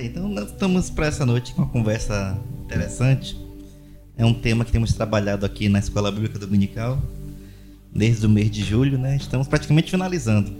Então, 0.00 0.26
nós 0.26 0.50
estamos 0.50 0.88
para 0.88 1.04
essa 1.04 1.26
noite 1.26 1.52
com 1.52 1.60
uma 1.60 1.70
conversa 1.70 2.40
interessante. 2.64 3.38
É 4.16 4.24
um 4.24 4.32
tema 4.32 4.64
que 4.64 4.72
temos 4.72 4.94
trabalhado 4.94 5.44
aqui 5.44 5.68
na 5.68 5.78
Escola 5.78 6.10
Bíblica 6.10 6.38
Dominical 6.38 6.98
desde 7.94 8.24
o 8.24 8.30
mês 8.30 8.50
de 8.50 8.64
julho, 8.64 8.96
né? 8.96 9.16
Estamos 9.16 9.46
praticamente 9.46 9.90
finalizando. 9.90 10.50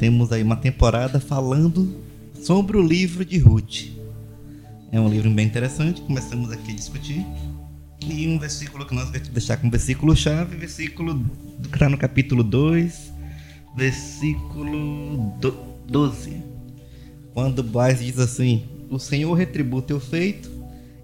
Temos 0.00 0.32
aí 0.32 0.42
uma 0.42 0.56
temporada 0.56 1.20
falando 1.20 1.96
sobre 2.42 2.76
o 2.76 2.82
livro 2.82 3.24
de 3.24 3.38
Ruth. 3.38 3.84
É 4.90 4.98
um 4.98 5.08
livro 5.08 5.30
bem 5.30 5.46
interessante, 5.46 6.00
começamos 6.00 6.50
aqui 6.50 6.72
a 6.72 6.74
discutir. 6.74 7.24
E 8.04 8.26
um 8.26 8.36
versículo 8.36 8.84
que 8.84 8.96
nós 8.96 9.10
vamos 9.10 9.28
deixar 9.28 9.58
como 9.58 9.70
versículo-chave, 9.70 10.56
versículo 10.56 11.24
que 11.62 11.76
está 11.76 11.88
no 11.88 11.96
capítulo 11.96 12.42
2, 12.42 13.12
versículo 13.76 15.32
12 15.86 16.53
quando 17.34 17.62
Boaz 17.62 17.98
diz 17.98 18.18
assim: 18.18 18.62
O 18.88 18.98
Senhor 18.98 19.34
retribua 19.34 19.82
teu 19.82 19.98
feito 19.98 20.48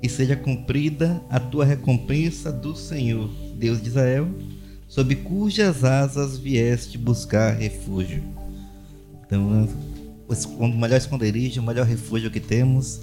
e 0.03 0.09
seja 0.09 0.37
cumprida 0.37 1.21
a 1.29 1.39
tua 1.39 1.65
recompensa 1.65 2.51
do 2.51 2.75
Senhor, 2.75 3.29
Deus 3.57 3.83
de 3.83 3.89
Israel, 3.89 4.29
sob 4.89 5.15
cujas 5.17 5.85
asas 5.85 6.39
vieste 6.39 6.97
buscar 6.97 7.59
refúgio. 7.59 8.23
Então, 9.27 9.69
o 10.59 10.69
melhor 10.69 10.97
esconderijo, 10.97 11.61
o 11.61 11.65
melhor 11.65 11.85
refúgio 11.85 12.31
que 12.31 12.41
temos 12.41 13.01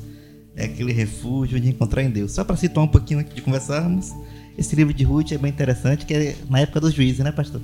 é 0.55 0.65
aquele 0.65 0.91
refúgio 0.91 1.59
de 1.59 1.69
encontrar 1.69 2.01
em 2.01 2.09
Deus. 2.09 2.31
Só 2.31 2.43
para 2.43 2.55
citar 2.55 2.83
um 2.83 2.87
pouquinho 2.87 3.19
antes 3.19 3.35
de 3.35 3.41
conversarmos, 3.41 4.11
esse 4.57 4.75
livro 4.75 4.93
de 4.93 5.03
Ruth 5.03 5.31
é 5.33 5.37
bem 5.37 5.51
interessante, 5.51 6.05
que 6.05 6.13
é 6.13 6.35
na 6.49 6.61
época 6.61 6.79
dos 6.79 6.93
juízes, 6.93 7.19
né, 7.19 7.31
pastor? 7.31 7.61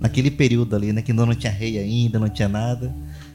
Naquele 0.00 0.30
período 0.30 0.74
ali, 0.74 0.92
né, 0.92 1.02
que 1.02 1.12
não 1.12 1.32
tinha 1.34 1.52
rei 1.52 1.78
ainda, 1.78 2.18
não 2.18 2.28
tinha 2.28 2.48
nada 2.48 2.92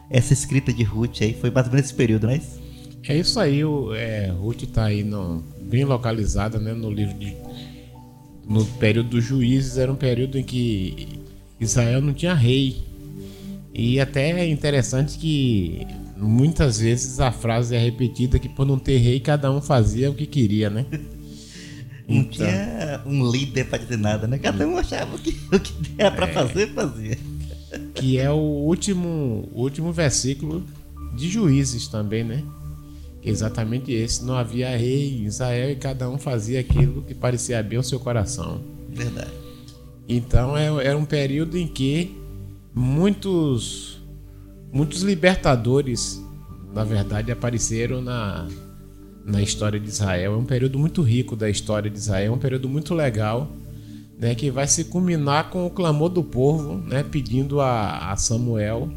essa 0.09 0.34
escrita 0.34 0.71
de 0.71 0.84
Ruth 0.84 1.21
aí 1.21 1.34
foi 1.34 1.52
mais 1.52 1.67
ou 1.67 1.73
menos 1.73 1.88
esse 1.88 1.95
período, 1.95 2.27
não 2.27 2.34
é 2.34 2.38
isso? 2.38 2.61
É 3.07 3.17
isso 3.17 3.39
aí, 3.39 3.63
o, 3.63 3.93
é, 3.93 4.27
Ruth 4.31 4.63
está 4.63 4.85
aí 4.85 5.03
no, 5.03 5.43
bem 5.61 5.85
localizada 5.85 6.59
né, 6.59 6.73
no 6.73 6.90
livro 6.90 7.13
de. 7.18 7.35
No 8.48 8.65
período 8.65 9.09
dos 9.09 9.26
juízes, 9.26 9.77
era 9.77 9.91
um 9.91 9.95
período 9.95 10.37
em 10.37 10.43
que 10.43 11.20
Israel 11.59 12.01
não 12.01 12.13
tinha 12.13 12.34
rei. 12.34 12.77
E 13.73 13.99
até 13.99 14.32
é 14.32 14.49
interessante 14.49 15.17
que 15.17 15.85
muitas 16.15 16.79
vezes 16.79 17.20
a 17.20 17.29
frase 17.32 17.76
é 17.76 17.79
repetida 17.79 18.39
que 18.39 18.48
por 18.48 18.65
não 18.65 18.79
ter 18.79 18.98
rei, 18.98 19.20
cada 19.20 19.51
um 19.51 19.62
fazia 19.62 20.10
o 20.10 20.13
que 20.13 20.26
queria, 20.26 20.70
né? 20.70 20.85
Não 22.10 22.21
então, 22.21 22.48
tinha 22.48 23.01
um 23.05 23.29
líder 23.29 23.65
para 23.65 23.79
dizer 23.79 23.98
nada, 23.98 24.27
né? 24.27 24.37
Cada 24.37 24.65
um 24.65 24.77
achava 24.77 25.17
que, 25.17 25.37
o 25.51 25.60
que 25.60 25.73
era 25.98 26.10
para 26.10 26.26
é, 26.26 26.32
fazer, 26.32 26.67
fazia 26.67 27.17
que 27.98 28.17
é 28.20 28.29
o 28.29 28.35
último, 28.35 29.49
último 29.53 29.91
versículo 29.91 30.63
de 31.15 31.29
Juízes 31.29 31.87
também, 31.87 32.23
né? 32.23 32.43
Exatamente 33.23 33.91
esse. 33.91 34.23
Não 34.23 34.35
havia 34.35 34.77
rei 34.77 35.20
em 35.20 35.26
Israel 35.26 35.71
e 35.71 35.76
cada 35.76 36.09
um 36.09 36.17
fazia 36.17 36.59
aquilo 36.59 37.01
que 37.01 37.13
parecia 37.13 37.62
bem 37.63 37.77
ao 37.77 37.84
seu 37.84 37.99
coração. 37.99 38.62
Verdade. 38.89 39.31
Então 40.07 40.55
é, 40.55 40.67
era 40.85 40.98
um 40.98 41.04
período 41.04 41.57
em 41.57 41.67
que 41.67 42.15
muitos, 42.73 44.01
muitos 44.71 45.01
libertadores, 45.01 46.23
na 46.73 46.84
verdade, 46.84 47.32
apareceram 47.32 48.01
na, 48.01 48.48
na 49.26 49.41
história 49.41 49.79
de 49.79 49.89
Israel. 49.89 50.34
É 50.34 50.37
um 50.37 50.45
período 50.45 50.79
muito 50.79 51.01
rico 51.01 51.35
da 51.35 51.49
história 51.49 51.89
de 51.89 51.98
Israel, 51.98 52.32
é 52.32 52.35
um 52.35 52.39
período 52.39 52.70
muito 52.70 52.93
legal 52.93 53.51
né, 54.18 54.34
que 54.34 54.49
vai 54.49 54.68
se 54.68 54.85
culminar 54.85 55.49
com 55.49 55.65
o 55.65 55.70
clamor 55.70 56.10
do 56.10 56.23
povo, 56.23 56.77
né, 56.77 57.04
pedindo 57.04 57.62
a, 57.62 58.12
a 58.12 58.18
Samuel 58.18 58.90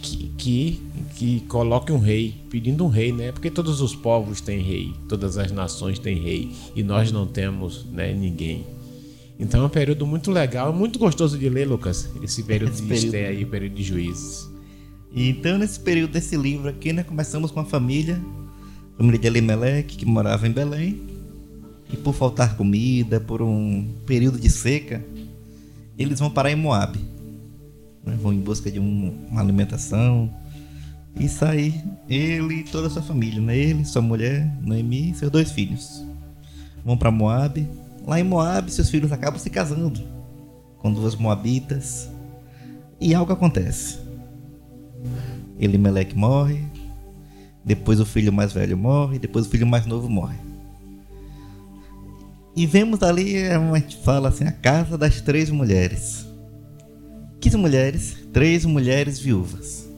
que, 0.00 0.32
que, 0.38 0.82
que, 1.16 1.40
coloque 1.48 1.92
um 1.92 1.98
rei, 1.98 2.34
pedindo 2.48 2.84
um 2.84 2.88
rei, 2.88 3.12
né, 3.12 3.32
porque 3.32 3.50
todos 3.50 3.80
os 3.80 3.94
povos 3.94 4.40
têm 4.40 4.60
rei, 4.60 4.92
todas 5.08 5.36
as 5.36 5.50
nações 5.50 5.98
têm 5.98 6.18
rei 6.18 6.52
e 6.74 6.82
nós 6.82 7.10
não 7.10 7.26
temos 7.26 7.84
né, 7.86 8.12
ninguém. 8.12 8.64
Então 9.38 9.62
é 9.62 9.66
um 9.66 9.70
período 9.70 10.06
muito 10.06 10.30
legal, 10.30 10.72
muito 10.72 10.98
gostoso 10.98 11.38
de 11.38 11.48
ler, 11.48 11.66
Lucas, 11.66 12.08
esse 12.22 12.42
período 12.42 12.72
esse 12.72 12.82
de 12.82 12.88
período. 12.88 13.06
Esté 13.06 13.26
aí, 13.26 13.44
período 13.44 13.74
de 13.74 13.82
juízes. 13.82 14.48
Então, 15.12 15.58
nesse 15.58 15.80
período 15.80 16.12
desse 16.12 16.36
livro 16.36 16.68
aqui, 16.68 16.92
né, 16.92 17.02
começamos 17.02 17.50
com 17.50 17.58
a 17.58 17.64
família, 17.64 18.20
a 18.94 18.98
família 18.98 19.18
de 19.18 19.26
Elimelech, 19.26 19.96
que 19.96 20.06
morava 20.06 20.46
em 20.46 20.52
Belém, 20.52 21.00
e 21.92 21.96
por 21.96 22.14
faltar 22.14 22.56
comida, 22.56 23.20
por 23.20 23.42
um 23.42 23.88
período 24.06 24.38
de 24.38 24.48
seca, 24.48 25.04
eles 25.98 26.18
vão 26.18 26.30
parar 26.30 26.50
em 26.50 26.56
Moab. 26.56 26.98
Né? 28.04 28.16
Vão 28.20 28.32
em 28.32 28.40
busca 28.40 28.70
de 28.70 28.78
um, 28.78 29.26
uma 29.30 29.40
alimentação. 29.40 30.32
E 31.18 31.28
sair 31.28 31.82
ele 32.08 32.60
e 32.60 32.62
toda 32.62 32.86
a 32.86 32.90
sua 32.90 33.02
família, 33.02 33.40
né? 33.40 33.56
ele, 33.56 33.84
sua 33.84 34.00
mulher, 34.00 34.46
Noemi 34.62 35.10
e 35.10 35.14
seus 35.14 35.30
dois 35.30 35.50
filhos. 35.50 36.04
Vão 36.84 36.96
para 36.96 37.10
Moab. 37.10 37.68
Lá 38.06 38.20
em 38.20 38.24
Moab, 38.24 38.70
seus 38.70 38.88
filhos 38.88 39.10
acabam 39.10 39.38
se 39.38 39.50
casando 39.50 40.00
com 40.78 40.92
duas 40.92 41.16
moabitas. 41.16 42.08
E 43.00 43.14
algo 43.14 43.32
acontece. 43.32 43.98
Elimelec 45.58 46.16
morre, 46.16 46.64
depois 47.64 48.00
o 48.00 48.06
filho 48.06 48.32
mais 48.32 48.52
velho 48.52 48.76
morre, 48.76 49.18
depois 49.18 49.46
o 49.46 49.48
filho 49.50 49.66
mais 49.66 49.84
novo 49.84 50.08
morre. 50.08 50.49
E 52.54 52.66
vemos 52.66 53.02
ali, 53.02 53.36
é, 53.36 53.54
a 53.54 53.78
gente 53.78 53.96
fala 53.98 54.28
assim, 54.28 54.44
a 54.44 54.52
casa 54.52 54.98
das 54.98 55.20
três 55.20 55.50
mulheres. 55.50 56.26
Que 57.40 57.56
mulheres? 57.56 58.16
Três 58.32 58.64
mulheres 58.64 59.18
viúvas. 59.18 59.88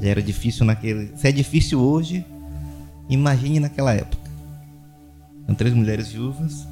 Já 0.00 0.08
era 0.08 0.22
difícil 0.22 0.64
naquele. 0.64 1.10
Se 1.16 1.26
é 1.26 1.32
difícil 1.32 1.80
hoje, 1.80 2.24
imagine 3.08 3.58
naquela 3.58 3.92
época. 3.92 4.30
São 5.46 5.54
três 5.54 5.74
mulheres 5.74 6.08
viúvas. 6.08 6.66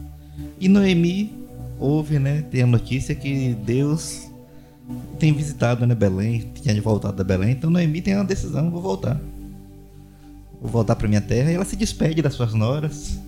E 0.61 0.69
Noemi 0.69 1.33
houve, 1.81 2.19
né? 2.19 2.45
Tem 2.51 2.63
a 2.63 2.67
notícia 2.67 3.15
que 3.15 3.55
Deus 3.55 4.31
tem 5.19 5.33
visitado 5.33 5.85
né, 5.85 5.95
Belém, 5.95 6.53
tinha 6.55 6.81
voltado 6.81 7.17
da 7.17 7.25
Belém. 7.25 7.53
Então 7.53 7.71
Noemi 7.71 8.01
tem 8.01 8.15
uma 8.15 8.25
decisão: 8.25 8.71
vou 8.71 8.81
voltar. 8.81 9.21
Vou 10.61 10.71
voltar 10.71 10.95
para 10.95 11.09
minha 11.09 11.21
terra. 11.21 11.51
E 11.51 11.55
ela 11.55 11.65
se 11.65 11.75
despede 11.75 12.23
das 12.23 12.35
suas 12.35 12.55
noras 12.55 13.19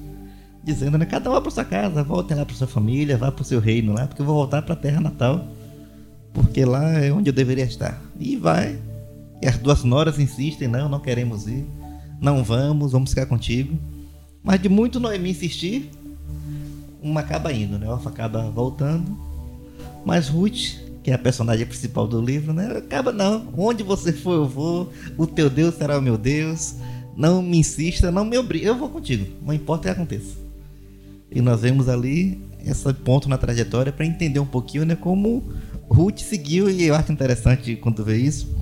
dizendo, 0.68 0.98
né? 0.98 1.06
Cada 1.06 1.30
um 1.30 1.40
para 1.40 1.50
sua 1.50 1.64
casa, 1.64 2.02
volte 2.04 2.34
lá 2.34 2.44
para 2.44 2.54
sua 2.54 2.66
família, 2.66 3.16
vá 3.16 3.32
para 3.32 3.42
o 3.42 3.44
seu 3.44 3.58
reino 3.58 3.94
lá, 3.94 4.06
porque 4.06 4.20
eu 4.20 4.26
vou 4.26 4.34
voltar 4.34 4.60
para 4.62 4.74
a 4.74 4.76
terra 4.76 5.00
natal, 5.00 5.48
porque 6.32 6.64
lá 6.64 6.92
é 6.92 7.10
onde 7.10 7.30
eu 7.30 7.34
deveria 7.34 7.64
estar. 7.64 8.00
E 8.20 8.36
vai. 8.36 8.78
E 9.42 9.46
as 9.46 9.56
duas 9.56 9.82
noras 9.82 10.18
insistem, 10.18 10.68
não, 10.68 10.88
não 10.88 11.00
queremos 11.00 11.46
ir, 11.46 11.64
não 12.20 12.44
vamos, 12.44 12.92
vamos 12.92 13.10
ficar 13.10 13.26
contigo. 13.26 13.78
Mas 14.42 14.60
de 14.60 14.68
muito 14.68 15.00
Noemi 15.00 15.30
insistir, 15.30 15.90
uma 17.02 17.20
acaba 17.20 17.52
indo, 17.52 17.78
né? 17.78 17.88
Orfa 17.88 18.10
acaba 18.10 18.42
voltando. 18.50 19.16
Mas 20.04 20.28
Ruth, 20.28 20.76
que 21.02 21.10
é 21.10 21.14
a 21.14 21.18
personagem 21.18 21.64
principal 21.64 22.06
do 22.06 22.20
livro, 22.20 22.52
né? 22.52 22.76
Acaba, 22.76 23.10
não, 23.10 23.48
onde 23.56 23.82
você 23.82 24.12
for 24.12 24.34
eu 24.34 24.46
vou, 24.46 24.92
o 25.16 25.26
teu 25.26 25.48
Deus 25.48 25.76
será 25.76 25.98
o 25.98 26.02
meu 26.02 26.18
Deus. 26.18 26.74
Não 27.16 27.42
me 27.42 27.58
insista, 27.58 28.12
não 28.12 28.24
me 28.24 28.36
obrigue, 28.36 28.66
eu 28.66 28.76
vou 28.76 28.90
contigo, 28.90 29.26
não 29.42 29.54
importa 29.54 29.80
o 29.80 29.94
que 29.94 30.00
aconteça. 30.00 30.47
E 31.30 31.40
nós 31.40 31.60
vemos 31.60 31.88
ali 31.88 32.40
esse 32.64 32.92
ponto 32.94 33.28
na 33.28 33.38
trajetória 33.38 33.92
para 33.92 34.04
entender 34.04 34.40
um 34.40 34.46
pouquinho 34.46 34.84
né, 34.84 34.96
como 34.96 35.42
Ruth 35.88 36.20
seguiu, 36.20 36.68
e 36.68 36.84
eu 36.84 36.94
acho 36.94 37.12
interessante 37.12 37.76
quando 37.76 38.04
vê 38.04 38.16
isso, 38.16 38.54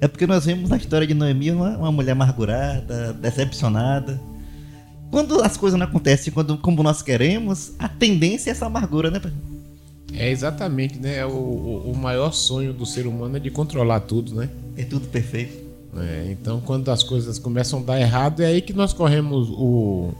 é 0.00 0.08
porque 0.08 0.26
nós 0.26 0.46
vemos 0.46 0.70
na 0.70 0.76
história 0.76 1.06
de 1.06 1.12
Noemi 1.12 1.50
uma, 1.50 1.76
uma 1.76 1.92
mulher 1.92 2.12
amargurada, 2.12 3.12
decepcionada. 3.12 4.20
Quando 5.10 5.42
as 5.42 5.56
coisas 5.56 5.78
não 5.78 5.86
acontecem 5.86 6.32
quando, 6.32 6.56
como 6.56 6.82
nós 6.82 7.02
queremos, 7.02 7.72
a 7.78 7.88
tendência 7.88 8.50
é 8.50 8.52
essa 8.52 8.66
amargura, 8.66 9.10
né? 9.10 9.20
É 10.14 10.30
exatamente, 10.30 10.98
né? 10.98 11.24
O, 11.26 11.90
o 11.92 11.96
maior 11.96 12.32
sonho 12.32 12.72
do 12.72 12.86
ser 12.86 13.06
humano 13.06 13.36
é 13.36 13.40
de 13.40 13.50
controlar 13.50 14.00
tudo, 14.00 14.34
né? 14.34 14.48
É 14.76 14.84
tudo 14.84 15.06
perfeito. 15.08 15.68
É, 15.96 16.28
então, 16.30 16.60
quando 16.60 16.88
as 16.90 17.02
coisas 17.02 17.38
começam 17.38 17.80
a 17.80 17.82
dar 17.82 18.00
errado, 18.00 18.40
é 18.40 18.46
aí 18.46 18.62
que 18.62 18.72
nós 18.72 18.92
corremos 18.92 19.48
o, 19.50 20.14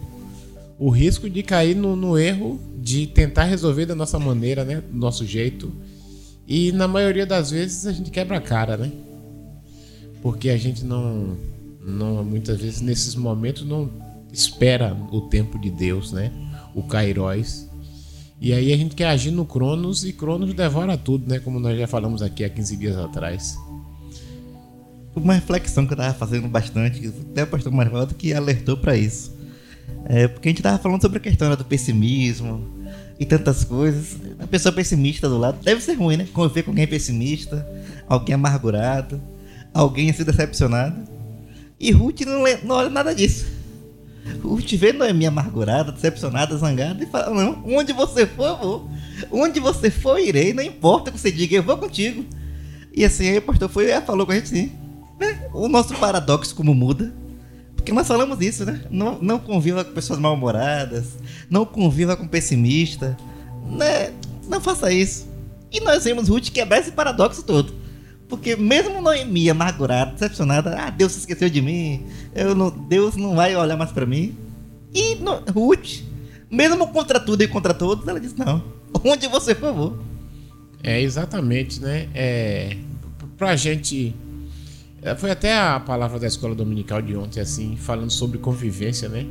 o 0.80 0.88
risco 0.88 1.28
de 1.28 1.42
cair 1.42 1.76
no, 1.76 1.94
no, 1.94 2.18
erro 2.18 2.58
de 2.78 3.06
tentar 3.06 3.44
resolver 3.44 3.84
da 3.84 3.94
nossa 3.94 4.18
maneira, 4.18 4.64
né? 4.64 4.80
Do 4.80 4.96
nosso 4.96 5.26
jeito. 5.26 5.70
E 6.48 6.72
na 6.72 6.88
maioria 6.88 7.26
das 7.26 7.50
vezes 7.50 7.86
a 7.86 7.92
gente 7.92 8.10
quebra 8.10 8.38
a 8.38 8.40
cara, 8.40 8.78
né? 8.78 8.90
Porque 10.22 10.48
a 10.48 10.56
gente 10.56 10.82
não, 10.82 11.36
não 11.84 12.24
muitas 12.24 12.58
vezes 12.58 12.80
nesses 12.80 13.14
momentos 13.14 13.62
não 13.62 13.90
espera 14.32 14.96
o 15.12 15.20
tempo 15.20 15.58
de 15.58 15.70
Deus, 15.70 16.12
né? 16.12 16.32
O 16.74 16.82
Kairos. 16.82 17.68
E 18.40 18.54
aí 18.54 18.72
a 18.72 18.76
gente 18.76 18.96
quer 18.96 19.08
agir 19.08 19.32
no 19.32 19.44
Cronos 19.44 20.02
e 20.02 20.14
Cronos 20.14 20.54
devora 20.54 20.96
tudo, 20.96 21.28
né? 21.28 21.38
Como 21.38 21.60
nós 21.60 21.78
já 21.78 21.86
falamos 21.86 22.22
aqui 22.22 22.42
há 22.42 22.48
15 22.48 22.76
dias 22.78 22.96
atrás. 22.96 23.54
Uma 25.14 25.34
reflexão 25.34 25.86
que 25.86 25.92
eu 25.92 25.96
estava 25.96 26.14
fazendo 26.14 26.48
bastante, 26.48 27.06
até 27.06 27.42
o 27.42 27.46
pastor 27.46 27.70
Marvaldo 27.70 28.14
que 28.14 28.32
alertou 28.32 28.78
para 28.78 28.96
isso 28.96 29.39
é, 30.04 30.28
porque 30.28 30.48
a 30.48 30.50
gente 30.50 30.62
tava 30.62 30.78
falando 30.78 31.00
sobre 31.00 31.18
a 31.18 31.20
questão 31.20 31.48
né, 31.48 31.56
do 31.56 31.64
pessimismo 31.64 32.66
e 33.18 33.24
tantas 33.24 33.64
coisas. 33.64 34.16
A 34.38 34.46
pessoa 34.46 34.72
pessimista 34.72 35.28
do 35.28 35.38
lado 35.38 35.58
deve 35.62 35.80
ser 35.80 35.94
ruim, 35.94 36.16
né? 36.16 36.28
Conviver 36.32 36.62
com 36.62 36.70
alguém 36.70 36.86
pessimista, 36.86 37.66
alguém 38.08 38.34
amargurado, 38.34 39.20
alguém 39.72 40.10
assim 40.10 40.24
decepcionado. 40.24 40.96
E 41.78 41.90
Ruth 41.92 42.22
não, 42.22 42.44
não 42.64 42.76
olha 42.76 42.90
nada 42.90 43.14
disso. 43.14 43.46
Ruth 44.42 44.72
vê 44.72 44.92
Noemi 44.92 45.26
amargurada, 45.26 45.92
decepcionada, 45.92 46.56
zangada 46.56 47.02
e 47.02 47.06
fala: 47.06 47.34
Não, 47.34 47.62
onde 47.66 47.92
você 47.92 48.26
for, 48.26 48.46
eu 48.46 48.56
vou. 48.56 48.90
Onde 49.30 49.60
você 49.60 49.90
for, 49.90 50.18
eu 50.18 50.26
irei. 50.26 50.52
Não 50.52 50.62
importa 50.62 51.10
o 51.10 51.12
que 51.12 51.18
você 51.18 51.30
diga, 51.30 51.56
eu 51.56 51.62
vou 51.62 51.76
contigo. 51.76 52.24
E 52.94 53.04
assim, 53.04 53.28
aí 53.28 53.38
o 53.38 53.42
pastor 53.42 53.68
foi 53.68 53.90
e 53.90 54.00
falou 54.00 54.26
com 54.26 54.32
a 54.32 54.34
gente 54.34 54.44
assim: 54.44 54.72
né? 55.18 55.48
O 55.52 55.68
nosso 55.68 55.94
paradoxo, 55.96 56.54
como 56.54 56.74
muda. 56.74 57.12
Porque 57.80 57.92
nós 57.92 58.06
falamos 58.06 58.38
isso, 58.42 58.66
né? 58.66 58.82
Não, 58.90 59.18
não 59.22 59.38
conviva 59.38 59.82
com 59.82 59.92
pessoas 59.92 60.18
mal-humoradas, 60.18 61.16
não 61.48 61.64
conviva 61.64 62.14
com 62.14 62.28
pessimista, 62.28 63.16
né? 63.70 64.12
Não 64.46 64.60
faça 64.60 64.92
isso. 64.92 65.26
E 65.72 65.80
nós 65.80 66.04
vimos 66.04 66.28
Ruth 66.28 66.50
quebrar 66.50 66.78
esse 66.78 66.92
paradoxo 66.92 67.42
todo. 67.42 67.72
Porque 68.28 68.54
mesmo 68.54 69.00
Noemi 69.00 69.48
amargurada, 69.48 70.12
decepcionada, 70.12 70.76
ah, 70.78 70.90
Deus 70.90 71.12
se 71.12 71.20
esqueceu 71.20 71.48
de 71.48 71.62
mim, 71.62 72.06
eu 72.34 72.54
não, 72.54 72.68
Deus 72.68 73.16
não 73.16 73.34
vai 73.34 73.56
olhar 73.56 73.78
mais 73.78 73.90
para 73.90 74.04
mim. 74.04 74.36
E 74.92 75.14
no, 75.14 75.42
Ruth, 75.50 76.02
mesmo 76.50 76.86
contra 76.88 77.18
tudo 77.18 77.42
e 77.42 77.48
contra 77.48 77.72
todos, 77.72 78.06
ela 78.06 78.20
disse, 78.20 78.38
não, 78.38 78.62
onde 79.02 79.26
você 79.26 79.54
for, 79.54 79.72
vou. 79.72 79.98
É, 80.82 81.00
exatamente, 81.00 81.80
né? 81.80 82.10
É, 82.14 82.76
pra 83.38 83.56
gente 83.56 84.14
foi 85.16 85.30
até 85.30 85.56
a 85.56 85.80
palavra 85.80 86.18
da 86.18 86.26
escola 86.26 86.54
dominical 86.54 87.00
de 87.00 87.16
ontem, 87.16 87.40
assim, 87.40 87.76
falando 87.76 88.10
sobre 88.10 88.38
convivência, 88.38 89.08
né? 89.08 89.26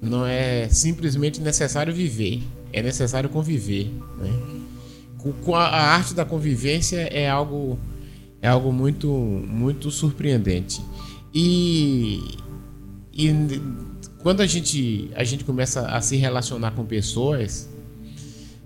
Não 0.00 0.26
é 0.26 0.68
simplesmente 0.68 1.40
necessário 1.40 1.92
viver, 1.92 2.42
é 2.72 2.82
necessário 2.82 3.28
conviver, 3.28 3.90
né? 4.18 4.30
A 5.54 5.94
arte 5.94 6.14
da 6.14 6.24
convivência 6.24 6.96
é 6.96 7.28
algo 7.28 7.78
é 8.40 8.48
algo 8.48 8.72
muito 8.72 9.08
muito 9.08 9.90
surpreendente. 9.90 10.80
E, 11.34 12.36
e 13.12 13.30
quando 14.22 14.40
a 14.40 14.46
gente 14.46 15.10
a 15.14 15.24
gente 15.24 15.44
começa 15.44 15.86
a 15.86 16.00
se 16.00 16.16
relacionar 16.16 16.70
com 16.72 16.84
pessoas, 16.84 17.68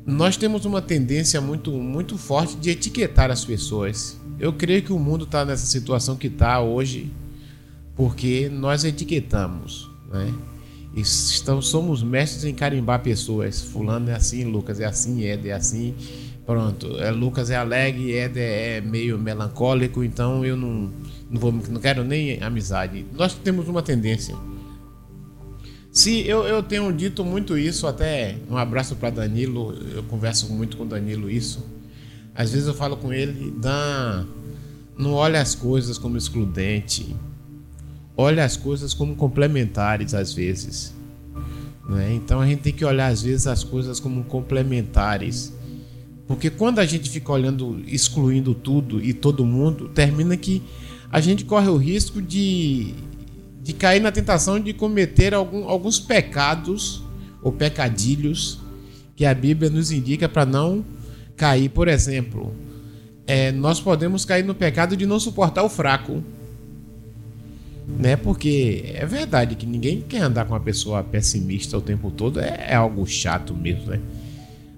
nós 0.06 0.36
temos 0.36 0.64
uma 0.64 0.80
tendência 0.80 1.40
muito 1.40 1.72
muito 1.72 2.16
forte 2.16 2.56
de 2.56 2.70
etiquetar 2.70 3.30
as 3.30 3.44
pessoas 3.44 4.16
eu 4.38 4.52
creio 4.52 4.82
que 4.82 4.92
o 4.92 4.98
mundo 4.98 5.24
está 5.24 5.44
nessa 5.44 5.66
situação 5.66 6.16
que 6.16 6.26
está 6.26 6.60
hoje 6.60 7.10
porque 7.96 8.48
nós 8.48 8.84
etiquetamos, 8.84 9.90
né? 10.10 10.32
Estamos, 10.96 11.66
somos 11.68 12.02
mestres 12.02 12.44
em 12.44 12.54
carimbar 12.54 13.02
pessoas. 13.02 13.60
Fulano 13.60 14.10
é 14.10 14.14
assim, 14.14 14.44
Lucas 14.44 14.78
é 14.78 14.84
assim, 14.84 15.24
Éder 15.24 15.52
é 15.52 15.54
assim. 15.54 15.94
Pronto, 16.46 16.98
é, 16.98 17.10
Lucas 17.10 17.50
é 17.50 17.56
alegre, 17.56 18.14
Éder 18.14 18.42
é 18.42 18.80
meio 18.80 19.18
melancólico, 19.18 20.04
então 20.04 20.44
eu 20.44 20.56
não, 20.56 20.92
não, 21.30 21.40
vou, 21.40 21.50
não 21.52 21.80
quero 21.80 22.04
nem 22.04 22.40
amizade. 22.42 23.04
Nós 23.12 23.34
temos 23.34 23.66
uma 23.66 23.82
tendência. 23.82 24.36
Se 25.90 26.26
eu, 26.26 26.44
eu 26.44 26.62
tenho 26.62 26.92
dito 26.92 27.24
muito 27.24 27.56
isso, 27.56 27.86
até 27.86 28.36
um 28.50 28.56
abraço 28.56 28.94
para 28.96 29.10
Danilo, 29.10 29.72
eu 29.94 30.02
converso 30.04 30.52
muito 30.52 30.76
com 30.76 30.86
Danilo 30.86 31.30
isso. 31.30 31.64
Às 32.34 32.50
vezes 32.52 32.66
eu 32.66 32.74
falo 32.74 32.96
com 32.96 33.12
ele, 33.12 33.52
Dan, 33.52 34.26
não 34.98 35.12
olha 35.12 35.40
as 35.40 35.54
coisas 35.54 35.98
como 35.98 36.16
excludente. 36.16 37.14
Olha 38.16 38.44
as 38.44 38.56
coisas 38.56 38.92
como 38.92 39.14
complementares 39.14 40.14
às 40.14 40.32
vezes. 40.32 40.94
Né? 41.88 42.14
Então 42.14 42.40
a 42.40 42.46
gente 42.46 42.60
tem 42.62 42.72
que 42.72 42.84
olhar 42.84 43.08
às 43.08 43.22
vezes 43.22 43.46
as 43.46 43.62
coisas 43.62 44.00
como 44.00 44.24
complementares. 44.24 45.52
Porque 46.26 46.50
quando 46.50 46.78
a 46.78 46.86
gente 46.86 47.10
fica 47.10 47.30
olhando, 47.32 47.82
excluindo 47.86 48.54
tudo 48.54 49.02
e 49.02 49.12
todo 49.12 49.44
mundo, 49.44 49.88
termina 49.88 50.36
que 50.36 50.62
a 51.12 51.20
gente 51.20 51.44
corre 51.44 51.68
o 51.68 51.76
risco 51.76 52.20
de, 52.20 52.94
de 53.62 53.72
cair 53.72 54.00
na 54.00 54.10
tentação 54.10 54.58
de 54.58 54.72
cometer 54.72 55.34
algum, 55.34 55.68
alguns 55.68 56.00
pecados 56.00 57.02
ou 57.42 57.52
pecadilhos 57.52 58.58
que 59.14 59.24
a 59.24 59.34
Bíblia 59.34 59.70
nos 59.70 59.92
indica 59.92 60.28
para 60.28 60.46
não 60.46 60.84
cair, 61.36 61.68
por 61.68 61.88
exemplo, 61.88 62.54
é, 63.26 63.50
nós 63.52 63.80
podemos 63.80 64.24
cair 64.24 64.44
no 64.44 64.54
pecado 64.54 64.96
de 64.96 65.06
não 65.06 65.18
suportar 65.18 65.62
o 65.62 65.68
fraco. 65.68 66.22
Né? 67.86 68.16
Porque 68.16 68.92
é 68.94 69.04
verdade 69.04 69.54
que 69.56 69.66
ninguém 69.66 70.00
quer 70.00 70.22
andar 70.22 70.46
com 70.46 70.54
uma 70.54 70.60
pessoa 70.60 71.02
pessimista 71.02 71.76
o 71.76 71.82
tempo 71.82 72.10
todo, 72.10 72.40
é, 72.40 72.66
é 72.68 72.74
algo 72.74 73.06
chato 73.06 73.54
mesmo, 73.54 73.90
né? 73.90 74.00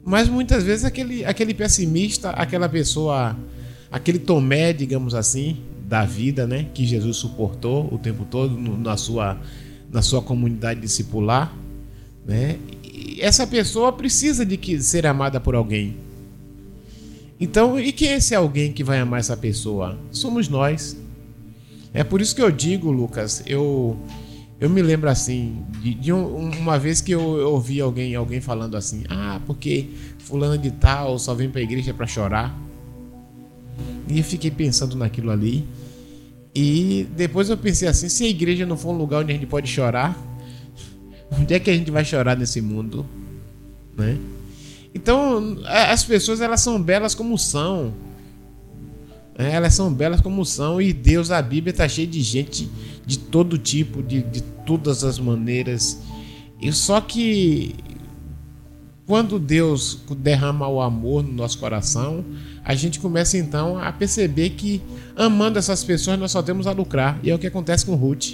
Mas 0.05 0.29
muitas 0.29 0.63
vezes 0.63 0.85
aquele, 0.85 1.25
aquele 1.25 1.53
pessimista, 1.53 2.31
aquela 2.31 2.69
pessoa, 2.69 3.37
aquele 3.91 4.21
tomé, 4.21 4.73
digamos 4.73 5.15
assim, 5.15 5.57
da 5.87 6.05
vida, 6.05 6.47
né? 6.47 6.67
Que 6.73 6.85
Jesus 6.85 7.17
suportou 7.17 7.93
o 7.93 7.99
tempo 7.99 8.25
todo 8.25 8.57
no, 8.57 8.77
na, 8.79 8.97
sua, 8.97 9.37
na 9.91 10.03
sua 10.03 10.23
comunidade 10.23 10.81
discipular, 10.81 11.53
né? 12.25 12.59
E 12.85 13.19
essa 13.21 13.47
pessoa 13.47 13.93
precisa 13.93 14.45
de 14.45 14.57
que 14.57 14.81
ser 14.81 15.07
amada 15.07 15.41
por 15.41 15.55
alguém. 15.55 15.97
Então, 17.39 17.79
e 17.79 17.93
quem 17.93 18.09
é 18.09 18.17
esse 18.17 18.35
alguém 18.35 18.73
que 18.73 18.83
vai 18.83 18.99
amar 18.99 19.21
essa 19.21 19.37
pessoa? 19.37 19.99
Somos 20.11 20.49
nós. 20.49 20.97
É 21.93 22.03
por 22.03 22.21
isso 22.21 22.35
que 22.35 22.43
eu 22.43 22.51
digo, 22.51 22.91
Lucas, 22.91 23.43
eu 23.47 23.99
eu 24.59 24.71
me 24.71 24.81
lembro 24.81 25.11
assim 25.11 25.65
de, 25.83 25.93
de 25.93 26.13
um, 26.13 26.51
uma 26.51 26.79
vez 26.79 27.03
que 27.03 27.13
eu, 27.13 27.21
ouvi 27.21 27.81
alguém 27.81 28.15
alguém 28.15 28.41
falando 28.41 28.75
assim, 28.75 29.05
ah, 29.09 29.39
porque 29.47 29.91
fulano 30.19 30.57
de 30.57 30.71
tal 30.71 31.19
só 31.19 31.35
vem 31.35 31.51
para 31.51 31.61
a 31.61 31.65
igreja 31.65 31.93
para 31.93 32.07
chorar. 32.07 32.59
E 34.09 34.19
eu 34.19 34.25
fiquei 34.25 34.51
pensando 34.51 34.97
naquilo 34.97 35.31
ali. 35.31 35.67
E 36.55 37.07
depois 37.15 37.51
eu 37.51 37.57
pensei 37.59 37.87
assim, 37.87 38.09
se 38.09 38.25
a 38.25 38.29
igreja 38.29 38.65
não 38.65 38.79
for 38.79 38.95
um 38.95 38.97
lugar 38.97 39.21
onde 39.21 39.33
a 39.33 39.35
gente 39.35 39.47
pode 39.47 39.69
chorar, 39.69 40.17
onde 41.39 41.53
é 41.53 41.61
que 41.61 41.69
a 41.69 41.75
gente 41.75 41.91
vai 41.91 42.05
chorar 42.05 42.35
nesse 42.35 42.63
mundo, 42.63 43.05
né? 43.95 44.17
Então, 44.97 45.59
as 45.67 46.03
pessoas 46.05 46.41
elas 46.41 46.63
são 46.63 46.83
belas 46.83 47.15
como 47.15 47.37
são. 47.37 47.93
É, 49.37 49.53
elas 49.53 49.75
são 49.75 49.93
belas 49.93 50.23
como 50.23 50.43
são 50.43 50.81
e 50.81 50.91
Deus, 50.91 51.31
a 51.31 51.43
Bíblia 51.43 51.71
está 51.71 51.87
cheia 51.87 52.07
de 52.07 52.23
gente 52.23 52.67
de 53.05 53.19
todo 53.19 53.59
tipo, 53.59 54.03
de, 54.03 54.23
de 54.23 54.41
todas 54.41 55.05
as 55.05 55.19
maneiras. 55.19 56.01
E 56.59 56.73
só 56.73 56.99
que 57.03 57.75
quando 59.07 59.39
Deus 59.39 60.01
derrama 60.17 60.67
o 60.67 60.81
amor 60.81 61.23
no 61.23 61.31
nosso 61.31 61.59
coração, 61.59 62.25
a 62.65 62.75
gente 62.75 62.99
começa 62.99 63.37
então 63.37 63.79
a 63.79 63.93
perceber 63.93 64.51
que 64.51 64.81
amando 65.15 65.59
essas 65.59 65.85
pessoas 65.85 66.19
nós 66.19 66.33
só 66.33 66.43
temos 66.43 66.67
a 66.67 66.73
lucrar. 66.73 67.21
E 67.23 67.31
é 67.31 67.35
o 67.35 67.39
que 67.39 67.47
acontece 67.47 67.85
com 67.85 67.95
Ruth. 67.95 68.33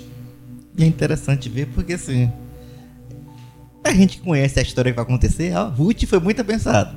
É 0.79 0.87
interessante 0.87 1.49
ver 1.49 1.67
porque 1.75 1.95
assim, 1.95 2.31
a 3.85 3.93
gente 3.93 4.19
conhece 4.19 4.59
a 4.59 4.63
história 4.63 4.93
que 4.93 4.97
vai 4.97 5.05
acontecer, 5.05 5.55
a 5.55 5.65
Ruth 5.65 6.05
foi 6.07 6.21
muito 6.21 6.41
abençoada. 6.41 6.95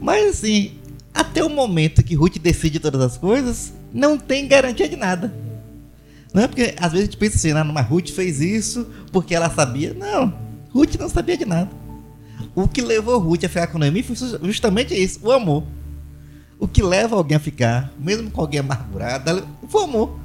Mas 0.00 0.36
assim, 0.36 0.72
até 1.12 1.44
o 1.44 1.48
momento 1.48 2.02
que 2.02 2.14
Ruth 2.14 2.38
decide 2.38 2.80
todas 2.80 3.00
as 3.00 3.16
coisas, 3.16 3.72
não 3.92 4.18
tem 4.18 4.48
garantia 4.48 4.88
de 4.88 4.96
nada. 4.96 5.32
Não 6.32 6.42
é 6.42 6.48
porque 6.48 6.74
às 6.78 6.90
vezes 6.90 7.08
a 7.08 7.10
gente 7.10 7.16
pensa 7.16 7.36
assim, 7.36 7.52
não, 7.52 7.64
mas 7.72 7.86
Ruth 7.86 8.10
fez 8.10 8.40
isso 8.40 8.88
porque 9.12 9.34
ela 9.34 9.48
sabia. 9.48 9.94
Não, 9.94 10.34
Ruth 10.70 10.96
não 10.96 11.08
sabia 11.08 11.36
de 11.36 11.44
nada. 11.44 11.70
O 12.54 12.68
que 12.68 12.82
levou 12.82 13.18
Ruth 13.18 13.44
a 13.44 13.48
ficar 13.48 13.68
com 13.68 13.78
Noemi 13.78 14.02
foi 14.02 14.16
justamente 14.42 14.94
isso, 14.94 15.20
o 15.22 15.30
amor. 15.30 15.64
O 16.58 16.68
que 16.68 16.82
leva 16.82 17.16
alguém 17.16 17.36
a 17.36 17.40
ficar, 17.40 17.92
mesmo 17.98 18.30
com 18.30 18.40
alguém 18.40 18.60
amargurado, 18.60 19.46
foi 19.68 19.82
o 19.82 19.84
amor. 19.84 20.18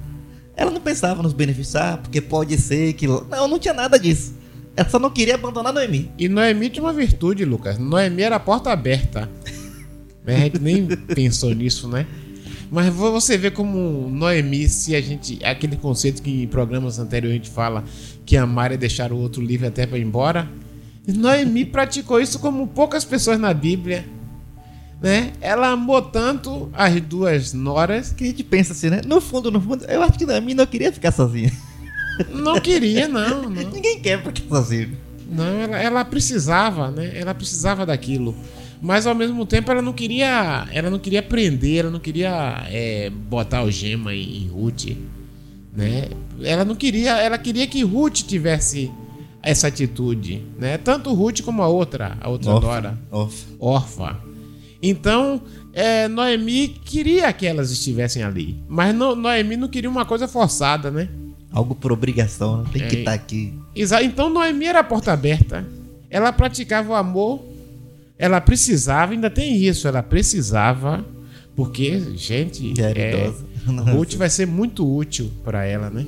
Ela 0.56 0.72
não 0.72 0.82
pensava 0.82 1.24
nos 1.24 1.34
beneficiar, 1.34 1.98
porque 1.98 2.22
pode 2.22 2.58
ser 2.58 2.94
que. 2.94 3.08
Não, 3.08 3.48
não 3.48 3.60
tinha 3.60 3.74
nada 3.74 3.98
disso. 3.98 4.34
Ela 4.76 4.90
só 4.90 5.00
não 5.00 5.10
queria 5.10 5.36
abandonar 5.36 5.74
Noemi. 5.74 6.12
E 6.18 6.30
Noemi 6.30 6.70
tinha 6.70 6.84
uma 6.84 6.94
virtude, 6.94 7.44
Lucas. 7.46 7.78
Noemi 7.78 8.22
era 8.22 8.38
a 8.38 8.40
porta 8.40 8.72
aberta. 8.72 9.30
A 10.26 10.32
gente 10.32 10.60
nem 10.60 10.86
pensou 11.14 11.54
nisso, 11.54 11.88
né? 11.88 12.06
Mas 12.72 12.94
você 12.94 13.38
vê 13.38 13.50
como 13.50 14.10
Noemi, 14.10 14.70
se 14.70 14.96
a 14.96 15.02
gente. 15.02 15.44
Aquele 15.44 15.76
conceito 15.76 16.22
que 16.22 16.44
em 16.44 16.48
programas 16.48 17.00
anteriores 17.00 17.40
a 17.40 17.44
gente 17.44 17.50
fala 17.50 17.84
que 18.26 18.38
amar 18.38 18.72
é 18.72 18.78
deixar 18.78 19.12
o 19.12 19.18
outro 19.18 19.42
livre 19.42 19.68
até 19.68 19.88
para 19.88 19.98
ir 19.98 20.04
embora. 20.04 20.48
Noemi 21.08 21.66
praticou 21.66 22.22
isso 22.22 22.38
como 22.38 22.68
poucas 22.68 23.04
pessoas 23.04 23.40
na 23.40 23.54
Bíblia. 23.54 24.06
Né? 25.02 25.32
Ela 25.40 25.70
amou 25.70 26.02
tanto 26.02 26.70
as 26.74 27.02
duas 27.02 27.54
noras. 27.54 28.12
Que 28.12 28.26
a 28.26 28.28
gente 28.28 28.44
pensa 28.44 28.74
assim, 28.74 28.90
né? 28.90 29.02
No 29.06 29.20
fundo, 29.20 29.50
no 29.50 29.60
fundo, 29.60 29.86
eu 29.86 30.04
acho 30.04 30.18
que 30.18 30.26
Noemi 30.26 30.54
não 30.54 30.68
queria 30.68 30.92
ficar 30.92 31.12
sozinha. 31.12 31.52
Não 32.32 32.60
queria, 32.60 33.08
não. 33.08 33.44
não. 33.50 33.72
Ninguém 33.72 34.00
quer 34.02 34.22
porque 34.22 34.42
sozinho. 34.48 34.98
Não, 35.32 35.46
ela, 35.46 35.78
ela 35.78 36.06
precisava, 36.06 36.90
né? 36.90 37.12
Ela 37.14 37.34
precisava 37.34 37.86
daquilo 37.86 38.36
mas 38.82 39.06
ao 39.06 39.14
mesmo 39.14 39.46
tempo 39.46 39.72
ela 39.72 39.82
não 39.82 39.94
queria 39.94 40.68
ela 40.72 40.90
não 40.90 41.00
queria 41.00 41.22
prender 41.22 41.80
ela 41.80 41.92
não 41.92 42.00
queria 42.00 42.66
é, 42.70 43.10
botar 43.10 43.64
o 43.64 43.72
gema 43.72 44.14
em, 44.14 44.44
em, 44.44 44.48
Ruth 44.48 44.96
né 45.74 46.10
ela 46.42 46.64
não 46.64 46.76
queria 46.76 47.18
ela 47.18 47.38
queria 47.38 47.68
que 47.68 47.84
Ruth 47.84 48.22
tivesse 48.22 48.92
essa 49.44 49.68
atitude 49.68 50.44
né 50.58 50.78
tanto 50.78 51.14
Ruth 51.14 51.42
como 51.42 51.62
a 51.62 51.68
outra 51.68 52.18
a 52.22 52.30
outra 52.30 52.52
Orfa. 52.52 52.68
Dora 52.68 53.00
Orfa. 53.12 53.48
Orfa 53.60 54.20
então 54.82 55.42
é, 55.74 56.08
Noemi 56.08 56.70
queria 56.70 57.32
que 57.34 57.46
elas 57.46 57.72
estivessem 57.72 58.24
ali 58.24 58.64
mas 58.68 58.96
no, 58.96 59.14
Noemi 59.14 59.58
não 59.58 59.68
queria 59.68 59.90
uma 59.90 60.06
coisa 60.06 60.28
forçada 60.28 60.90
né 60.90 61.10
Algo 61.52 61.74
por 61.76 61.92
obrigação, 61.92 62.64
né? 62.64 62.70
tem 62.72 62.88
que 62.88 62.96
É. 62.98 63.00
estar 63.00 63.14
aqui. 63.14 63.54
Exa- 63.76 64.04
Então 64.04 64.30
Noemi 64.30 64.66
era 64.66 64.80
a 64.80 64.84
porta 64.84 65.12
aberta. 65.12 65.66
Ela 66.10 66.32
praticava 66.32 66.92
o 66.92 66.96
amor. 66.96 67.44
Ela 68.18 68.42
precisava, 68.42 69.14
ainda 69.14 69.30
tem 69.30 69.56
isso, 69.64 69.88
ela 69.88 70.04
precisava, 70.04 71.06
porque, 71.56 72.00
gente, 72.16 72.74
é. 72.82 73.32
Ruth 73.94 74.16
vai 74.16 74.30
ser 74.30 74.46
muito 74.46 74.86
útil 74.88 75.32
para 75.44 75.64
ela, 75.66 75.90
né? 75.90 76.06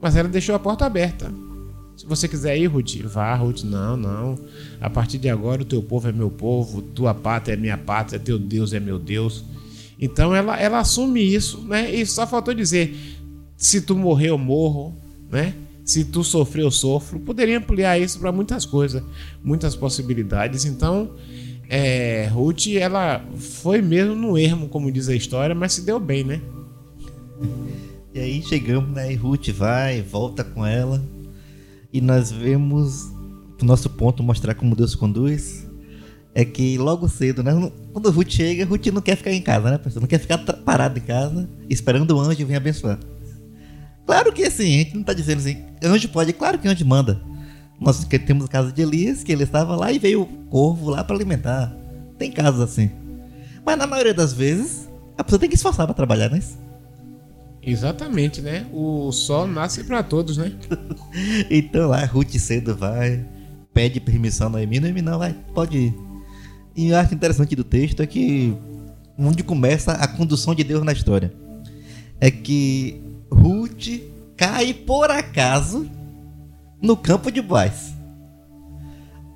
Mas 0.00 0.14
ela 0.14 0.28
deixou 0.28 0.54
a 0.54 0.58
porta 0.58 0.86
aberta. 0.86 1.32
Se 1.96 2.06
você 2.06 2.28
quiser 2.28 2.56
ir, 2.56 2.66
Ruth, 2.66 2.94
vá, 3.02 3.34
Ruth. 3.34 3.64
Não, 3.64 3.96
não. 3.96 4.38
A 4.80 4.88
partir 4.88 5.18
de 5.18 5.28
agora, 5.28 5.62
o 5.62 5.64
teu 5.64 5.82
povo 5.82 6.08
é 6.08 6.12
meu 6.12 6.30
povo, 6.30 6.80
tua 6.80 7.12
pátria 7.12 7.54
é 7.54 7.56
minha 7.56 7.76
pátria, 7.76 8.20
teu 8.20 8.38
Deus 8.38 8.72
é 8.72 8.78
meu 8.78 8.98
Deus. 9.00 9.44
Então 10.00 10.32
ela, 10.34 10.56
ela 10.60 10.78
assume 10.78 11.20
isso, 11.20 11.60
né? 11.62 11.92
E 11.92 12.06
só 12.06 12.24
faltou 12.24 12.54
dizer: 12.54 13.17
se 13.58 13.80
tu 13.80 13.96
morrer, 13.96 14.28
eu 14.28 14.38
morro, 14.38 14.94
né? 15.28 15.52
Se 15.84 16.04
tu 16.04 16.22
sofrer, 16.22 16.62
eu 16.62 16.70
sofro. 16.70 17.18
Poderia 17.18 17.58
ampliar 17.58 17.98
isso 17.98 18.20
para 18.20 18.30
muitas 18.30 18.64
coisas, 18.64 19.02
muitas 19.42 19.74
possibilidades. 19.74 20.64
Então, 20.64 21.10
é, 21.68 22.28
Ruth, 22.32 22.68
ela 22.68 23.24
foi 23.36 23.82
mesmo 23.82 24.14
no 24.14 24.38
ermo, 24.38 24.68
como 24.68 24.92
diz 24.92 25.08
a 25.08 25.14
história, 25.14 25.56
mas 25.56 25.72
se 25.72 25.82
deu 25.82 25.98
bem, 25.98 26.22
né? 26.22 26.40
E 28.14 28.20
aí 28.20 28.42
chegamos, 28.42 28.90
né? 28.90 29.12
E 29.12 29.16
Ruth 29.16 29.48
vai, 29.48 30.02
volta 30.02 30.44
com 30.44 30.64
ela. 30.64 31.02
E 31.92 32.00
nós 32.00 32.30
vemos 32.30 33.10
o 33.60 33.64
nosso 33.64 33.90
ponto 33.90 34.22
mostrar 34.22 34.54
como 34.54 34.76
Deus 34.76 34.94
conduz. 34.94 35.66
É 36.32 36.44
que 36.44 36.78
logo 36.78 37.08
cedo, 37.08 37.42
né? 37.42 37.52
Quando 37.92 38.08
Ruth 38.10 38.30
chega, 38.30 38.64
Ruth 38.64 38.86
não 38.86 39.02
quer 39.02 39.16
ficar 39.16 39.32
em 39.32 39.42
casa, 39.42 39.68
né, 39.68 39.78
pessoal? 39.78 40.02
Não 40.02 40.08
quer 40.08 40.20
ficar 40.20 40.38
parada 40.38 40.96
em 40.96 41.02
casa, 41.02 41.48
esperando 41.68 42.16
o 42.16 42.20
anjo 42.20 42.46
vir 42.46 42.54
abençoar. 42.54 43.00
Claro 44.08 44.32
que 44.32 44.42
assim, 44.42 44.64
a 44.64 44.78
gente 44.78 44.96
não 44.96 45.02
tá 45.02 45.12
dizendo 45.12 45.40
assim, 45.40 45.66
anjo 45.84 46.08
pode, 46.08 46.32
claro 46.32 46.58
que 46.58 46.66
anjo 46.66 46.82
manda. 46.86 47.20
Nós 47.78 48.04
que 48.04 48.18
temos 48.18 48.46
o 48.46 48.48
caso 48.48 48.72
de 48.72 48.80
Elias, 48.80 49.22
que 49.22 49.30
ele 49.30 49.42
estava 49.42 49.76
lá 49.76 49.92
e 49.92 49.98
veio 49.98 50.22
o 50.22 50.26
corvo 50.48 50.88
lá 50.88 51.04
para 51.04 51.14
alimentar. 51.14 51.76
Tem 52.16 52.32
casos 52.32 52.62
assim. 52.62 52.90
Mas 53.66 53.76
na 53.76 53.86
maioria 53.86 54.14
das 54.14 54.32
vezes, 54.32 54.88
a 55.18 55.22
pessoa 55.22 55.38
tem 55.38 55.50
que 55.50 55.56
esforçar 55.56 55.86
para 55.86 55.92
trabalhar, 55.92 56.30
né? 56.30 56.40
Exatamente, 57.62 58.40
né? 58.40 58.66
O 58.72 59.12
sol 59.12 59.46
nasce 59.46 59.84
para 59.84 60.02
todos, 60.02 60.38
né? 60.38 60.52
Então 61.50 61.90
lá, 61.90 62.02
Ruth 62.06 62.34
cedo 62.38 62.74
vai, 62.74 63.22
pede 63.74 64.00
permissão 64.00 64.46
a 64.46 64.50
Noemi, 64.50 64.80
Noemi 64.80 65.02
não, 65.02 65.18
vai, 65.18 65.36
pode 65.54 65.76
ir. 65.76 65.94
E 66.74 66.88
eu 66.88 66.96
acho 66.96 67.12
interessante 67.12 67.54
do 67.54 67.62
texto 67.62 68.02
é 68.02 68.06
que 68.06 68.56
onde 69.18 69.42
começa 69.42 69.92
a 69.92 70.08
condução 70.08 70.54
de 70.54 70.64
Deus 70.64 70.82
na 70.82 70.92
história. 70.92 71.30
É 72.18 72.30
que 72.30 73.06
Ruth 73.78 74.02
cai 74.36 74.74
por 74.74 75.08
acaso 75.08 75.88
no 76.82 76.96
campo 76.96 77.30
de 77.30 77.40
Boaz. 77.40 77.94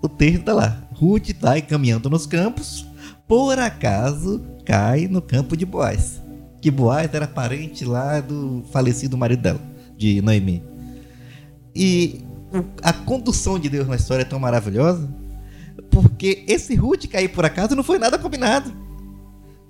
O 0.03 0.09
texto 0.09 0.43
tá 0.43 0.53
lá. 0.53 0.83
Ruth 0.95 1.31
vai 1.41 1.63
caminhando 1.63 2.11
nos 2.11 2.27
campos, 2.27 2.85
por 3.29 3.57
acaso 3.59 4.43
cai 4.65 5.07
no 5.07 5.23
campo 5.23 5.57
de 5.57 5.65
Boaz. 5.65 6.21
Que 6.61 6.73
Boaz 6.73 7.15
era 7.15 7.29
parente 7.29 7.85
lá 7.85 8.21
do 8.21 8.65
falecido 8.73 9.17
marido 9.17 9.43
dela, 9.43 9.61
de 9.97 10.21
Noemi. 10.21 10.63
E 11.75 12.21
a 12.83 12.93
condução 12.93 13.61
de 13.61 13.69
Deus 13.69 13.87
na 13.87 13.95
história 13.95 14.23
é 14.23 14.27
tão 14.27 14.41
maravilhosa 14.41 15.09
porque 15.89 16.45
esse 16.49 16.75
Ruth 16.75 17.07
cair 17.07 17.29
por 17.29 17.45
acaso 17.45 17.77
não 17.77 17.85
foi 17.85 17.99
nada 17.99 18.19
combinado. 18.19 18.73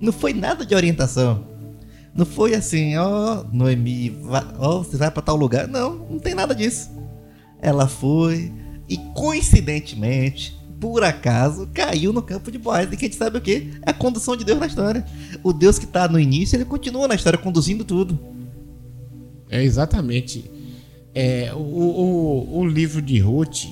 Não 0.01 0.13
foi 0.13 0.33
nada 0.33 0.65
de 0.65 0.75
orientação. 0.75 1.52
Não 2.15 2.27
foi 2.27 2.55
assim, 2.55 2.97
ó, 2.97 3.43
Noemi, 3.53 4.11
vá- 4.11 4.55
ó, 4.59 4.79
você 4.79 4.97
vai 4.97 5.11
pra 5.11 5.23
tal 5.23 5.37
lugar. 5.37 5.67
Não, 5.67 5.95
não 6.11 6.19
tem 6.19 6.35
nada 6.35 6.55
disso. 6.55 6.91
Ela 7.61 7.89
foi 7.89 8.53
e 8.89 8.99
coincidentemente, 9.15 10.59
por 10.81 11.03
acaso, 11.05 11.69
caiu 11.73 12.13
no 12.13 12.21
campo 12.23 12.51
de 12.51 12.59
Boaz. 12.59 12.93
E 12.93 12.97
que 12.97 13.05
a 13.07 13.09
gente 13.09 13.17
sabe 13.17 13.39
o 13.39 13.41
quê? 13.41 13.69
É 13.87 13.91
a 13.91 13.95
condução 13.95 14.37
de 14.37 14.45
Deus 14.45 14.59
na 14.59 14.67
história. 14.67 15.07
O 15.43 15.53
Deus 15.53 15.79
que 15.79 15.87
tá 15.87 16.09
no 16.09 16.19
início, 16.19 16.57
ele 16.57 16.65
continua 16.65 17.09
na 17.09 17.15
história 17.15 17.39
conduzindo 17.39 17.85
tudo. 17.85 18.19
É 19.49 19.63
exatamente. 19.63 20.51
É, 21.15 21.53
o, 21.55 21.59
o, 21.59 22.59
o 22.61 22.67
livro 22.67 23.01
de 23.01 23.19
Ruth 23.19 23.65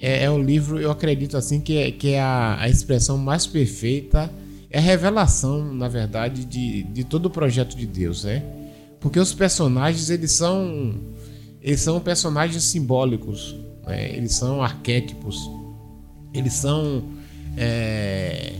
é, 0.00 0.24
é 0.24 0.30
o 0.30 0.40
livro, 0.42 0.78
eu 0.78 0.90
acredito 0.90 1.36
assim, 1.36 1.60
que 1.60 1.76
é, 1.78 1.90
que 1.90 2.08
é 2.10 2.20
a, 2.20 2.56
a 2.60 2.68
expressão 2.68 3.16
mais 3.18 3.46
perfeita, 3.46 4.30
é 4.72 4.80
revelação, 4.80 5.72
na 5.74 5.86
verdade, 5.86 6.44
de, 6.44 6.82
de 6.84 7.04
todo 7.04 7.26
o 7.26 7.30
projeto 7.30 7.76
de 7.76 7.86
Deus, 7.86 8.24
né? 8.24 8.42
Porque 8.98 9.20
os 9.20 9.34
personagens, 9.34 10.08
eles 10.10 10.32
são, 10.32 10.94
eles 11.60 11.80
são 11.80 12.00
personagens 12.00 12.64
simbólicos, 12.64 13.54
né? 13.86 14.16
eles 14.16 14.34
são 14.34 14.62
arquétipos, 14.62 15.38
eles 16.32 16.54
são 16.54 17.04
é, 17.56 18.54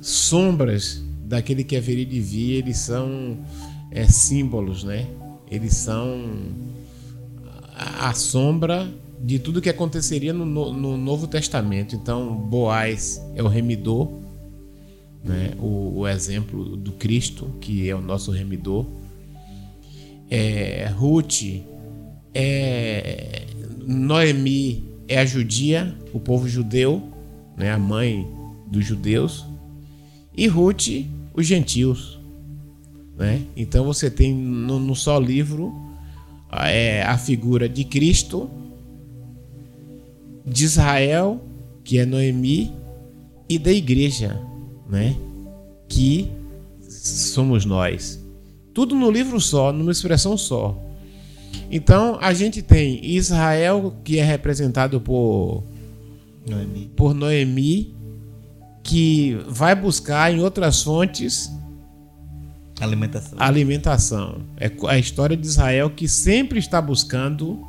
sombras 0.00 1.02
daquele 1.24 1.64
que 1.64 1.76
haveria 1.76 2.06
de 2.06 2.20
vir, 2.20 2.52
eles 2.58 2.78
são 2.78 3.38
é, 3.90 4.06
símbolos, 4.06 4.84
né? 4.84 5.06
Eles 5.50 5.74
são 5.74 6.24
a, 7.74 8.10
a 8.10 8.14
sombra 8.14 8.88
de 9.20 9.38
tudo 9.38 9.60
que 9.60 9.68
aconteceria 9.68 10.32
no, 10.32 10.46
no- 10.46 10.72
no 10.72 10.96
Novo 10.96 11.26
Testamento. 11.26 11.94
Então, 11.96 12.34
Boaz 12.36 13.20
é 13.34 13.42
o 13.42 13.48
remidor, 13.48 14.08
né? 15.24 15.52
o, 15.58 16.00
o 16.00 16.08
exemplo 16.08 16.76
do 16.76 16.92
Cristo, 16.92 17.50
que 17.60 17.88
é 17.88 17.94
o 17.94 18.00
nosso 18.00 18.30
remidor. 18.30 18.86
É, 20.30 20.88
Ruth 20.96 21.42
é 22.32 23.46
Noemi 23.86 24.84
é 25.08 25.18
a 25.18 25.24
judia, 25.24 25.96
o 26.12 26.20
povo 26.20 26.48
judeu, 26.48 27.02
né? 27.56 27.72
a 27.72 27.78
mãe 27.78 28.26
dos 28.70 28.86
judeus. 28.86 29.44
E 30.36 30.46
Ruth, 30.46 31.04
os 31.34 31.46
gentios. 31.46 32.20
Né? 33.18 33.42
Então 33.56 33.84
você 33.84 34.08
tem 34.08 34.32
no, 34.32 34.78
no 34.78 34.94
só 34.94 35.18
livro 35.18 35.74
é, 36.52 37.02
a 37.02 37.18
figura 37.18 37.68
de 37.68 37.84
Cristo, 37.84 38.48
de 40.46 40.64
Israel, 40.64 41.42
que 41.84 41.98
é 41.98 42.06
Noemi, 42.06 42.72
e 43.48 43.58
da 43.58 43.72
igreja, 43.72 44.40
né? 44.90 45.16
que 45.90 46.30
somos 46.88 47.64
nós. 47.64 48.18
Tudo 48.72 48.94
no 48.94 49.10
livro 49.10 49.40
só, 49.40 49.72
numa 49.72 49.90
expressão 49.90 50.38
só. 50.38 50.78
Então 51.70 52.16
a 52.20 52.32
gente 52.32 52.62
tem 52.62 53.04
Israel, 53.04 53.94
que 54.04 54.18
é 54.18 54.24
representado 54.24 55.00
por 55.00 55.64
Noemi. 56.48 56.90
por 56.96 57.12
Noemi, 57.12 57.92
que 58.84 59.36
vai 59.48 59.74
buscar 59.74 60.32
em 60.32 60.40
outras 60.40 60.82
fontes 60.82 61.50
Alimentação. 62.80 63.38
alimentação. 63.38 64.40
É 64.56 64.70
a 64.86 64.98
história 64.98 65.36
de 65.36 65.46
Israel 65.46 65.90
que 65.90 66.08
sempre 66.08 66.60
está 66.60 66.80
buscando 66.80 67.60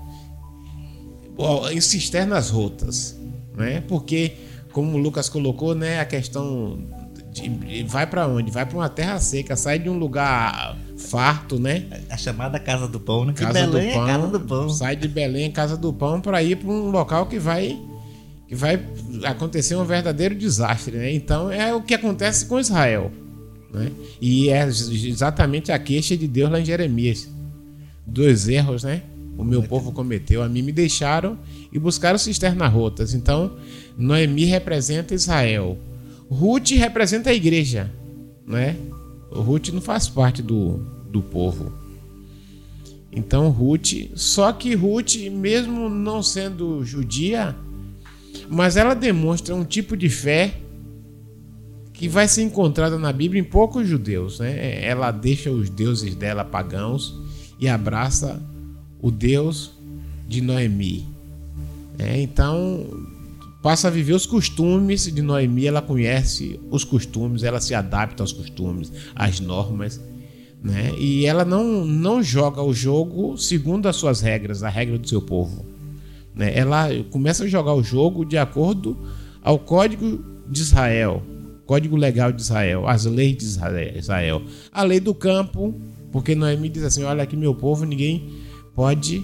em 1.72 1.82
cisternas 1.82 2.52
rotas, 2.52 3.20
né? 3.58 3.82
Porque 3.82 4.34
como 4.72 4.96
o 4.96 4.98
Lucas 4.98 5.28
colocou, 5.28 5.76
né, 5.76 6.00
a 6.00 6.06
questão 6.06 6.80
vai 7.88 8.06
para 8.06 8.28
onde? 8.28 8.52
Vai 8.52 8.66
para 8.66 8.78
uma 8.78 8.90
terra 8.90 9.20
seca, 9.20 9.56
sai 9.56 9.80
de 9.80 9.90
um 9.90 9.98
lugar 9.98 10.78
farto, 10.98 11.60
né? 11.60 11.86
A 12.10 12.18
chamada 12.18 12.60
Casa 12.60 12.88
do 12.88 13.00
Pão, 13.00 13.26
né? 13.26 13.34
Casa 13.34 13.54
Belém 13.54 13.90
do 13.90 13.94
Pão, 13.94 14.04
é 14.04 14.08
Casa 14.08 14.28
do 14.28 14.40
Pão. 14.40 14.70
sai 14.70 14.96
de 14.96 15.08
Belém, 15.08 15.52
Casa 15.52 15.78
do 15.78 15.94
Pão, 15.94 16.20
para 16.20 16.44
ir 16.44 16.58
para 16.58 16.70
um 16.70 16.90
local 16.90 17.26
que 17.26 17.40
vai 17.40 17.80
que 18.48 18.56
vai 18.56 18.86
acontecer 19.24 19.78
um 19.78 19.86
verdadeiro 19.86 20.36
desastre, 20.36 20.98
né? 20.98 21.14
Então 21.14 21.50
é 21.50 21.74
o 21.74 21.82
que 21.82 21.94
acontece 21.94 22.46
com 22.46 22.60
Israel, 22.60 23.12
né? 23.74 23.92
E 24.20 24.50
é 24.50 24.68
exatamente 24.68 25.72
a 25.72 25.80
queixa 25.80 26.18
de 26.18 26.28
Deus 26.28 26.52
lá 26.52 26.60
em 26.60 26.66
Jeremias. 26.66 27.30
Dois 28.06 28.50
erros, 28.50 28.84
né? 28.84 29.04
O 29.38 29.44
meu 29.44 29.64
povo 29.64 29.94
cometeu, 29.94 30.44
a 30.44 30.50
mim 30.50 30.62
me 30.62 30.74
deixaram 30.74 31.38
e 31.72 31.80
buscaram 31.80 32.18
cisternas 32.18 32.72
rotas. 32.72 33.14
Então, 33.14 33.56
Noemi 33.98 34.44
representa 34.46 35.16
Israel. 35.16 35.80
Ruth 36.32 36.72
representa 36.72 37.30
a 37.30 37.34
igreja, 37.34 37.92
né? 38.48 38.78
O 39.30 39.42
Ruth 39.42 39.68
não 39.70 39.82
faz 39.82 40.08
parte 40.08 40.42
do, 40.42 40.78
do 41.10 41.22
povo. 41.22 41.74
Então 43.12 43.50
Ruth, 43.50 44.12
só 44.16 44.54
que 44.54 44.74
Ruth, 44.74 45.16
mesmo 45.30 45.90
não 45.90 46.24
sendo 46.24 46.86
judia, 46.86 47.54
mas 48.50 48.78
ela 48.78 48.94
demonstra 48.94 49.54
um 49.54 49.66
tipo 49.66 49.98
de 49.98 50.08
fé 50.08 50.54
que 51.92 52.08
vai 52.08 52.30
ser 52.30 52.44
encontrada 52.44 52.98
na 52.98 53.12
Bíblia 53.12 53.42
em 53.42 53.44
poucos 53.44 53.86
judeus, 53.86 54.40
né? 54.40 54.84
Ela 54.86 55.12
deixa 55.12 55.52
os 55.52 55.70
deuses 55.70 56.16
dela 56.16 56.46
pagãos 56.46 57.14
e 57.60 57.68
abraça 57.68 58.42
o 59.02 59.12
Deus 59.12 59.74
de 60.30 60.40
Noemi. 60.42 61.06
É, 62.00 62.22
então 62.22 62.88
passa 63.62 63.88
a 63.88 63.92
viver 63.92 64.14
os 64.14 64.26
costumes 64.26 65.04
de 65.14 65.22
Noemi, 65.22 65.68
ela 65.68 65.82
conhece 65.82 66.60
os 66.70 66.84
costumes, 66.84 67.44
ela 67.44 67.62
se 67.62 67.76
adapta 67.76 68.24
aos 68.24 68.34
costumes, 68.34 68.92
às 69.16 69.40
normas. 69.40 70.02
né? 70.64 70.94
E 70.98 71.26
ela 71.26 71.46
não, 71.46 71.86
não 71.86 72.24
joga 72.24 72.62
o 72.62 72.74
jogo 72.74 73.38
segundo 73.38 73.88
as 73.88 73.96
suas 73.96 74.22
regras, 74.22 74.64
a 74.64 74.70
regra 74.70 74.98
do 74.98 75.08
seu 75.08 75.22
povo. 75.22 75.66
Né? 76.36 76.58
Ela 76.58 76.88
começa 77.12 77.44
a 77.44 77.48
jogar 77.48 77.74
o 77.74 77.84
jogo 77.84 78.26
de 78.26 78.38
acordo 78.38 78.98
ao 79.44 79.60
código 79.60 80.24
de 80.50 80.62
Israel, 80.62 81.22
código 81.66 81.96
legal 81.96 82.32
de 82.32 82.42
Israel, 82.42 82.88
as 82.88 83.06
leis 83.06 83.38
de 83.38 83.46
Israel, 83.46 84.42
a 84.72 84.84
lei 84.84 85.00
do 85.00 85.14
campo, 85.14 85.80
porque 86.12 86.36
Noemi 86.36 86.68
diz 86.68 86.84
assim: 86.84 87.04
olha 87.04 87.24
aqui 87.24 87.38
meu 87.38 87.56
povo, 87.56 87.86
ninguém 87.86 88.30
pode 88.76 89.24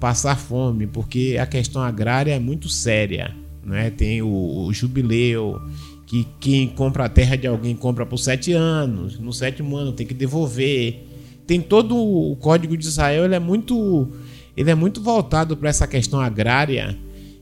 passar 0.00 0.36
fome, 0.36 0.86
porque 0.86 1.36
a 1.40 1.46
questão 1.46 1.82
agrária 1.82 2.32
é 2.32 2.38
muito 2.38 2.68
séria, 2.68 3.34
né? 3.64 3.90
Tem 3.90 4.22
o, 4.22 4.66
o 4.66 4.72
jubileu, 4.72 5.60
que 6.06 6.26
quem 6.38 6.68
compra 6.68 7.06
a 7.06 7.08
terra 7.08 7.36
de 7.36 7.46
alguém 7.46 7.74
compra 7.74 8.04
por 8.04 8.18
sete 8.18 8.52
anos, 8.52 9.18
no 9.18 9.32
sétimo 9.32 9.76
ano 9.76 9.92
tem 9.92 10.06
que 10.06 10.14
devolver. 10.14 11.02
Tem 11.46 11.60
todo 11.60 11.96
o 11.96 12.36
código 12.36 12.76
de 12.76 12.86
Israel, 12.86 13.24
ele 13.24 13.34
é 13.34 13.38
muito, 13.38 14.08
ele 14.56 14.70
é 14.70 14.74
muito 14.74 15.02
voltado 15.02 15.56
para 15.56 15.68
essa 15.68 15.86
questão 15.86 16.20
agrária 16.20 16.96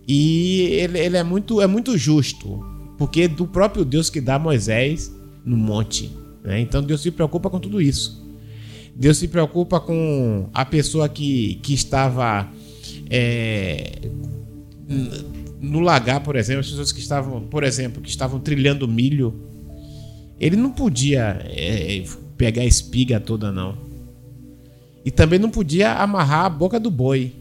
e 0.07 0.63
ele, 0.73 0.99
ele, 0.99 1.17
é 1.17 1.23
muito, 1.23 1.61
é 1.61 1.67
muito 1.67 1.97
justo, 1.97 2.65
porque 2.99 3.23
é 3.23 3.29
do 3.29 3.47
próprio 3.47 3.85
Deus 3.85 4.11
que 4.11 4.21
dá 4.21 4.39
Moisés 4.39 5.15
no 5.45 5.57
monte. 5.57 6.11
Né? 6.43 6.61
Então 6.61 6.83
Deus 6.83 7.03
se 7.03 7.11
preocupa 7.11 7.49
com 7.49 7.61
tudo 7.61 7.81
isso. 7.81 8.21
Deus 8.95 9.17
se 9.19 9.29
preocupa 9.29 9.81
com 9.81 10.49
a 10.53 10.65
pessoa 10.65 11.09
que, 11.09 11.61
que 11.63 11.73
estava 11.73 12.51
é, 13.09 14.11
no 15.63 15.79
lagar, 15.79 16.21
por 16.21 16.35
exemplo, 16.35 16.61
as 16.61 16.69
pessoas 16.69 16.91
que 16.91 16.99
estavam, 16.99 17.43
por 17.43 17.63
exemplo, 17.63 18.03
que 18.03 18.11
estavam 18.11 18.41
trilhando 18.41 18.89
milho, 18.89 19.33
ele 20.41 20.57
não 20.57 20.73
podia 20.73 21.41
é, 21.45 22.03
pegar 22.37 22.63
a 22.63 22.67
espiga 22.67 23.21
toda, 23.21 23.53
não. 23.53 23.79
E 25.05 25.11
também 25.11 25.39
não 25.39 25.51
podia 25.51 25.93
amarrar 25.93 26.47
a 26.47 26.49
boca 26.49 26.81
do 26.81 26.91
boi. 26.91 27.33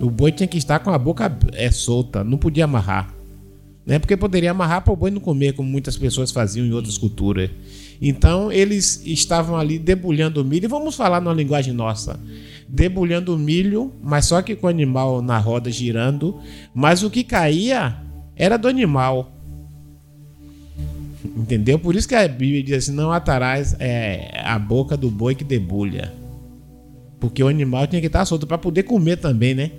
O 0.00 0.08
boi 0.08 0.32
tinha 0.32 0.46
que 0.46 0.56
estar 0.56 0.78
com 0.78 0.90
a 0.90 0.96
boca 0.96 1.30
é, 1.52 1.70
solta, 1.70 2.24
não 2.24 2.38
podia 2.38 2.64
amarrar. 2.64 3.14
Né? 3.84 3.98
Porque 3.98 4.16
poderia 4.16 4.52
amarrar 4.52 4.82
para 4.82 4.92
o 4.92 4.96
boi 4.96 5.10
não 5.10 5.20
comer, 5.20 5.52
como 5.52 5.68
muitas 5.68 5.98
pessoas 5.98 6.30
faziam 6.30 6.64
em 6.64 6.72
outras 6.72 6.96
culturas. 6.96 7.50
Então 8.00 8.50
eles 8.50 9.02
estavam 9.04 9.56
ali 9.56 9.78
debulhando 9.78 10.40
o 10.40 10.44
milho, 10.44 10.64
e 10.64 10.68
vamos 10.68 10.94
falar 10.94 11.20
numa 11.20 11.34
linguagem 11.34 11.74
nossa 11.74 12.18
debulhando 12.72 13.34
o 13.34 13.38
milho, 13.38 13.92
mas 14.02 14.24
só 14.24 14.40
que 14.40 14.56
com 14.56 14.66
o 14.66 14.70
animal 14.70 15.20
na 15.20 15.36
roda 15.36 15.70
girando, 15.70 16.40
mas 16.74 17.02
o 17.02 17.10
que 17.10 17.22
caía 17.22 17.98
era 18.34 18.56
do 18.56 18.66
animal. 18.66 19.30
Entendeu? 21.36 21.78
Por 21.78 21.94
isso 21.94 22.08
que 22.08 22.14
a 22.14 22.26
Bíblia 22.26 22.62
diz 22.62 22.78
assim: 22.78 22.92
não 22.92 23.12
atarás 23.12 23.76
é, 23.78 24.40
a 24.42 24.58
boca 24.58 24.96
do 24.96 25.10
boi 25.10 25.34
que 25.34 25.44
debulha. 25.44 26.12
Porque 27.20 27.44
o 27.44 27.46
animal 27.46 27.86
tinha 27.86 28.00
que 28.00 28.06
estar 28.06 28.24
solto 28.24 28.46
para 28.46 28.58
poder 28.58 28.84
comer 28.84 29.18
também, 29.18 29.54
né? 29.54 29.70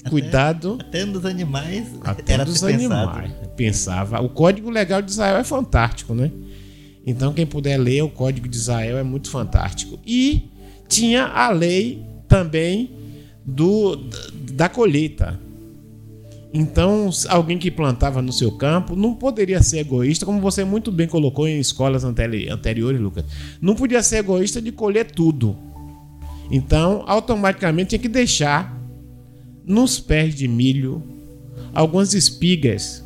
Até, 0.00 0.10
Cuidado. 0.10 0.78
Até 0.80 1.06
dos 1.06 1.24
animais. 1.24 1.86
Até 2.02 2.34
era 2.34 2.44
dos 2.44 2.62
animais. 2.64 3.32
Pensava. 3.56 4.20
O 4.20 4.28
código 4.28 4.68
legal 4.68 5.00
de 5.00 5.10
Israel 5.10 5.36
é 5.36 5.44
fantástico, 5.44 6.14
né? 6.14 6.30
Então, 7.06 7.32
quem 7.32 7.46
puder 7.46 7.78
ler 7.78 8.02
o 8.02 8.10
código 8.10 8.48
de 8.48 8.56
Israel 8.56 8.98
é 8.98 9.02
muito 9.02 9.30
fantástico. 9.30 9.98
E 10.04 10.50
tinha 10.86 11.24
a 11.24 11.48
lei 11.50 12.02
também 12.28 12.90
do, 13.44 13.96
da 14.52 14.68
colheita. 14.68 15.40
Então, 16.56 17.10
alguém 17.28 17.58
que 17.58 17.68
plantava 17.68 18.22
no 18.22 18.32
seu 18.32 18.52
campo 18.52 18.94
não 18.94 19.12
poderia 19.12 19.60
ser 19.60 19.78
egoísta, 19.78 20.24
como 20.24 20.40
você 20.40 20.62
muito 20.64 20.92
bem 20.92 21.08
colocou 21.08 21.48
em 21.48 21.58
escolas 21.58 22.04
anteriores, 22.04 23.00
Lucas. 23.00 23.24
Não 23.60 23.74
podia 23.74 24.00
ser 24.04 24.18
egoísta 24.18 24.62
de 24.62 24.70
colher 24.70 25.10
tudo. 25.10 25.56
Então, 26.48 27.02
automaticamente 27.06 27.90
tinha 27.90 27.98
que 27.98 28.08
deixar 28.08 28.80
nos 29.64 29.98
pés 29.98 30.34
de 30.34 30.46
milho 30.46 31.02
algumas 31.74 32.14
espigas, 32.14 33.02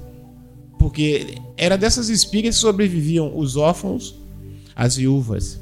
porque 0.79 1.35
era 1.57 1.79
dessas 1.79 2.11
espigas 2.11 2.57
que 2.57 2.61
sobreviviam 2.61 3.33
os 3.35 3.57
órfãos, 3.57 4.15
as 4.77 4.97
viúvas, 4.97 5.59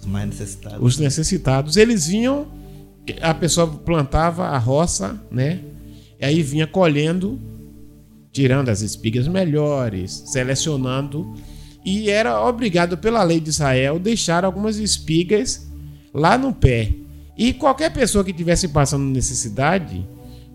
os 0.00 0.06
mais 0.06 0.26
necessitados. 0.26 0.78
Os 0.82 0.98
necessitados, 0.98 1.76
eles 1.76 2.08
vinham 2.08 2.48
a 3.20 3.34
pessoa 3.34 3.66
plantava 3.66 4.46
a 4.48 4.58
roça, 4.58 5.20
né? 5.30 5.60
E 6.20 6.24
aí 6.24 6.42
vinha 6.42 6.66
colhendo, 6.66 7.38
tirando 8.32 8.68
as 8.68 8.80
espigas 8.80 9.28
melhores, 9.28 10.24
selecionando 10.26 11.34
e 11.86 12.10
era 12.10 12.44
obrigado 12.44 12.98
pela 12.98 13.22
lei 13.22 13.38
de 13.38 13.50
Israel 13.50 14.00
deixar 14.00 14.44
algumas 14.44 14.76
espigas 14.76 15.70
lá 16.12 16.36
no 16.36 16.52
pé. 16.52 16.92
E 17.38 17.52
qualquer 17.52 17.92
pessoa 17.92 18.24
que 18.24 18.32
tivesse 18.32 18.66
passando 18.68 19.04
necessidade 19.04 20.04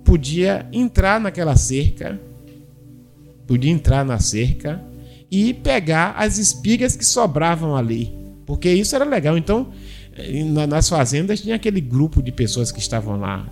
podia 0.03 0.67
entrar 0.73 1.21
naquela 1.21 1.55
cerca, 1.55 2.19
podia 3.47 3.71
entrar 3.71 4.03
na 4.03 4.19
cerca 4.19 4.83
e 5.31 5.53
pegar 5.53 6.15
as 6.17 6.37
espigas 6.37 6.97
que 6.97 7.05
sobravam 7.05 7.77
ali, 7.77 8.13
porque 8.45 8.69
isso 8.69 8.93
era 8.93 9.05
legal. 9.05 9.37
Então, 9.37 9.69
nas 10.67 10.89
fazendas 10.89 11.41
tinha 11.41 11.55
aquele 11.55 11.79
grupo 11.79 12.21
de 12.21 12.31
pessoas 12.31 12.71
que 12.71 12.79
estavam 12.79 13.17
lá 13.19 13.47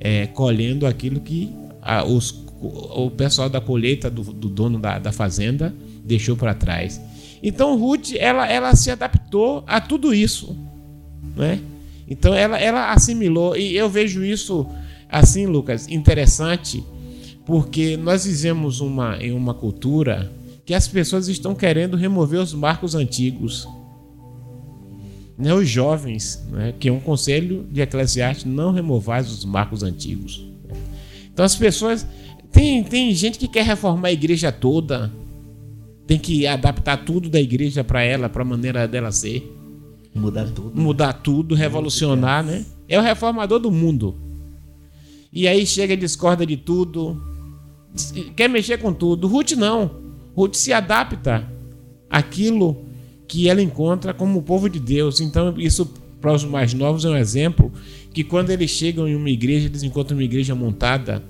é, 0.00 0.26
colhendo 0.28 0.86
aquilo 0.86 1.20
que 1.20 1.52
a, 1.82 2.04
os, 2.04 2.44
o 2.60 3.10
pessoal 3.10 3.48
da 3.48 3.60
colheita 3.60 4.10
do, 4.10 4.22
do 4.22 4.48
dono 4.48 4.78
da, 4.78 4.98
da, 4.98 5.12
fazenda 5.12 5.74
deixou 6.04 6.36
para 6.36 6.54
trás. 6.54 7.00
Então 7.42 7.78
Ruth 7.78 8.14
ela, 8.16 8.48
ela 8.48 8.74
se 8.74 8.90
adaptou 8.90 9.62
a 9.66 9.80
tudo 9.80 10.14
isso, 10.14 10.56
né? 11.36 11.60
Então 12.08 12.34
ela, 12.34 12.58
ela 12.58 12.92
assimilou 12.92 13.56
e 13.56 13.76
eu 13.76 13.88
vejo 13.88 14.24
isso 14.24 14.66
assim, 15.10 15.46
Lucas, 15.46 15.88
interessante, 15.88 16.82
porque 17.44 17.96
nós 17.96 18.24
vivemos 18.24 18.80
uma, 18.80 19.16
em 19.18 19.32
uma 19.32 19.54
cultura 19.54 20.32
que 20.64 20.74
as 20.74 20.88
pessoas 20.88 21.28
estão 21.28 21.54
querendo 21.54 21.96
remover 21.96 22.40
os 22.40 22.52
marcos 22.52 22.94
antigos 22.94 23.66
né, 25.38 25.54
os 25.54 25.68
jovens, 25.68 26.44
né, 26.50 26.74
que 26.78 26.88
é 26.88 26.92
um 26.92 26.98
conselho 26.98 27.64
de 27.70 27.80
Eclesiastes, 27.80 28.44
não 28.44 28.72
removais 28.72 29.30
os 29.30 29.44
marcos 29.44 29.84
antigos. 29.84 30.44
Então 31.32 31.44
as 31.44 31.54
pessoas. 31.54 32.06
Tem, 32.50 32.82
tem 32.82 33.14
gente 33.14 33.38
que 33.38 33.46
quer 33.46 33.62
reformar 33.62 34.08
a 34.08 34.12
igreja 34.12 34.50
toda, 34.50 35.12
tem 36.06 36.18
que 36.18 36.46
adaptar 36.46 36.96
tudo 36.96 37.28
da 37.28 37.38
igreja 37.38 37.84
para 37.84 38.02
ela, 38.02 38.28
para 38.28 38.40
a 38.40 38.44
maneira 38.44 38.88
dela 38.88 39.12
ser. 39.12 39.54
Mudar 40.14 40.46
tudo. 40.46 40.80
Mudar 40.80 41.12
tudo, 41.12 41.54
revolucionar, 41.54 42.42
né? 42.42 42.64
É 42.88 42.98
o 42.98 43.02
reformador 43.02 43.60
do 43.60 43.70
mundo. 43.70 44.16
E 45.30 45.46
aí 45.46 45.66
chega 45.66 45.92
e 45.92 45.96
discorda 45.96 46.46
de 46.46 46.56
tudo, 46.56 47.22
quer 48.34 48.48
mexer 48.48 48.78
com 48.78 48.92
tudo. 48.92 49.28
Ruth 49.28 49.52
não. 49.52 49.90
Ruth 50.34 50.54
se 50.54 50.72
adapta 50.72 51.46
àquilo 52.08 52.87
que 53.28 53.48
ela 53.48 53.62
encontra 53.62 54.14
como 54.14 54.38
o 54.38 54.42
povo 54.42 54.68
de 54.68 54.80
Deus. 54.80 55.20
Então, 55.20 55.54
isso 55.58 55.86
para 56.20 56.32
os 56.32 56.44
mais 56.44 56.72
novos 56.72 57.04
é 57.04 57.10
um 57.10 57.16
exemplo 57.16 57.70
que 58.12 58.24
quando 58.24 58.50
eles 58.50 58.70
chegam 58.70 59.06
em 59.06 59.14
uma 59.14 59.30
igreja, 59.30 59.66
eles 59.66 59.82
encontram 59.82 60.16
uma 60.16 60.24
igreja 60.24 60.54
montada. 60.54 61.22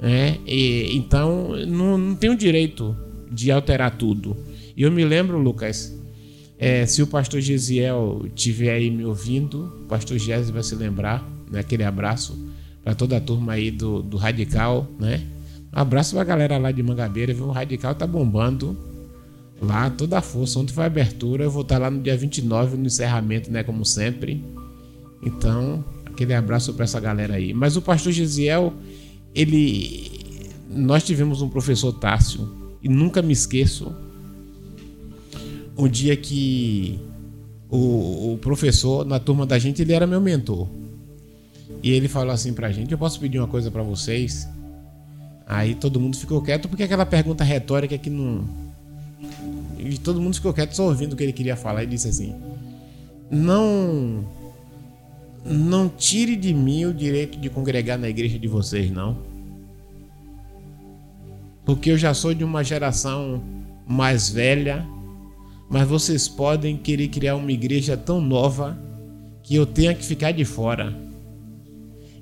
É, 0.00 0.36
e, 0.46 0.96
então, 0.96 1.56
não, 1.66 1.98
não 1.98 2.14
tem 2.14 2.30
o 2.30 2.36
direito 2.36 2.96
de 3.30 3.50
alterar 3.50 3.98
tudo. 3.98 4.36
E 4.76 4.82
eu 4.82 4.92
me 4.92 5.04
lembro, 5.04 5.38
Lucas, 5.38 5.92
é, 6.56 6.86
se 6.86 7.02
o 7.02 7.06
pastor 7.06 7.40
Gesiel 7.40 8.24
estiver 8.26 8.70
aí 8.70 8.90
me 8.90 9.04
ouvindo, 9.04 9.72
o 9.82 9.88
pastor 9.88 10.16
Gesiel 10.16 10.52
vai 10.52 10.62
se 10.62 10.76
lembrar, 10.76 11.28
né, 11.50 11.60
aquele 11.60 11.82
abraço 11.82 12.38
para 12.84 12.94
toda 12.94 13.16
a 13.16 13.20
turma 13.20 13.54
aí 13.54 13.72
do, 13.72 14.00
do 14.02 14.16
Radical, 14.16 14.88
né? 14.98 15.22
Um 15.74 15.80
abraço 15.80 16.12
para 16.12 16.22
a 16.22 16.24
galera 16.24 16.58
lá 16.58 16.72
de 16.72 16.82
Mangabeira, 16.82 17.34
viu? 17.34 17.46
O 17.46 17.50
Radical 17.50 17.94
tá 17.94 18.06
bombando 18.06 18.76
lá 19.60 19.90
toda 19.90 20.18
a 20.18 20.22
força. 20.22 20.58
Ontem 20.58 20.72
foi 20.72 20.84
a 20.84 20.86
abertura, 20.86 21.44
eu 21.44 21.50
vou 21.50 21.62
estar 21.62 21.78
lá 21.78 21.90
no 21.90 22.00
dia 22.00 22.16
29 22.16 22.76
no 22.76 22.86
encerramento, 22.86 23.50
né, 23.50 23.62
como 23.62 23.84
sempre. 23.84 24.42
Então, 25.22 25.84
aquele 26.06 26.34
abraço 26.34 26.72
para 26.74 26.84
essa 26.84 27.00
galera 27.00 27.34
aí. 27.34 27.52
Mas 27.52 27.76
o 27.76 27.82
pastor 27.82 28.12
Gisiel, 28.12 28.72
ele 29.34 30.18
nós 30.70 31.02
tivemos 31.02 31.40
um 31.40 31.48
professor 31.48 31.92
Tássio 31.92 32.48
e 32.82 32.88
nunca 32.88 33.22
me 33.22 33.32
esqueço 33.32 33.94
um 35.76 35.88
dia 35.88 36.14
que 36.16 36.98
o, 37.70 38.34
o 38.34 38.38
professor 38.38 39.04
na 39.04 39.18
turma 39.18 39.46
da 39.46 39.58
gente, 39.58 39.80
ele 39.80 39.92
era 39.92 40.06
meu 40.06 40.20
mentor. 40.20 40.68
E 41.82 41.90
ele 41.90 42.08
falou 42.08 42.32
assim 42.32 42.52
pra 42.52 42.70
gente: 42.70 42.92
"Eu 42.92 42.98
posso 42.98 43.18
pedir 43.20 43.38
uma 43.38 43.46
coisa 43.46 43.70
para 43.70 43.82
vocês?" 43.82 44.48
Aí 45.46 45.74
todo 45.74 45.98
mundo 45.98 46.16
ficou 46.16 46.42
quieto 46.42 46.68
porque 46.68 46.82
aquela 46.82 47.06
pergunta 47.06 47.42
retórica 47.42 47.96
que 47.96 48.10
não 48.10 48.67
e 49.78 49.98
todo 49.98 50.20
mundo 50.20 50.34
ficou 50.34 50.52
quieto 50.52 50.74
só 50.74 50.84
ouvindo 50.84 51.12
o 51.12 51.16
que 51.16 51.22
ele 51.22 51.32
queria 51.32 51.56
falar 51.56 51.84
e 51.84 51.86
disse 51.86 52.08
assim: 52.08 52.34
Não. 53.30 54.24
Não 55.44 55.88
tire 55.88 56.36
de 56.36 56.52
mim 56.52 56.84
o 56.84 56.92
direito 56.92 57.38
de 57.38 57.48
congregar 57.48 57.96
na 57.98 58.08
igreja 58.08 58.38
de 58.38 58.48
vocês, 58.48 58.90
não. 58.90 59.16
Porque 61.64 61.90
eu 61.90 61.98
já 61.98 62.12
sou 62.12 62.34
de 62.34 62.44
uma 62.44 62.64
geração 62.64 63.42
mais 63.86 64.28
velha, 64.28 64.86
mas 65.70 65.88
vocês 65.88 66.28
podem 66.28 66.76
querer 66.76 67.08
criar 67.08 67.36
uma 67.36 67.52
igreja 67.52 67.96
tão 67.96 68.20
nova 68.20 68.78
que 69.42 69.54
eu 69.54 69.64
tenha 69.64 69.94
que 69.94 70.04
ficar 70.04 70.32
de 70.32 70.44
fora. 70.44 70.94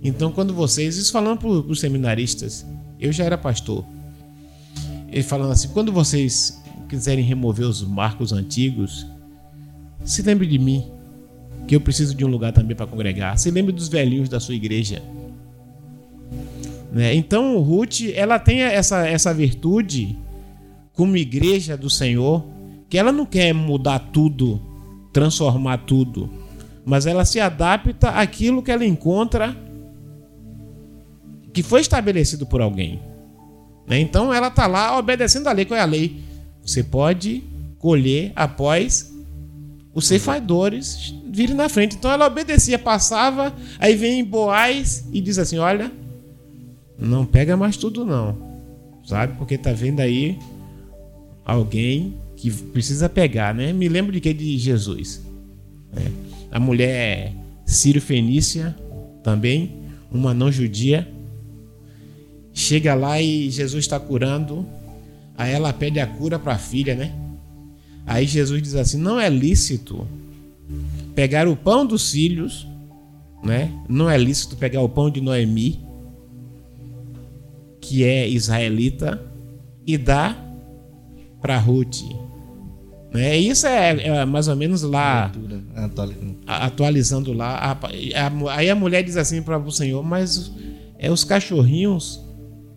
Então, 0.02 0.30
quando 0.30 0.54
vocês, 0.54 0.96
isso 0.96 1.10
falando 1.10 1.38
para 1.38 1.48
os 1.48 1.80
seminaristas, 1.80 2.64
eu 3.00 3.12
já 3.12 3.24
era 3.24 3.38
pastor. 3.38 3.84
Ele 5.08 5.22
falando 5.22 5.52
assim: 5.52 5.68
quando 5.68 5.92
vocês 5.92 6.62
quiserem 6.86 7.24
remover 7.24 7.66
os 7.66 7.82
marcos 7.82 8.32
antigos, 8.32 9.06
se 10.04 10.22
lembre 10.22 10.46
de 10.46 10.58
mim, 10.58 10.84
que 11.66 11.74
eu 11.74 11.80
preciso 11.80 12.14
de 12.14 12.24
um 12.24 12.28
lugar 12.28 12.52
também 12.52 12.76
para 12.76 12.86
congregar. 12.86 13.36
Se 13.38 13.50
lembre 13.50 13.72
dos 13.72 13.88
velhinhos 13.88 14.28
da 14.28 14.38
sua 14.38 14.54
igreja. 14.54 15.02
Né? 16.92 17.14
Então, 17.14 17.58
Ruth, 17.60 18.02
ela 18.14 18.38
tem 18.38 18.62
essa, 18.62 19.06
essa 19.06 19.34
virtude 19.34 20.16
como 20.92 21.16
igreja 21.16 21.76
do 21.76 21.90
Senhor, 21.90 22.44
que 22.88 22.96
ela 22.96 23.12
não 23.12 23.26
quer 23.26 23.52
mudar 23.52 23.98
tudo, 23.98 24.60
transformar 25.12 25.78
tudo, 25.78 26.30
mas 26.84 27.04
ela 27.04 27.24
se 27.24 27.40
adapta 27.40 28.10
àquilo 28.10 28.62
que 28.62 28.70
ela 28.70 28.84
encontra 28.84 29.56
que 31.52 31.62
foi 31.62 31.80
estabelecido 31.80 32.46
por 32.46 32.60
alguém. 32.60 33.00
Né? 33.86 33.98
Então 33.98 34.32
ela 34.32 34.48
está 34.48 34.66
lá 34.66 34.98
obedecendo 34.98 35.48
a 35.48 35.52
lei. 35.52 35.64
Qual 35.64 35.78
é 35.78 35.82
a 35.82 35.86
lei? 35.86 36.22
Você 36.66 36.82
pode 36.82 37.44
colher 37.78 38.32
após 38.34 39.14
os 39.94 40.06
ceifadores 40.06 41.14
virem 41.30 41.54
na 41.54 41.68
frente. 41.68 41.96
Então 41.96 42.10
ela 42.10 42.26
obedecia, 42.26 42.78
passava, 42.78 43.54
aí 43.78 43.94
vem 43.94 44.24
Boaz 44.24 45.06
e 45.12 45.20
diz 45.20 45.38
assim: 45.38 45.58
Olha, 45.58 45.90
não 46.98 47.24
pega 47.24 47.56
mais 47.56 47.76
tudo, 47.76 48.04
não, 48.04 48.36
sabe? 49.06 49.34
Porque 49.38 49.56
tá 49.56 49.72
vendo 49.72 50.00
aí 50.00 50.38
alguém 51.44 52.14
que 52.36 52.50
precisa 52.50 53.08
pegar, 53.08 53.54
né? 53.54 53.72
Me 53.72 53.88
lembro 53.88 54.12
de 54.12 54.20
que? 54.20 54.34
De 54.34 54.58
Jesus. 54.58 55.22
Né? 55.92 56.10
A 56.50 56.60
mulher 56.60 57.32
Ciro 57.64 58.00
Fenícia 58.00 58.76
também, 59.22 59.76
uma 60.10 60.34
não 60.34 60.52
judia, 60.52 61.08
chega 62.52 62.94
lá 62.94 63.20
e 63.20 63.50
Jesus 63.50 63.84
está 63.84 63.98
curando. 63.98 64.66
Aí 65.36 65.52
ela 65.52 65.72
pede 65.72 66.00
a 66.00 66.06
cura 66.06 66.38
para 66.38 66.54
a 66.54 66.58
filha, 66.58 66.94
né? 66.94 67.12
Aí 68.06 68.26
Jesus 68.26 68.62
diz 68.62 68.74
assim: 68.74 68.98
não 68.98 69.20
é 69.20 69.28
lícito 69.28 70.06
pegar 71.14 71.48
o 71.48 71.56
pão 71.56 71.84
dos 71.84 72.10
filhos, 72.10 72.66
né? 73.42 73.70
Não 73.88 74.08
é 74.08 74.16
lícito 74.16 74.56
pegar 74.56 74.80
o 74.80 74.88
pão 74.88 75.10
de 75.10 75.20
Noemi, 75.20 75.80
que 77.80 78.04
é 78.04 78.28
israelita, 78.28 79.20
e 79.86 79.98
dar 79.98 80.42
para 81.40 81.58
Ruth. 81.58 82.02
Né? 83.12 83.36
Isso 83.36 83.66
é, 83.66 84.06
é, 84.08 84.24
mais 84.24 84.48
ou 84.48 84.56
menos 84.56 84.82
lá, 84.82 85.32
atualizando 86.46 87.32
lá. 87.32 87.78
aí 88.52 88.70
a 88.70 88.74
mulher 88.74 89.02
diz 89.02 89.16
assim 89.16 89.42
para 89.42 89.58
o 89.58 89.72
Senhor: 89.72 90.02
mas 90.02 90.52
é 90.98 91.10
os 91.10 91.24
cachorrinhos 91.24 92.25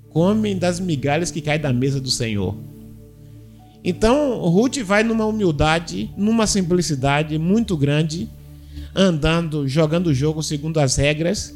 comem 0.10 0.58
das 0.58 0.80
migalhas 0.80 1.32
que 1.32 1.42
caem 1.42 1.62
da 1.62 1.72
mesa 1.72 2.00
do 2.00 2.10
Senhor. 2.10 2.56
Então, 3.84 4.40
Ruth 4.42 4.78
vai 4.80 5.04
numa 5.04 5.26
humildade, 5.26 6.12
numa 6.18 6.46
simplicidade 6.46 7.38
muito 7.38 7.78
grande, 7.78 8.30
andando, 8.94 9.68
jogando 9.68 10.08
o 10.08 10.14
jogo 10.14 10.44
segundo 10.44 10.80
as 10.80 10.96
regras, 10.96 11.56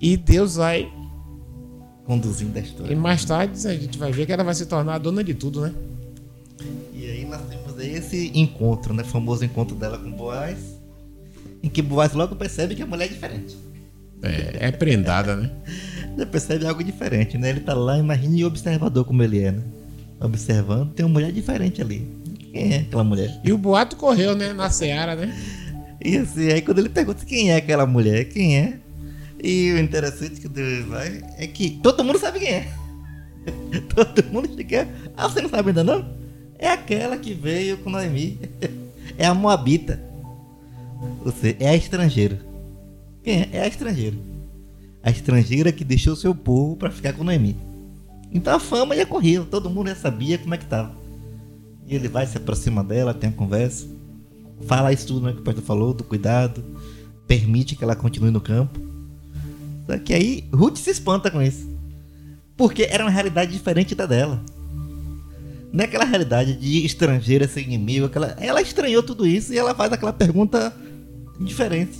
e 0.00 0.16
Deus 0.16 0.56
vai 0.56 0.90
conduzindo 2.04 2.56
a 2.56 2.60
história. 2.60 2.92
E 2.92 2.96
mais 2.96 3.24
tarde 3.24 3.66
a 3.66 3.74
gente 3.74 3.96
vai 3.98 4.12
ver 4.12 4.26
que 4.26 4.32
ela 4.32 4.44
vai 4.44 4.54
se 4.54 4.66
tornar 4.66 4.94
a 4.94 4.98
dona 4.98 5.22
de 5.22 5.34
tudo, 5.34 5.60
né? 5.60 5.74
E 6.94 7.04
aí 7.06 7.24
nós 7.24 7.40
temos 7.48 7.78
aí 7.78 7.94
esse 7.94 8.30
encontro, 8.34 8.92
né? 8.92 9.02
O 9.02 9.06
famoso 9.06 9.44
encontro 9.44 9.76
dela 9.76 9.98
com 9.98 10.10
Boaz, 10.10 10.58
em 11.62 11.68
que 11.68 11.82
Boaz 11.82 12.12
logo 12.12 12.34
percebe 12.34 12.74
que 12.74 12.82
a 12.82 12.86
mulher 12.86 13.06
é 13.06 13.08
diferente. 13.08 13.56
É, 14.22 14.68
é 14.68 14.72
prendada, 14.72 15.36
né? 15.36 15.50
Já 16.16 16.24
percebe 16.24 16.66
algo 16.66 16.82
diferente, 16.82 17.36
né? 17.36 17.50
Ele 17.50 17.60
tá 17.60 17.74
lá, 17.74 17.98
imagine 17.98 18.42
o 18.42 18.46
observador 18.46 19.04
como 19.04 19.22
ele 19.22 19.40
é, 19.40 19.52
né? 19.52 19.62
Observando, 20.18 20.92
tem 20.94 21.04
uma 21.04 21.12
mulher 21.12 21.30
diferente 21.30 21.82
ali. 21.82 22.08
Quem 22.52 22.72
é 22.72 22.78
aquela 22.78 23.04
mulher? 23.04 23.38
E 23.44 23.52
o 23.52 23.58
boato 23.58 23.96
correu, 23.96 24.34
né? 24.34 24.54
Na 24.54 24.70
seara, 24.70 25.14
né? 25.14 25.36
E 26.02 26.16
assim, 26.16 26.50
aí 26.50 26.62
quando 26.62 26.78
ele 26.78 26.88
pergunta 26.88 27.24
quem 27.26 27.50
é 27.50 27.56
aquela 27.56 27.84
mulher, 27.84 28.24
quem 28.24 28.56
é? 28.56 28.78
E 29.42 29.72
o 29.72 29.78
interessante 29.78 30.40
que 30.40 30.48
Deus 30.48 30.86
vai 30.86 31.22
é 31.36 31.46
que 31.46 31.70
todo 31.82 32.02
mundo 32.02 32.18
sabe 32.18 32.40
quem 32.40 32.48
é. 32.48 32.68
todo 33.94 34.24
mundo 34.32 34.48
quer. 34.64 34.88
Ah, 35.14 35.28
você 35.28 35.42
não 35.42 35.50
sabe 35.50 35.68
ainda 35.68 35.84
não? 35.84 36.16
É 36.58 36.68
aquela 36.68 37.18
que 37.18 37.34
veio 37.34 37.76
com 37.78 37.90
Noemi. 37.90 38.40
é 39.18 39.26
a 39.26 39.34
Moabita. 39.34 40.00
Você 41.22 41.54
é 41.60 41.68
a 41.68 41.76
estrangeira. 41.76 42.40
Quem 43.22 43.40
é? 43.40 43.48
É 43.52 43.60
a 43.60 43.68
estrangeira 43.68 44.16
a 45.06 45.10
estrangeira 45.12 45.70
que 45.70 45.84
deixou 45.84 46.16
seu 46.16 46.34
povo 46.34 46.74
para 46.74 46.90
ficar 46.90 47.12
com 47.12 47.22
Noemi. 47.22 47.56
Então 48.32 48.56
a 48.56 48.58
fama 48.58 48.96
ia 48.96 49.06
correr, 49.06 49.38
todo 49.44 49.70
mundo 49.70 49.86
já 49.86 49.94
sabia 49.94 50.36
como 50.36 50.52
é 50.52 50.58
que 50.58 50.66
tava. 50.66 50.96
E 51.86 51.94
ele 51.94 52.08
vai, 52.08 52.26
se 52.26 52.36
aproxima 52.36 52.82
dela, 52.82 53.14
tem 53.14 53.30
a 53.30 53.32
conversa, 53.32 53.86
fala 54.66 54.92
isso 54.92 55.06
tudo 55.06 55.26
né, 55.26 55.32
que 55.32 55.38
o 55.38 55.42
pastor 55.44 55.62
falou, 55.62 55.94
do 55.94 56.02
cuidado, 56.02 56.64
permite 57.24 57.76
que 57.76 57.84
ela 57.84 57.94
continue 57.94 58.32
no 58.32 58.40
campo. 58.40 58.80
Só 59.86 59.96
que 59.96 60.12
aí 60.12 60.44
Ruth 60.52 60.78
se 60.78 60.90
espanta 60.90 61.30
com 61.30 61.40
isso. 61.40 61.70
Porque 62.56 62.82
era 62.82 63.04
uma 63.04 63.10
realidade 63.10 63.52
diferente 63.52 63.94
da 63.94 64.06
dela. 64.06 64.42
Não 65.72 65.84
é 65.84 65.86
aquela 65.86 66.04
realidade 66.04 66.54
de 66.56 66.84
estrangeira 66.84 67.46
sem 67.46 67.62
inimigo. 67.62 68.06
Aquela... 68.06 68.36
Ela 68.40 68.60
estranhou 68.60 69.04
tudo 69.04 69.24
isso 69.24 69.52
e 69.52 69.58
ela 69.58 69.72
faz 69.72 69.92
aquela 69.92 70.12
pergunta 70.12 70.74
diferente. 71.38 71.96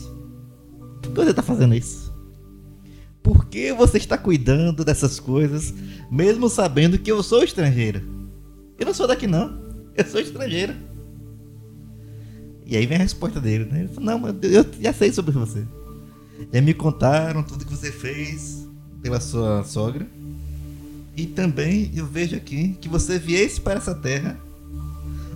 Por 1.02 1.12
que 1.12 1.20
você 1.20 1.30
está 1.30 1.42
fazendo 1.42 1.72
isso? 1.72 2.05
Por 3.26 3.46
que 3.46 3.72
você 3.72 3.98
está 3.98 4.16
cuidando 4.16 4.84
dessas 4.84 5.18
coisas, 5.18 5.74
mesmo 6.08 6.48
sabendo 6.48 6.96
que 6.96 7.10
eu 7.10 7.24
sou 7.24 7.42
estrangeira? 7.42 8.00
Eu 8.78 8.86
não 8.86 8.94
sou 8.94 9.08
daqui 9.08 9.26
não, 9.26 9.60
eu 9.96 10.06
sou 10.06 10.20
estrangeira. 10.20 10.76
E 12.64 12.76
aí 12.76 12.86
vem 12.86 12.98
a 12.98 13.00
resposta 13.00 13.40
dele, 13.40 13.64
né? 13.64 13.80
Ele 13.80 13.88
falou, 13.88 14.16
não, 14.16 14.28
eu 14.42 14.64
já 14.80 14.92
sei 14.92 15.12
sobre 15.12 15.32
você. 15.32 15.66
Já 16.52 16.60
me 16.60 16.72
contaram 16.72 17.42
tudo 17.42 17.64
que 17.64 17.74
você 17.74 17.90
fez 17.90 18.64
pela 19.02 19.18
sua 19.18 19.64
sogra. 19.64 20.06
E 21.16 21.26
também 21.26 21.90
eu 21.96 22.06
vejo 22.06 22.36
aqui 22.36 22.78
que 22.80 22.88
você 22.88 23.18
viesse 23.18 23.60
para 23.60 23.78
essa 23.78 23.92
terra 23.92 24.38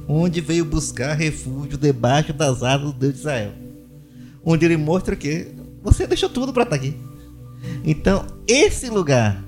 onde 0.07 0.40
veio 0.40 0.64
buscar 0.64 1.14
refúgio 1.14 1.76
debaixo 1.76 2.33
das 2.33 2.62
asas 2.62 2.92
do 2.92 2.92
Deus 2.92 3.14
de 3.14 3.18
Israel. 3.18 3.53
Onde 4.44 4.64
ele 4.64 4.76
mostra 4.76 5.16
que 5.16 5.48
você 5.83 6.07
deixou 6.07 6.31
tudo 6.31 6.53
para 6.53 6.62
estar 6.62 6.76
aqui. 6.76 7.10
Então, 7.85 8.27
esse 8.46 8.88
lugar, 8.88 9.42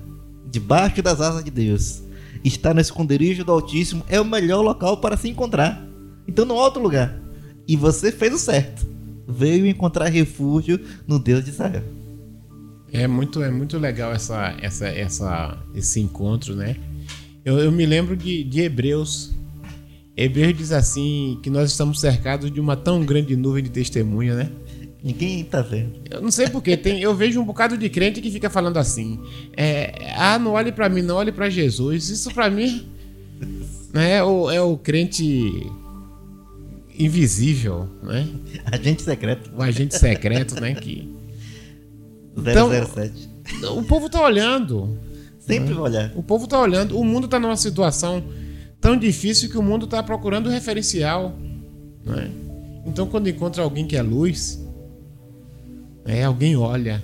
debaixo 0.51 1.03
das 1.03 1.21
asas 1.21 1.45
de 1.45 1.51
Deus, 1.51 2.03
está 2.45 2.73
no 2.75 2.81
esconderijo 2.81 3.45
do 3.45 3.53
Altíssimo, 3.53 4.05
é 4.09 4.21
o 4.21 4.25
melhor 4.25 4.63
local 4.63 4.99
para 4.99 5.17
se 5.17 5.29
encontrar. 5.29 5.87
Então, 6.27 6.45
não 6.45 6.59
há 6.59 6.65
outro 6.65 6.83
lugar. 6.83 7.21
E 7.67 7.77
você 7.77 8.11
fez 8.11 8.35
o 8.35 8.39
certo. 8.39 8.87
Veio 9.27 9.67
encontrar 9.67 10.09
refúgio 10.09 10.81
no 11.07 11.19
Deus 11.19 11.45
de 11.45 11.51
Israel. 11.51 11.83
É 12.93 13.07
muito, 13.07 13.43
é 13.43 13.51
muito 13.51 13.79
legal 13.79 14.13
essa, 14.13 14.55
essa, 14.61 14.87
essa, 14.87 15.59
esse 15.75 15.99
encontro, 15.99 16.55
né? 16.55 16.77
Eu, 17.45 17.59
eu 17.59 17.73
me 17.73 17.87
lembro 17.87 18.17
de, 18.17 18.45
de 18.45 18.61
Hebreus. 18.61 19.33
Hebreus 20.15 20.57
diz 20.57 20.73
assim 20.73 21.39
que 21.43 21.49
nós 21.49 21.71
estamos 21.71 21.99
cercados 21.99 22.53
de 22.53 22.61
uma 22.61 22.77
tão 22.77 23.03
grande 23.05 23.35
nuvem 23.35 23.65
de 23.65 23.71
testemunha, 23.71 24.35
né? 24.35 24.51
Ninguém 25.03 25.43
tá 25.45 25.61
vendo. 25.61 25.95
Eu 26.09 26.21
não 26.21 26.31
sei 26.31 26.49
porque 26.49 26.77
tem, 26.77 27.01
eu 27.01 27.15
vejo 27.15 27.41
um 27.41 27.45
bocado 27.45 27.77
de 27.77 27.89
crente 27.89 28.21
que 28.21 28.31
fica 28.31 28.49
falando 28.49 28.77
assim: 28.77 29.21
é, 29.57 30.13
ah, 30.17 30.39
não 30.39 30.53
olhe 30.53 30.71
para 30.71 30.89
mim, 30.89 31.03
não 31.03 31.17
olhe 31.17 31.33
para 31.33 31.51
Jesus. 31.51 32.09
Isso 32.09 32.33
para 32.33 32.49
mim 32.49 32.89
né, 33.93 34.19
é, 34.19 34.23
o, 34.23 34.51
é 34.51 34.61
o 34.61 34.77
crente 34.77 35.71
invisível, 36.99 37.89
né? 38.03 38.29
Agente 38.71 39.03
secreto. 39.03 39.51
O 39.57 39.63
agente 39.63 39.99
secreto, 39.99 40.61
né? 40.61 40.75
Que... 40.75 41.13
007. 42.37 43.29
Então, 43.59 43.79
o 43.79 43.85
povo 43.85 44.09
tá 44.09 44.23
olhando. 44.23 44.99
Sempre 45.39 45.75
né? 45.75 45.81
olhar. 45.81 46.13
O 46.15 46.23
povo 46.23 46.47
tá 46.47 46.59
olhando. 46.61 46.99
O 46.99 47.05
mundo 47.05 47.27
tá 47.29 47.39
numa 47.39 47.57
situação 47.57 48.23
tão 48.81 48.97
difícil 48.97 49.51
que 49.51 49.59
o 49.59 49.63
mundo 49.63 49.87
tá 49.87 50.03
procurando 50.03 50.49
referencial. 50.49 51.37
Né? 52.05 52.31
Então, 52.87 53.07
quando 53.07 53.29
encontra 53.29 53.63
alguém 53.63 53.87
que 53.87 53.97
é 53.97 54.03
luz, 54.03 54.63
é, 56.05 56.25
alguém 56.25 56.57
olha. 56.57 57.03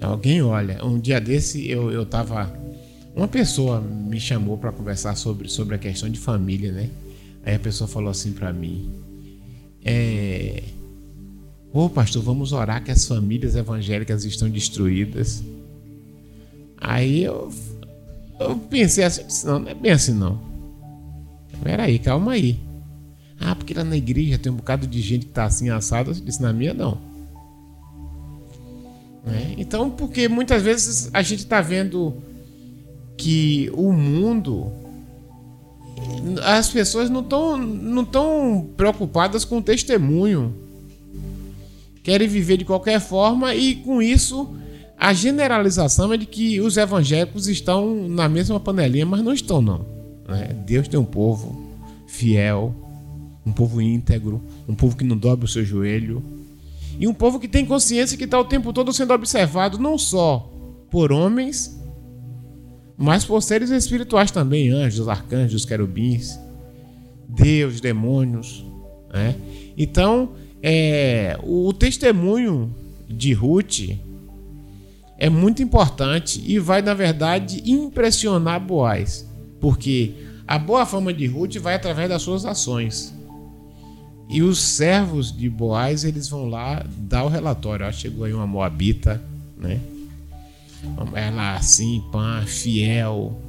Alguém 0.00 0.42
olha. 0.42 0.84
Um 0.84 0.98
dia 0.98 1.20
desse 1.20 1.68
eu, 1.68 1.90
eu 1.90 2.06
tava. 2.06 2.52
Uma 3.14 3.28
pessoa 3.28 3.80
me 3.80 4.20
chamou 4.20 4.56
para 4.56 4.70
conversar 4.70 5.16
sobre, 5.16 5.48
sobre 5.48 5.74
a 5.74 5.78
questão 5.78 6.08
de 6.08 6.18
família, 6.18 6.70
né? 6.70 6.90
Aí 7.44 7.54
a 7.54 7.58
pessoa 7.58 7.88
falou 7.88 8.10
assim 8.10 8.32
para 8.32 8.52
mim: 8.52 8.90
É. 9.84 10.62
Ô 11.72 11.88
pastor, 11.88 12.22
vamos 12.22 12.52
orar 12.52 12.82
que 12.82 12.90
as 12.90 13.06
famílias 13.06 13.54
evangélicas 13.54 14.24
estão 14.24 14.48
destruídas. 14.48 15.42
Aí 16.80 17.24
eu, 17.24 17.52
eu 18.38 18.56
pensei 18.56 19.04
assim: 19.04 19.46
não, 19.46 19.58
não 19.58 19.68
é 19.68 19.74
bem 19.74 19.92
assim 19.92 20.14
não. 20.14 20.40
Peraí, 21.62 21.98
calma 21.98 22.32
aí. 22.32 22.58
Ah, 23.40 23.54
porque 23.54 23.74
lá 23.74 23.84
na 23.84 23.96
igreja 23.96 24.38
tem 24.38 24.50
um 24.50 24.56
bocado 24.56 24.86
de 24.86 25.00
gente 25.00 25.26
que 25.26 25.32
tá 25.32 25.44
assim 25.44 25.70
assado. 25.70 26.10
Eu 26.10 26.14
disse, 26.14 26.42
na 26.42 26.52
minha 26.52 26.74
não. 26.74 26.98
É, 29.30 29.54
então, 29.56 29.90
porque 29.90 30.28
muitas 30.28 30.62
vezes 30.62 31.10
a 31.12 31.22
gente 31.22 31.46
tá 31.46 31.60
vendo 31.60 32.16
que 33.16 33.70
o 33.74 33.92
mundo 33.92 34.72
as 36.42 36.68
pessoas 36.68 37.10
não 37.10 37.20
estão 37.20 37.56
não 37.56 38.04
tão 38.04 38.70
preocupadas 38.76 39.44
com 39.44 39.58
o 39.58 39.62
testemunho. 39.62 40.54
Querem 42.02 42.28
viver 42.28 42.56
de 42.56 42.64
qualquer 42.64 43.00
forma 43.00 43.54
e 43.54 43.76
com 43.76 44.00
isso 44.00 44.54
a 44.96 45.12
generalização 45.12 46.12
é 46.12 46.16
de 46.16 46.26
que 46.26 46.60
os 46.60 46.76
evangélicos 46.76 47.48
estão 47.48 48.08
na 48.08 48.28
mesma 48.28 48.58
panelinha, 48.58 49.06
mas 49.06 49.22
não 49.22 49.32
estão 49.32 49.60
não. 49.60 49.86
Né? 50.26 50.56
Deus 50.66 50.88
tem 50.88 50.98
um 50.98 51.04
povo 51.04 51.68
fiel, 52.06 52.74
um 53.44 53.52
povo 53.52 53.80
íntegro, 53.80 54.42
um 54.66 54.74
povo 54.74 54.96
que 54.96 55.04
não 55.04 55.16
dobra 55.16 55.44
o 55.44 55.48
seu 55.48 55.64
joelho 55.64 56.37
e 56.98 57.06
um 57.06 57.14
povo 57.14 57.38
que 57.38 57.46
tem 57.46 57.64
consciência 57.64 58.18
que 58.18 58.24
está 58.24 58.38
o 58.38 58.44
tempo 58.44 58.72
todo 58.72 58.92
sendo 58.92 59.14
observado 59.14 59.78
não 59.78 59.96
só 59.96 60.50
por 60.90 61.12
homens, 61.12 61.78
mas 62.96 63.24
por 63.24 63.40
seres 63.40 63.70
espirituais 63.70 64.32
também, 64.32 64.70
anjos, 64.70 65.08
arcanjos, 65.08 65.64
querubins, 65.64 66.38
Deus, 67.28 67.80
demônios. 67.80 68.64
Né? 69.12 69.36
Então, 69.76 70.30
é, 70.60 71.38
o, 71.44 71.72
testemunho 71.72 72.74
de 73.08 73.32
Ruth 73.32 73.96
é 75.16 75.30
muito 75.30 75.62
importante 75.62 76.42
e 76.44 76.58
vai, 76.58 76.82
na 76.82 76.94
verdade, 76.94 77.62
impressionar 77.64 78.60
Boaz, 78.60 79.28
porque 79.60 80.14
a 80.46 80.58
boa 80.58 80.84
fama 80.84 81.12
de 81.12 81.26
Ruth 81.26 81.56
vai 81.58 81.74
através 81.74 82.08
das 82.08 82.22
suas 82.22 82.44
ações. 82.44 83.14
E 84.28 84.42
os 84.42 84.60
servos 84.60 85.34
de 85.34 85.48
Boaz, 85.48 86.04
eles 86.04 86.28
vão 86.28 86.48
lá 86.48 86.84
dar 86.98 87.24
o 87.24 87.28
relatório. 87.28 87.86
Ah, 87.86 87.92
chegou 87.92 88.24
aí 88.24 88.32
uma 88.32 88.46
moabita, 88.46 89.22
né? 89.56 89.80
Ela 91.14 91.56
assim, 91.56 92.04
pã, 92.12 92.44
fiel, 92.46 93.40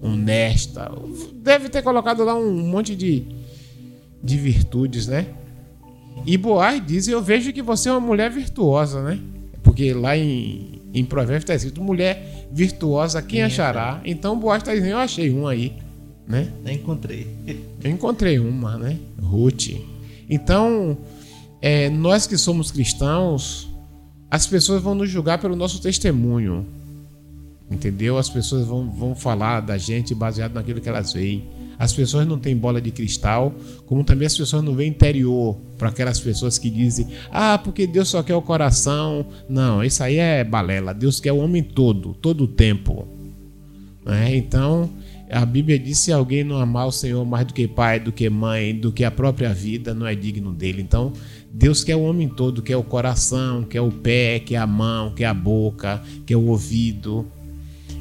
honesta. 0.00 0.90
Deve 1.34 1.68
ter 1.68 1.82
colocado 1.82 2.24
lá 2.24 2.34
um 2.34 2.66
monte 2.66 2.96
de, 2.96 3.24
de 4.22 4.38
virtudes, 4.38 5.06
né? 5.06 5.26
E 6.24 6.38
Boaz 6.38 6.82
diz: 6.84 7.08
Eu 7.08 7.22
vejo 7.22 7.52
que 7.52 7.62
você 7.62 7.90
é 7.90 7.92
uma 7.92 8.00
mulher 8.00 8.30
virtuosa, 8.30 9.02
né? 9.02 9.20
Porque 9.62 9.92
lá 9.92 10.16
em, 10.16 10.80
em 10.94 11.04
Provérbios 11.04 11.44
está 11.44 11.54
escrito: 11.54 11.82
mulher 11.82 12.48
virtuosa, 12.50 13.20
quem 13.20 13.42
achará? 13.42 14.00
Então 14.02 14.38
Boaz 14.38 14.62
está 14.62 14.74
dizendo: 14.74 14.92
Eu 14.92 14.98
achei 14.98 15.30
um 15.30 15.46
aí, 15.46 15.74
né? 16.26 16.50
Eu 16.64 16.72
encontrei. 16.72 17.26
Eu 17.82 17.90
encontrei 17.90 18.38
uma, 18.38 18.78
né? 18.78 18.98
Ruth. 19.20 19.91
Então, 20.32 20.96
é, 21.60 21.90
nós 21.90 22.26
que 22.26 22.38
somos 22.38 22.70
cristãos, 22.70 23.68
as 24.30 24.46
pessoas 24.46 24.82
vão 24.82 24.94
nos 24.94 25.10
julgar 25.10 25.38
pelo 25.38 25.54
nosso 25.54 25.78
testemunho. 25.78 26.66
Entendeu? 27.70 28.16
As 28.16 28.30
pessoas 28.30 28.66
vão, 28.66 28.90
vão 28.90 29.14
falar 29.14 29.60
da 29.60 29.76
gente 29.76 30.14
baseado 30.14 30.54
naquilo 30.54 30.80
que 30.80 30.88
elas 30.88 31.12
veem. 31.12 31.44
As 31.78 31.92
pessoas 31.92 32.26
não 32.26 32.38
têm 32.38 32.56
bola 32.56 32.80
de 32.80 32.90
cristal, 32.90 33.54
como 33.84 34.02
também 34.04 34.26
as 34.26 34.34
pessoas 34.34 34.64
não 34.64 34.74
veem 34.74 34.88
interior 34.88 35.54
para 35.76 35.90
aquelas 35.90 36.18
pessoas 36.18 36.56
que 36.58 36.70
dizem: 36.70 37.08
"Ah, 37.30 37.58
porque 37.58 37.86
Deus 37.86 38.08
só 38.08 38.22
quer 38.22 38.34
o 38.34 38.40
coração". 38.40 39.26
Não, 39.50 39.84
isso 39.84 40.02
aí 40.02 40.16
é 40.16 40.42
balela. 40.42 40.94
Deus 40.94 41.20
quer 41.20 41.32
o 41.32 41.38
homem 41.38 41.62
todo, 41.62 42.14
todo 42.14 42.44
o 42.44 42.48
tempo. 42.48 43.06
É, 44.06 44.34
então, 44.34 44.88
a 45.32 45.46
Bíblia 45.46 45.78
diz: 45.78 45.98
se 45.98 46.12
alguém 46.12 46.44
não 46.44 46.58
amar 46.58 46.86
o 46.86 46.92
Senhor 46.92 47.24
mais 47.24 47.46
do 47.46 47.54
que 47.54 47.66
pai, 47.66 47.98
do 47.98 48.12
que 48.12 48.28
mãe, 48.28 48.74
do 48.74 48.92
que 48.92 49.02
a 49.02 49.10
própria 49.10 49.52
vida, 49.52 49.94
não 49.94 50.06
é 50.06 50.14
digno 50.14 50.52
dele. 50.52 50.82
Então, 50.82 51.12
Deus 51.50 51.82
quer 51.82 51.96
o 51.96 52.02
homem 52.02 52.28
todo, 52.28 52.62
quer 52.62 52.76
o 52.76 52.82
coração, 52.82 53.64
quer 53.64 53.80
o 53.80 53.90
pé, 53.90 54.38
quer 54.40 54.56
a 54.56 54.66
mão, 54.66 55.14
quer 55.14 55.24
a 55.24 55.34
boca, 55.34 56.02
quer 56.26 56.36
o 56.36 56.46
ouvido. 56.46 57.26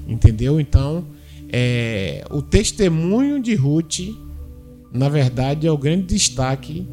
Entendeu? 0.07 0.59
Então, 0.59 1.05
é, 1.49 2.25
o 2.29 2.41
testemunho 2.41 3.41
de 3.41 3.55
Ruth, 3.55 3.99
na 4.91 5.07
verdade, 5.07 5.65
é 5.65 5.71
o 5.71 5.77
grande 5.77 6.03
destaque 6.03 6.85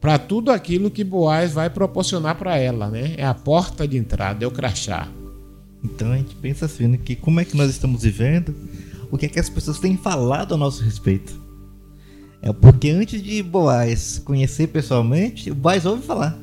para 0.00 0.18
tudo 0.18 0.50
aquilo 0.50 0.90
que 0.90 1.04
Boaz 1.04 1.52
vai 1.52 1.68
proporcionar 1.68 2.36
para 2.36 2.56
ela, 2.56 2.88
né? 2.88 3.14
É 3.16 3.24
a 3.24 3.34
porta 3.34 3.86
de 3.86 3.96
entrada, 3.96 4.44
é 4.44 4.48
o 4.48 4.50
crachá. 4.50 5.08
Então 5.84 6.12
a 6.12 6.16
gente 6.16 6.34
pensa 6.34 6.66
assim, 6.66 6.86
né, 6.88 6.98
que 7.02 7.16
como 7.16 7.40
é 7.40 7.44
que 7.44 7.56
nós 7.56 7.70
estamos 7.70 8.02
vivendo, 8.02 8.54
o 9.10 9.18
que 9.18 9.26
é 9.26 9.28
que 9.28 9.40
as 9.40 9.48
pessoas 9.48 9.78
têm 9.78 9.96
falado 9.96 10.54
a 10.54 10.56
nosso 10.56 10.82
respeito. 10.82 11.40
É 12.42 12.52
porque 12.52 12.90
antes 12.90 13.22
de 13.22 13.42
Boaz 13.42 14.20
conhecer 14.24 14.68
pessoalmente, 14.68 15.50
o 15.50 15.54
Boaz 15.54 15.84
ouve 15.84 16.02
falar. 16.02 16.38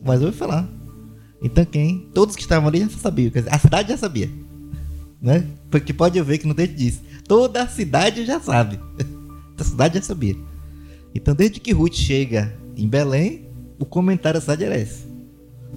O 0.00 0.04
Boaz 0.04 0.22
ouve 0.22 0.36
falar. 0.36 0.68
Então 1.42 1.64
quem? 1.64 2.08
Todos 2.12 2.34
que 2.34 2.42
estavam 2.42 2.68
ali 2.68 2.80
já 2.80 2.88
sabiam. 2.90 3.32
A 3.50 3.58
cidade 3.58 3.90
já 3.90 3.96
sabia. 3.96 4.30
Né? 5.20 5.46
Porque 5.70 5.92
pode 5.92 6.20
ver 6.22 6.38
que 6.38 6.46
no 6.46 6.54
texto 6.54 6.74
diz. 6.74 7.00
Toda 7.28 7.62
a 7.62 7.68
cidade 7.68 8.24
já 8.24 8.40
sabe. 8.40 8.80
a 9.56 9.64
cidade 9.64 9.98
já 9.98 10.02
sabia. 10.02 10.36
Então 11.14 11.34
desde 11.34 11.60
que 11.60 11.72
Ruth 11.72 11.94
chega 11.94 12.56
em 12.76 12.88
Belém, 12.88 13.48
o 13.78 13.84
comentário 13.84 14.38
da 14.38 14.40
cidade 14.40 14.64
era 14.64 14.78
esse. 14.78 15.08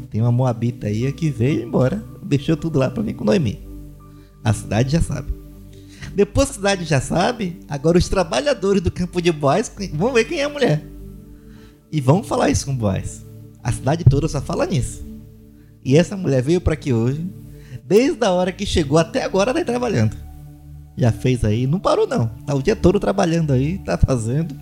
Tem 0.09 0.21
uma 0.21 0.31
moabita 0.31 0.87
aí 0.87 1.11
que 1.11 1.29
veio 1.29 1.63
embora, 1.63 2.03
deixou 2.23 2.57
tudo 2.57 2.79
lá 2.79 2.89
para 2.89 3.03
vir 3.03 3.13
com 3.13 3.23
Noemi. 3.23 3.72
A 4.43 4.51
cidade 4.53 4.91
já 4.91 5.01
sabe. 5.01 5.33
Depois 6.13 6.49
que 6.49 6.51
a 6.51 6.55
cidade 6.55 6.83
já 6.85 7.01
sabe, 7.01 7.59
agora 7.67 7.97
os 7.97 8.09
trabalhadores 8.09 8.81
do 8.81 8.91
campo 8.91 9.21
de 9.21 9.31
Boaz 9.31 9.71
vão 9.93 10.13
ver 10.13 10.25
quem 10.25 10.41
é 10.41 10.43
a 10.43 10.49
mulher. 10.49 10.83
E 11.91 12.01
vão 12.01 12.23
falar 12.23 12.49
isso 12.49 12.65
com 12.65 12.75
Boaz. 12.75 13.25
A 13.63 13.71
cidade 13.71 14.03
toda 14.03 14.27
só 14.27 14.41
fala 14.41 14.65
nisso. 14.65 15.03
E 15.83 15.97
essa 15.97 16.15
mulher 16.15 16.41
veio 16.41 16.61
para 16.61 16.73
aqui 16.73 16.93
hoje, 16.93 17.25
desde 17.85 18.23
a 18.25 18.31
hora 18.31 18.51
que 18.51 18.65
chegou 18.65 18.97
até 18.97 19.23
agora 19.23 19.53
tá 19.53 19.63
trabalhando. 19.63 20.15
Já 20.95 21.11
fez 21.11 21.43
aí, 21.43 21.65
não 21.65 21.79
parou 21.79 22.05
não. 22.05 22.27
Tá 22.45 22.53
o 22.53 22.61
dia 22.61 22.75
todo 22.75 22.99
trabalhando 22.99 23.51
aí, 23.51 23.79
tá 23.79 23.97
fazendo. 23.97 24.55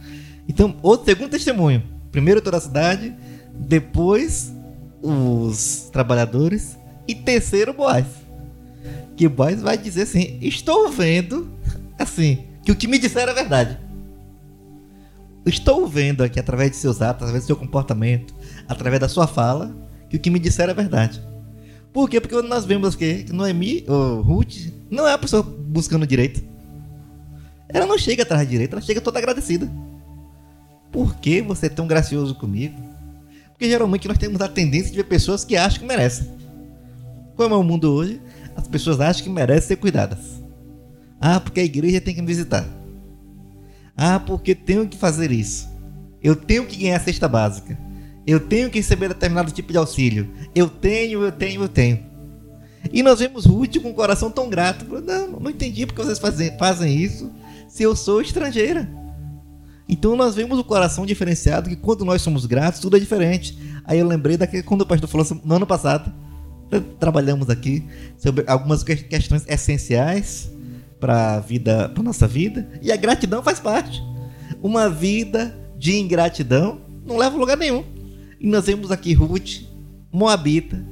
Então, 0.48 0.78
outro 0.82 1.06
segundo 1.06 1.32
testemunho. 1.32 1.84
Primeiro 2.12 2.42
toda 2.42 2.58
a 2.58 2.62
cidade, 2.62 3.14
depois 3.54 4.54
os 5.02 5.90
trabalhadores 5.92 6.78
e 7.08 7.16
terceiro 7.16 7.74
Boaz 7.74 8.21
que 9.22 9.30
Boys 9.30 9.62
vai 9.62 9.78
dizer 9.78 10.02
assim: 10.02 10.40
Estou 10.42 10.90
vendo, 10.90 11.48
assim, 12.00 12.40
que 12.64 12.72
o 12.72 12.76
que 12.76 12.88
me 12.88 12.98
disseram 12.98 13.34
é 13.34 13.36
verdade. 13.36 13.78
Estou 15.46 15.88
vendo 15.88 16.24
aqui, 16.24 16.40
através 16.40 16.72
de 16.72 16.78
seus 16.78 17.04
atos, 17.04 17.22
através 17.22 17.44
do 17.44 17.48
seu 17.48 17.56
comportamento, 17.56 18.34
através 18.68 19.00
da 19.00 19.08
sua 19.08 19.28
fala, 19.28 19.76
que 20.10 20.18
o 20.18 20.20
que 20.20 20.32
me 20.32 20.40
disseram 20.40 20.72
é 20.72 20.74
verdade. 20.74 21.22
Por 21.94 22.10
quê? 22.10 22.20
Porque 22.20 22.36
nós 22.42 22.66
vemos 22.66 22.96
que 22.96 23.28
Noemi, 23.32 23.86
ou 23.88 24.22
Ruth, 24.22 24.72
não 24.90 25.08
é 25.08 25.14
a 25.14 25.20
pessoa 25.20 25.44
buscando 25.44 26.08
direito. 26.08 26.42
Ela 27.70 27.86
não 27.86 28.00
chega 28.00 28.24
atrás 28.24 28.42
de 28.42 28.50
direito, 28.50 28.74
ela 28.74 28.82
chega 28.82 29.02
toda 29.02 29.20
agradecida. 29.20 29.70
Por 30.92 31.16
que 31.18 31.44
você 31.44 31.68
é 31.68 31.70
tão 31.70 31.86
gracioso 31.86 32.34
comigo? 32.34 32.76
Porque 33.52 33.70
geralmente 33.70 34.08
nós 34.08 34.18
temos 34.18 34.42
a 34.42 34.48
tendência 34.48 34.90
de 34.90 34.98
ver 34.98 35.04
pessoas 35.04 35.46
que 35.46 35.56
acham 35.56 35.80
que 35.80 35.86
merecem. 35.86 36.28
Como 37.36 37.54
é 37.54 37.58
o 37.58 37.64
mundo 37.64 37.94
hoje, 37.94 38.20
as 38.56 38.68
pessoas 38.68 39.00
acham 39.00 39.24
que 39.24 39.30
merecem 39.30 39.70
ser 39.70 39.76
cuidadas. 39.78 40.42
Ah, 41.20 41.40
porque 41.40 41.60
a 41.60 41.64
igreja 41.64 42.02
tem 42.02 42.16
que 42.16 42.22
me 42.22 42.28
visitar. 42.28 42.66
Ah, 43.96 44.20
porque 44.20 44.56
tenho 44.56 44.88
que 44.88 44.98
fazer 44.98 45.32
isso. 45.32 45.70
Eu 46.24 46.36
tenho 46.36 46.66
que 46.66 46.78
ganhar 46.78 46.98
a 46.98 47.00
cesta 47.00 47.28
básica. 47.28 47.78
Eu 48.26 48.40
tenho 48.40 48.70
que 48.70 48.80
receber 48.80 49.08
determinado 49.08 49.52
tipo 49.52 49.72
de 49.72 49.78
auxílio. 49.78 50.30
Eu 50.54 50.70
tenho, 50.70 51.24
eu 51.24 51.32
tenho, 51.32 51.62
eu 51.64 51.70
tenho. 51.70 52.00
E 52.92 53.04
nós 53.04 53.20
vemos 53.20 53.46
Ruth 53.46 53.78
com 53.80 53.90
um 53.90 53.94
coração 53.94 54.32
tão 54.32 54.50
grato. 54.50 54.86
Não, 55.02 55.40
não 55.40 55.50
entendi 55.50 55.86
porque 55.86 56.02
vocês 56.02 56.20
fazem, 56.20 56.58
fazem 56.58 56.96
isso 56.96 57.32
se 57.68 57.84
eu 57.84 57.96
sou 57.96 58.22
estrangeira. 58.22 58.90
Então 59.88 60.16
nós 60.16 60.36
vemos 60.36 60.58
o 60.58 60.64
coração 60.64 61.06
diferenciado 61.06 61.70
que 61.70 61.76
quando 61.76 62.06
nós 62.06 62.22
somos 62.22 62.46
gratos, 62.46 62.80
tudo 62.80 62.98
é 62.98 63.00
diferente. 63.00 63.58
Aí 63.84 64.00
eu 64.00 64.08
lembrei 64.08 64.38
daquele 64.38 64.64
quando 64.64 64.82
o 64.82 64.86
pastor 64.86 65.10
falou 65.10 65.24
assim, 65.24 65.42
no 65.44 65.56
ano 65.56 65.68
passado 65.68 66.14
trabalhamos 66.80 67.50
aqui 67.50 67.84
sobre 68.18 68.44
algumas 68.48 68.84
questões 68.84 69.46
essenciais 69.48 70.52
para 71.00 71.36
a 71.36 71.40
vida, 71.40 71.90
para 71.90 72.04
nossa 72.04 72.28
vida, 72.28 72.70
e 72.82 72.92
a 72.92 72.96
gratidão 72.96 73.42
faz 73.42 73.60
parte. 73.60 74.02
Uma 74.62 74.90
vida 74.90 75.58
de 75.78 75.98
ingratidão 75.98 76.82
não 77.06 77.18
leva 77.18 77.36
a 77.36 77.40
lugar 77.40 77.58
nenhum. 77.58 77.84
E 78.40 78.48
nós 78.48 78.66
vemos 78.68 78.92
aqui 78.92 79.14
Ruth, 79.14 79.64
moabita, 80.12 80.84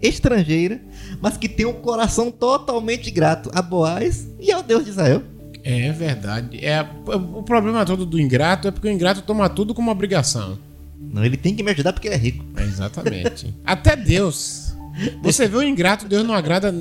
estrangeira, 0.00 0.80
mas 1.20 1.36
que 1.36 1.48
tem 1.48 1.66
um 1.66 1.72
coração 1.72 2.30
totalmente 2.30 3.10
grato 3.10 3.50
a 3.52 3.60
Boaz 3.60 4.28
e 4.38 4.52
ao 4.52 4.62
Deus 4.62 4.84
de 4.84 4.90
Israel. 4.90 5.22
É 5.64 5.90
verdade. 5.90 6.64
É, 6.64 6.80
o 7.06 7.42
problema 7.42 7.84
todo 7.84 8.06
do 8.06 8.20
ingrato 8.20 8.68
é 8.68 8.70
porque 8.70 8.86
o 8.86 8.90
ingrato 8.90 9.22
toma 9.22 9.48
tudo 9.48 9.74
como 9.74 9.90
obrigação. 9.90 10.58
Não, 10.98 11.24
ele 11.24 11.36
tem 11.36 11.54
que 11.54 11.62
me 11.62 11.72
ajudar 11.72 11.92
porque 11.92 12.06
ele 12.06 12.14
é 12.14 12.18
rico. 12.18 12.44
É 12.56 12.62
exatamente. 12.62 13.52
Até 13.64 13.96
Deus 13.96 14.75
você 15.22 15.46
vê 15.46 15.56
o 15.56 15.62
ingrato, 15.62 16.08
Deus 16.08 16.26
não 16.26 16.34
agrada. 16.34 16.72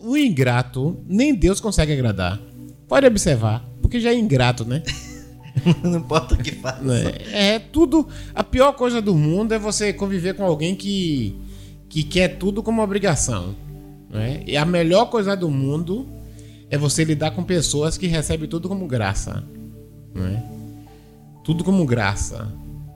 O 0.00 0.16
ingrato, 0.16 1.00
nem 1.06 1.34
Deus 1.34 1.60
consegue 1.60 1.92
agradar. 1.92 2.40
Pode 2.88 3.06
observar, 3.06 3.64
porque 3.80 4.00
já 4.00 4.10
é 4.10 4.14
ingrato, 4.14 4.64
né? 4.64 4.82
não 5.82 5.98
importa 5.98 6.34
o 6.34 6.38
que 6.38 6.52
faça. 6.52 6.82
É, 7.30 7.54
é 7.54 7.58
tudo. 7.58 8.08
A 8.34 8.42
pior 8.42 8.72
coisa 8.72 9.00
do 9.00 9.14
mundo 9.14 9.52
é 9.52 9.58
você 9.58 9.92
conviver 9.92 10.34
com 10.34 10.44
alguém 10.44 10.74
que, 10.74 11.36
que 11.88 12.02
quer 12.02 12.36
tudo 12.36 12.62
como 12.62 12.82
obrigação. 12.82 13.54
Né? 14.10 14.42
E 14.46 14.56
a 14.56 14.64
melhor 14.64 15.06
coisa 15.06 15.36
do 15.36 15.50
mundo 15.50 16.06
é 16.70 16.76
você 16.76 17.04
lidar 17.04 17.32
com 17.32 17.42
pessoas 17.42 17.96
que 17.96 18.06
recebem 18.06 18.48
tudo 18.48 18.68
como 18.68 18.86
graça. 18.86 19.44
Né? 20.14 20.42
Tudo 21.44 21.64
como 21.64 21.84
graça. 21.84 22.48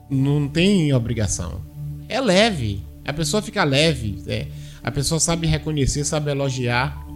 Não 0.09 0.47
tem 0.47 0.93
obrigação. 0.93 1.61
É 2.07 2.19
leve. 2.21 2.86
A 3.07 3.13
pessoa 3.13 3.41
fica 3.41 3.63
leve. 3.63 4.21
É. 4.27 4.47
A 4.83 4.91
pessoa 4.91 5.19
sabe 5.19 5.47
reconhecer, 5.47 6.03
sabe 6.03 6.29
elogiar. 6.29 7.07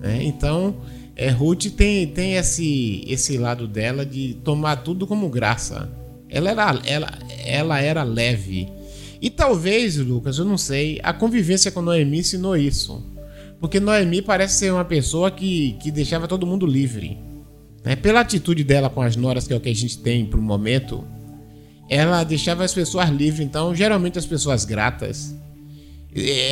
Né? 0.00 0.24
Então, 0.24 0.76
é, 1.16 1.30
Ruth 1.30 1.66
tem, 1.76 2.06
tem 2.08 2.34
esse, 2.34 3.04
esse 3.08 3.38
lado 3.38 3.66
dela 3.66 4.04
de 4.04 4.34
tomar 4.44 4.76
tudo 4.76 5.06
como 5.06 5.28
graça. 5.28 5.90
Ela 6.28 6.50
era, 6.50 6.80
ela, 6.84 7.18
ela 7.44 7.80
era 7.80 8.02
leve. 8.02 8.68
E 9.20 9.30
talvez, 9.30 9.96
Lucas, 9.96 10.38
eu 10.38 10.44
não 10.44 10.58
sei, 10.58 11.00
a 11.02 11.12
convivência 11.12 11.72
com 11.72 11.82
Noemi 11.82 12.18
ensinou 12.18 12.56
isso. 12.56 13.02
Porque 13.60 13.80
Noemi 13.80 14.22
parece 14.22 14.58
ser 14.58 14.72
uma 14.72 14.84
pessoa 14.84 15.30
que, 15.30 15.76
que 15.82 15.90
deixava 15.90 16.28
todo 16.28 16.46
mundo 16.46 16.66
livre. 16.66 17.18
Né? 17.84 17.96
Pela 17.96 18.20
atitude 18.20 18.62
dela 18.62 18.88
com 18.88 19.02
as 19.02 19.16
noras, 19.16 19.46
que 19.46 19.52
é 19.52 19.56
o 19.56 19.60
que 19.60 19.68
a 19.68 19.74
gente 19.74 19.98
tem 19.98 20.24
pro 20.24 20.40
momento, 20.40 21.04
ela 21.88 22.22
deixava 22.24 22.64
as 22.64 22.74
pessoas 22.74 23.08
livres. 23.08 23.46
Então, 23.46 23.74
geralmente 23.74 24.18
as 24.18 24.26
pessoas 24.26 24.64
gratas, 24.64 25.34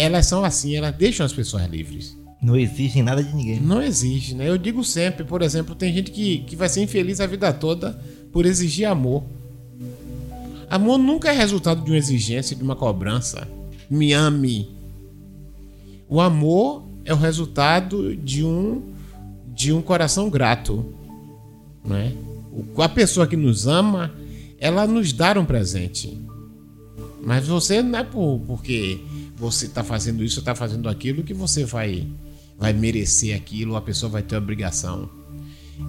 elas 0.00 0.26
são 0.26 0.44
assim, 0.44 0.76
elas 0.76 0.94
deixam 0.94 1.26
as 1.26 1.32
pessoas 1.32 1.66
livres. 1.66 2.16
Não 2.40 2.56
exigem 2.56 3.02
nada 3.02 3.22
de 3.22 3.34
ninguém. 3.34 3.60
Não 3.60 3.82
exige, 3.82 4.34
né? 4.34 4.48
Eu 4.48 4.58
digo 4.58 4.84
sempre, 4.84 5.24
por 5.24 5.42
exemplo, 5.42 5.74
tem 5.74 5.92
gente 5.92 6.10
que, 6.10 6.38
que 6.38 6.54
vai 6.54 6.68
ser 6.68 6.82
infeliz 6.82 7.20
a 7.20 7.26
vida 7.26 7.52
toda 7.52 7.98
por 8.32 8.46
exigir 8.46 8.86
amor. 8.86 9.24
Amor 10.68 10.98
nunca 10.98 11.30
é 11.30 11.32
resultado 11.32 11.82
de 11.82 11.90
uma 11.90 11.96
exigência, 11.96 12.56
de 12.56 12.62
uma 12.62 12.76
cobrança. 12.76 13.48
Me 13.88 14.12
ame. 14.12 14.68
O 16.08 16.20
amor 16.20 16.84
é 17.04 17.12
o 17.12 17.16
resultado 17.16 18.14
de 18.16 18.44
um 18.44 18.94
de 19.54 19.72
um 19.72 19.80
coração 19.80 20.28
grato, 20.28 20.84
né? 21.82 22.12
A 22.76 22.88
pessoa 22.90 23.26
que 23.26 23.36
nos 23.36 23.66
ama, 23.66 24.12
ela 24.66 24.84
nos 24.84 25.12
dá 25.12 25.38
um 25.38 25.44
presente. 25.44 26.20
Mas 27.22 27.46
você 27.46 27.82
não 27.82 27.98
é 28.00 28.04
por, 28.04 28.40
porque 28.46 28.98
você 29.36 29.66
está 29.66 29.84
fazendo 29.84 30.24
isso, 30.24 30.40
está 30.40 30.54
fazendo 30.54 30.88
aquilo 30.88 31.22
que 31.22 31.32
você 31.32 31.64
vai 31.64 32.06
vai 32.58 32.72
merecer 32.72 33.36
aquilo, 33.36 33.76
a 33.76 33.82
pessoa 33.82 34.10
vai 34.10 34.22
ter 34.22 34.36
obrigação. 34.36 35.08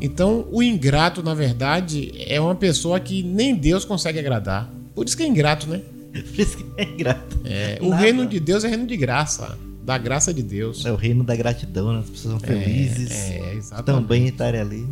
Então, 0.02 0.46
o 0.52 0.62
ingrato, 0.62 1.24
na 1.24 1.34
verdade, 1.34 2.12
é 2.28 2.40
uma 2.42 2.56
pessoa 2.56 3.00
que 3.00 3.24
nem 3.24 3.56
Deus 3.56 3.86
consegue 3.86 4.20
agradar. 4.20 4.70
Por 4.94 5.06
isso 5.06 5.16
que 5.16 5.24
é 5.24 5.28
ingrato, 5.28 5.68
né? 5.68 5.82
Por 6.12 6.40
isso 6.40 6.58
que 6.58 6.66
é 6.76 6.84
ingrato. 6.84 7.40
É, 7.46 7.80
o 7.82 7.92
reino 7.92 8.28
de 8.28 8.40
Deus 8.40 8.64
é 8.64 8.68
reino 8.68 8.86
de 8.86 8.98
graça. 8.98 9.58
Da 9.86 9.98
graça 9.98 10.34
de 10.34 10.44
Deus. 10.44 10.86
É 10.86 10.92
o 10.92 10.98
reino 10.98 11.24
da 11.24 11.36
gratidão, 11.36 11.94
né? 11.94 12.00
as 12.00 12.10
pessoas 12.10 12.42
são 12.42 12.50
é, 12.50 12.62
felizes. 12.62 13.12
É, 13.12 13.54
exatamente. 13.54 14.02
Também 14.04 14.28
estarem 14.28 14.60
ali. 14.60 14.86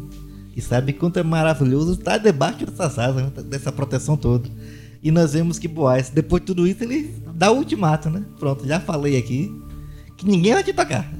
E 0.56 0.62
sabe 0.62 0.94
quanto 0.94 1.20
é 1.20 1.24
maravilhoso 1.24 1.94
estar 1.94 2.18
debaixo 2.18 2.65
dessas 2.65 2.98
asas, 2.98 3.24
né? 3.24 3.32
dessa 3.44 3.72
proteção 3.72 4.15
toda. 4.15 4.50
E 5.04 5.12
nós 5.12 5.34
vemos 5.34 5.60
que 5.60 5.68
Boaz, 5.68 6.10
depois 6.10 6.41
de 6.41 6.48
tudo 6.48 6.65
isso, 6.65 6.84
ele 6.84 7.13
dá 7.34 7.52
o 7.52 7.58
ultimato, 7.58 8.10
né? 8.10 8.24
Pronto, 8.39 8.65
já 8.65 8.80
falei 8.80 9.18
aqui 9.18 9.54
que 10.15 10.26
ninguém 10.26 10.54
vai 10.54 10.63
te 10.63 10.74
tocar. 10.74 11.12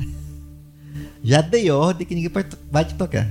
Já 1.22 1.42
dei 1.42 1.72
ordem 1.72 2.06
que 2.06 2.14
ninguém 2.14 2.32
vai 2.72 2.86
te 2.86 2.94
tocar. 2.94 3.28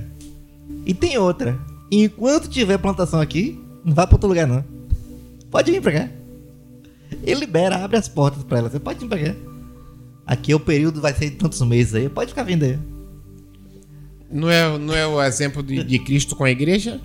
E 0.85 0.93
tem 0.93 1.17
outra. 1.17 1.57
Enquanto 1.89 2.49
tiver 2.49 2.77
plantação 2.77 3.21
aqui, 3.21 3.57
não 3.85 3.93
vá 3.93 4.05
para 4.05 4.15
outro 4.15 4.27
lugar 4.27 4.45
não. 4.45 4.65
Pode 5.49 5.71
vir 5.71 5.81
para 5.81 5.91
cá. 5.93 6.09
Ele 7.23 7.39
libera, 7.39 7.83
abre 7.83 7.95
as 7.95 8.09
portas 8.09 8.43
para 8.43 8.57
ela. 8.57 8.69
Você 8.69 8.79
pode 8.79 8.99
vir 8.99 9.07
para 9.07 9.23
cá. 9.23 9.35
Aqui 10.27 10.51
é 10.51 10.55
o 10.55 10.59
período, 10.59 10.99
vai 10.99 11.13
ser 11.13 11.29
de 11.29 11.37
tantos 11.37 11.61
meses 11.61 11.95
aí. 11.95 12.09
Pode 12.09 12.31
ficar 12.31 12.43
vindo 12.43 12.63
aí. 12.63 12.77
Não 14.35 14.49
é, 14.49 14.77
não 14.77 14.93
é 14.93 15.07
o 15.07 15.23
exemplo 15.23 15.63
de, 15.63 15.81
de 15.81 15.97
Cristo 15.97 16.35
com 16.35 16.43
a 16.43 16.51
igreja? 16.51 16.99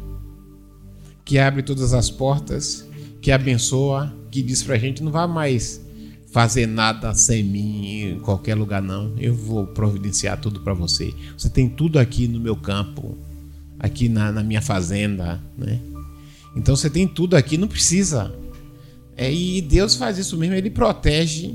Que 1.24 1.38
abre 1.38 1.62
todas 1.62 1.94
as 1.94 2.10
portas, 2.10 2.84
que 3.22 3.30
abençoa, 3.30 4.12
que 4.32 4.42
diz 4.42 4.64
pra 4.64 4.76
gente: 4.76 5.00
não 5.00 5.12
vá 5.12 5.28
mais 5.28 5.80
fazer 6.32 6.66
nada 6.66 7.14
sem 7.14 7.44
mim 7.44 8.02
em 8.02 8.18
qualquer 8.18 8.56
lugar 8.56 8.82
não. 8.82 9.14
Eu 9.16 9.32
vou 9.32 9.64
providenciar 9.64 10.40
tudo 10.40 10.60
para 10.60 10.74
você. 10.74 11.14
Você 11.38 11.48
tem 11.48 11.68
tudo 11.68 12.00
aqui 12.00 12.26
no 12.26 12.40
meu 12.40 12.56
campo, 12.56 13.16
aqui 13.78 14.08
na, 14.08 14.32
na, 14.32 14.42
minha 14.42 14.60
fazenda, 14.60 15.40
né? 15.56 15.78
Então 16.56 16.74
você 16.74 16.90
tem 16.90 17.06
tudo 17.06 17.36
aqui, 17.36 17.56
não 17.56 17.68
precisa. 17.68 18.34
É, 19.16 19.32
e 19.32 19.62
Deus 19.62 19.94
faz 19.94 20.18
isso 20.18 20.36
mesmo, 20.36 20.56
ele 20.56 20.70
protege 20.70 21.54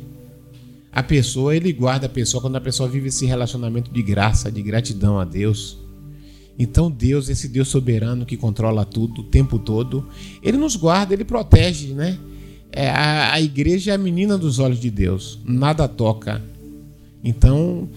a 0.96 1.04
pessoa, 1.04 1.56
ele 1.56 1.72
guarda 1.72 2.08
a 2.08 2.10
pessoa 2.10 2.42
quando 2.42 2.56
a 2.56 2.62
pessoa 2.62 2.90
vive 2.90 3.10
esse 3.10 3.26
relacionamento 3.26 3.92
de 3.92 4.02
graça, 4.02 4.52
de 4.52 4.62
gratidão 4.62 5.20
a 5.20 5.26
Deus. 5.26 5.78
Então 6.58 6.90
Deus, 6.90 7.30
esse 7.30 7.50
Deus 7.50 7.68
soberano 7.68 8.26
que 8.26 8.38
controla 8.38 8.86
tudo 8.86 9.22
o 9.22 9.26
tempo 9.26 9.60
todo, 9.60 10.08
ele 10.42 10.58
nos 10.58 10.76
guarda, 10.76 11.14
ele 11.14 11.26
protege, 11.26 11.94
né? 11.94 12.18
é, 12.76 12.90
a, 12.90 13.34
a 13.34 13.42
igreja 13.42 13.92
é 13.92 13.96
a 13.96 13.98
menina 13.98 14.38
dos 14.38 14.60
olhos 14.60 14.80
de 14.80 14.92
Deus, 14.92 15.40
nada 15.46 15.88
toca. 15.88 16.42
Então, 17.24 17.90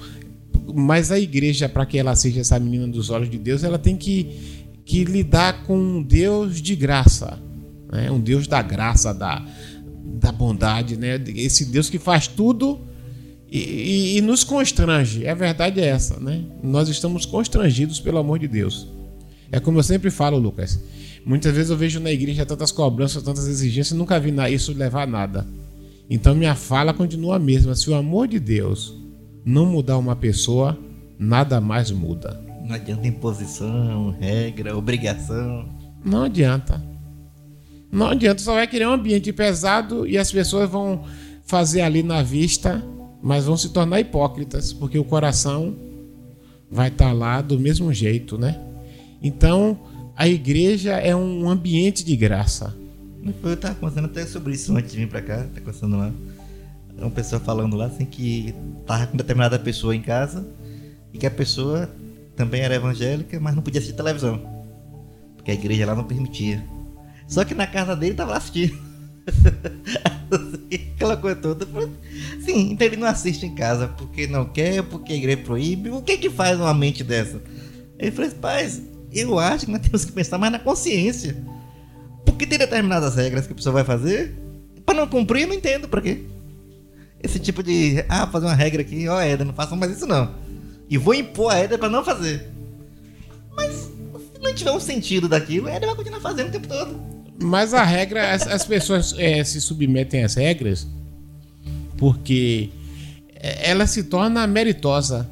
mas 0.73 1.11
a 1.11 1.19
igreja, 1.19 1.69
para 1.69 1.85
que 1.85 1.99
ela 1.99 2.15
seja 2.15 2.41
essa 2.41 2.59
menina 2.61 2.87
dos 2.87 3.11
olhos 3.11 3.29
de 3.29 3.39
Deus, 3.39 3.65
ela 3.65 3.79
tem 3.79 3.97
que, 3.97 4.65
que 4.85 5.05
lidar 5.05 5.65
com 5.65 5.77
um 5.77 6.03
Deus 6.03 6.63
de 6.63 6.77
graça, 6.77 7.39
né? 7.93 8.09
um 8.09 8.21
Deus 8.21 8.47
da 8.47 8.63
graça, 8.63 9.13
da, 9.13 9.45
da 10.19 10.33
bondade, 10.33 10.97
né? 10.97 11.23
esse 11.35 11.65
Deus 11.67 11.89
que 11.89 11.99
faz 11.99 12.27
tudo 12.27 12.81
e, 13.51 13.59
e, 13.59 14.19
e, 14.19 14.21
nos 14.21 14.45
constrange. 14.45 15.27
A 15.27 15.35
verdade 15.35 15.81
é 15.81 15.87
essa, 15.87 16.19
né? 16.21 16.45
Nós 16.63 16.89
estamos 16.89 17.25
constrangidos 17.25 18.01
pelo 18.01 18.19
amor 18.19 18.39
de 18.39 18.49
Deus. 18.49 18.87
É 19.51 19.59
como 19.59 19.79
eu 19.79 19.83
sempre 19.83 20.11
falo, 20.11 20.39
Lucas. 20.39 20.79
Muitas 21.25 21.55
vezes 21.55 21.71
eu 21.71 21.77
vejo 21.77 22.01
na 22.01 22.11
igreja 22.11 22.45
tantas 22.45 22.71
cobranças, 22.73 23.23
tantas 23.23 23.47
exigências, 23.47 23.93
e 23.93 23.99
nunca 23.99 24.19
vi 24.21 24.33
isso 24.53 24.73
levar 24.73 25.05
a 25.05 25.07
nada. 25.07 25.47
Então 26.11 26.35
minha 26.35 26.55
fala 26.55 26.93
continua 26.93 27.37
a 27.37 27.39
mesma. 27.39 27.75
Se 27.75 27.89
o 27.89 27.95
amor 27.95 28.29
de 28.29 28.39
Deus 28.39 28.95
não 29.45 29.67
mudar 29.67 29.99
uma 29.99 30.17
pessoa, 30.17 30.79
nada 31.19 31.61
mais 31.61 31.91
muda. 31.91 32.41
Não 32.67 32.75
adianta 32.75 33.07
imposição, 33.07 34.11
regra, 34.19 34.77
obrigação. 34.77 35.69
Não 36.05 36.25
adianta. 36.25 36.83
Não 37.91 38.09
adianta, 38.09 38.43
só 38.43 38.55
vai 38.55 38.67
querer 38.67 38.87
um 38.87 38.93
ambiente 38.93 39.33
pesado 39.33 40.07
e 40.07 40.19
as 40.19 40.31
pessoas 40.31 40.69
vão 40.69 41.05
fazer 41.45 41.81
ali 41.81 42.03
na 42.03 42.23
vista, 42.23 42.85
mas 43.23 43.47
vão 43.47 43.57
se 43.57 43.71
tornar 43.71 44.01
hipócritas, 44.01 44.73
porque 44.73 44.99
o 44.99 45.05
coração 45.05 45.75
vai 46.71 46.89
estar 46.89 47.13
lá 47.13 47.41
do 47.41 47.59
mesmo 47.59 47.93
jeito, 47.93 48.37
né? 48.37 48.61
Então, 49.23 49.79
a 50.15 50.29
igreja 50.29 50.93
é 50.93 51.17
um 51.17 51.49
ambiente 51.49 52.05
de 52.05 52.15
graça. 52.17 52.77
Eu 53.43 53.55
estava 53.55 53.75
conversando 53.75 54.07
até 54.07 54.27
sobre 54.27 54.55
isso 54.55 54.77
antes 54.77 54.93
de 54.93 54.99
vir 54.99 55.09
para 55.09 55.23
cá, 55.23 55.47
tá 55.55 55.61
conversando 55.61 55.97
lá. 55.97 56.13
Uma 56.97 57.11
pessoa 57.11 57.41
falando 57.41 57.77
lá 57.77 57.87
assim 57.87 58.05
que 58.05 58.55
tava 58.87 59.07
com 59.07 59.17
determinada 59.17 59.59
pessoa 59.59 59.95
em 59.95 60.03
casa 60.03 60.47
e 61.13 61.19
que 61.19 61.27
a 61.27 61.31
pessoa 61.31 61.89
também 62.37 62.61
era 62.61 62.75
evangélica, 62.75 63.39
mas 63.41 63.55
não 63.55 63.63
podia 63.63 63.81
assistir 63.81 63.97
televisão. 63.97 64.41
Porque 65.37 65.51
a 65.51 65.55
igreja 65.55 65.87
lá 65.87 65.95
não 65.95 66.05
permitia. 66.05 66.63
Só 67.29 67.45
que 67.45 67.55
na 67.55 67.67
casa 67.67 67.95
dele 67.95 68.15
tava 68.15 68.37
assistindo. 68.37 68.77
Aquela 70.97 71.17
coisa 71.17 71.37
toda. 71.37 71.67
Sim, 72.41 72.73
então 72.73 72.87
ele 72.87 72.97
não 72.97 73.07
assiste 73.07 73.47
em 73.47 73.55
casa 73.55 73.89
porque 73.89 74.27
não 74.27 74.47
quer, 74.47 74.83
porque 74.83 75.13
a 75.13 75.17
igreja 75.17 75.43
proíbe. 75.45 75.91
O 75.91 76.03
que 76.03 76.17
que 76.17 76.31
faz 76.31 76.59
uma 76.59 76.75
mente 76.75 77.05
dessa? 77.05 77.41
Ele 77.99 78.11
falou 78.11 78.29
assim, 78.29 78.39
paz, 78.39 78.83
eu 79.13 79.39
acho 79.39 79.67
que 79.67 79.73
nós 79.73 79.83
temos 79.83 80.05
que 80.05 80.13
pensar 80.13 80.39
mais 80.39 80.53
na 80.53 80.59
consciência. 80.59 81.37
Porque 82.25 82.47
tem 82.47 82.59
determinadas 82.59 83.15
regras 83.15 83.47
que 83.47 83.53
a 83.53 83.57
pessoa 83.57 83.75
vai 83.75 83.85
fazer. 83.85 84.35
Para 84.85 84.97
não 84.97 85.07
cumprir, 85.07 85.43
eu 85.43 85.49
não 85.49 85.55
entendo 85.55 85.87
para 85.87 86.01
quê. 86.01 86.25
Esse 87.23 87.39
tipo 87.39 87.63
de. 87.63 88.05
Ah, 88.09 88.27
fazer 88.27 88.47
uma 88.47 88.55
regra 88.55 88.81
aqui, 88.81 89.07
ó, 89.09 89.19
oh, 89.19 89.45
não 89.45 89.53
façam 89.53 89.77
mais 89.77 89.93
isso 89.93 90.07
não. 90.07 90.35
E 90.89 90.97
vou 90.97 91.15
impor 91.15 91.53
a 91.53 91.59
Éder 91.59 91.79
para 91.79 91.91
não 91.91 92.05
fazer. 92.05 92.49
Mas 93.55 93.75
se 93.75 94.41
não 94.41 94.55
tiver 94.55 94.73
um 94.73 94.81
sentido 94.81 95.29
daquilo, 95.29 95.67
a 95.67 95.73
Éder 95.73 95.89
vai 95.89 95.97
continuar 95.97 96.21
fazendo 96.21 96.49
o 96.49 96.53
tempo 96.53 96.69
todo. 96.69 97.18
Mas 97.41 97.73
a 97.73 97.85
regra, 97.85 98.33
as, 98.33 98.47
as 98.47 98.65
pessoas 98.65 99.15
é, 99.17 99.43
se 99.45 99.61
submetem 99.61 100.25
às 100.25 100.35
regras 100.35 100.87
porque 101.97 102.71
ela 103.41 103.87
se 103.87 104.05
torna 104.05 104.47
meritosa. 104.47 105.29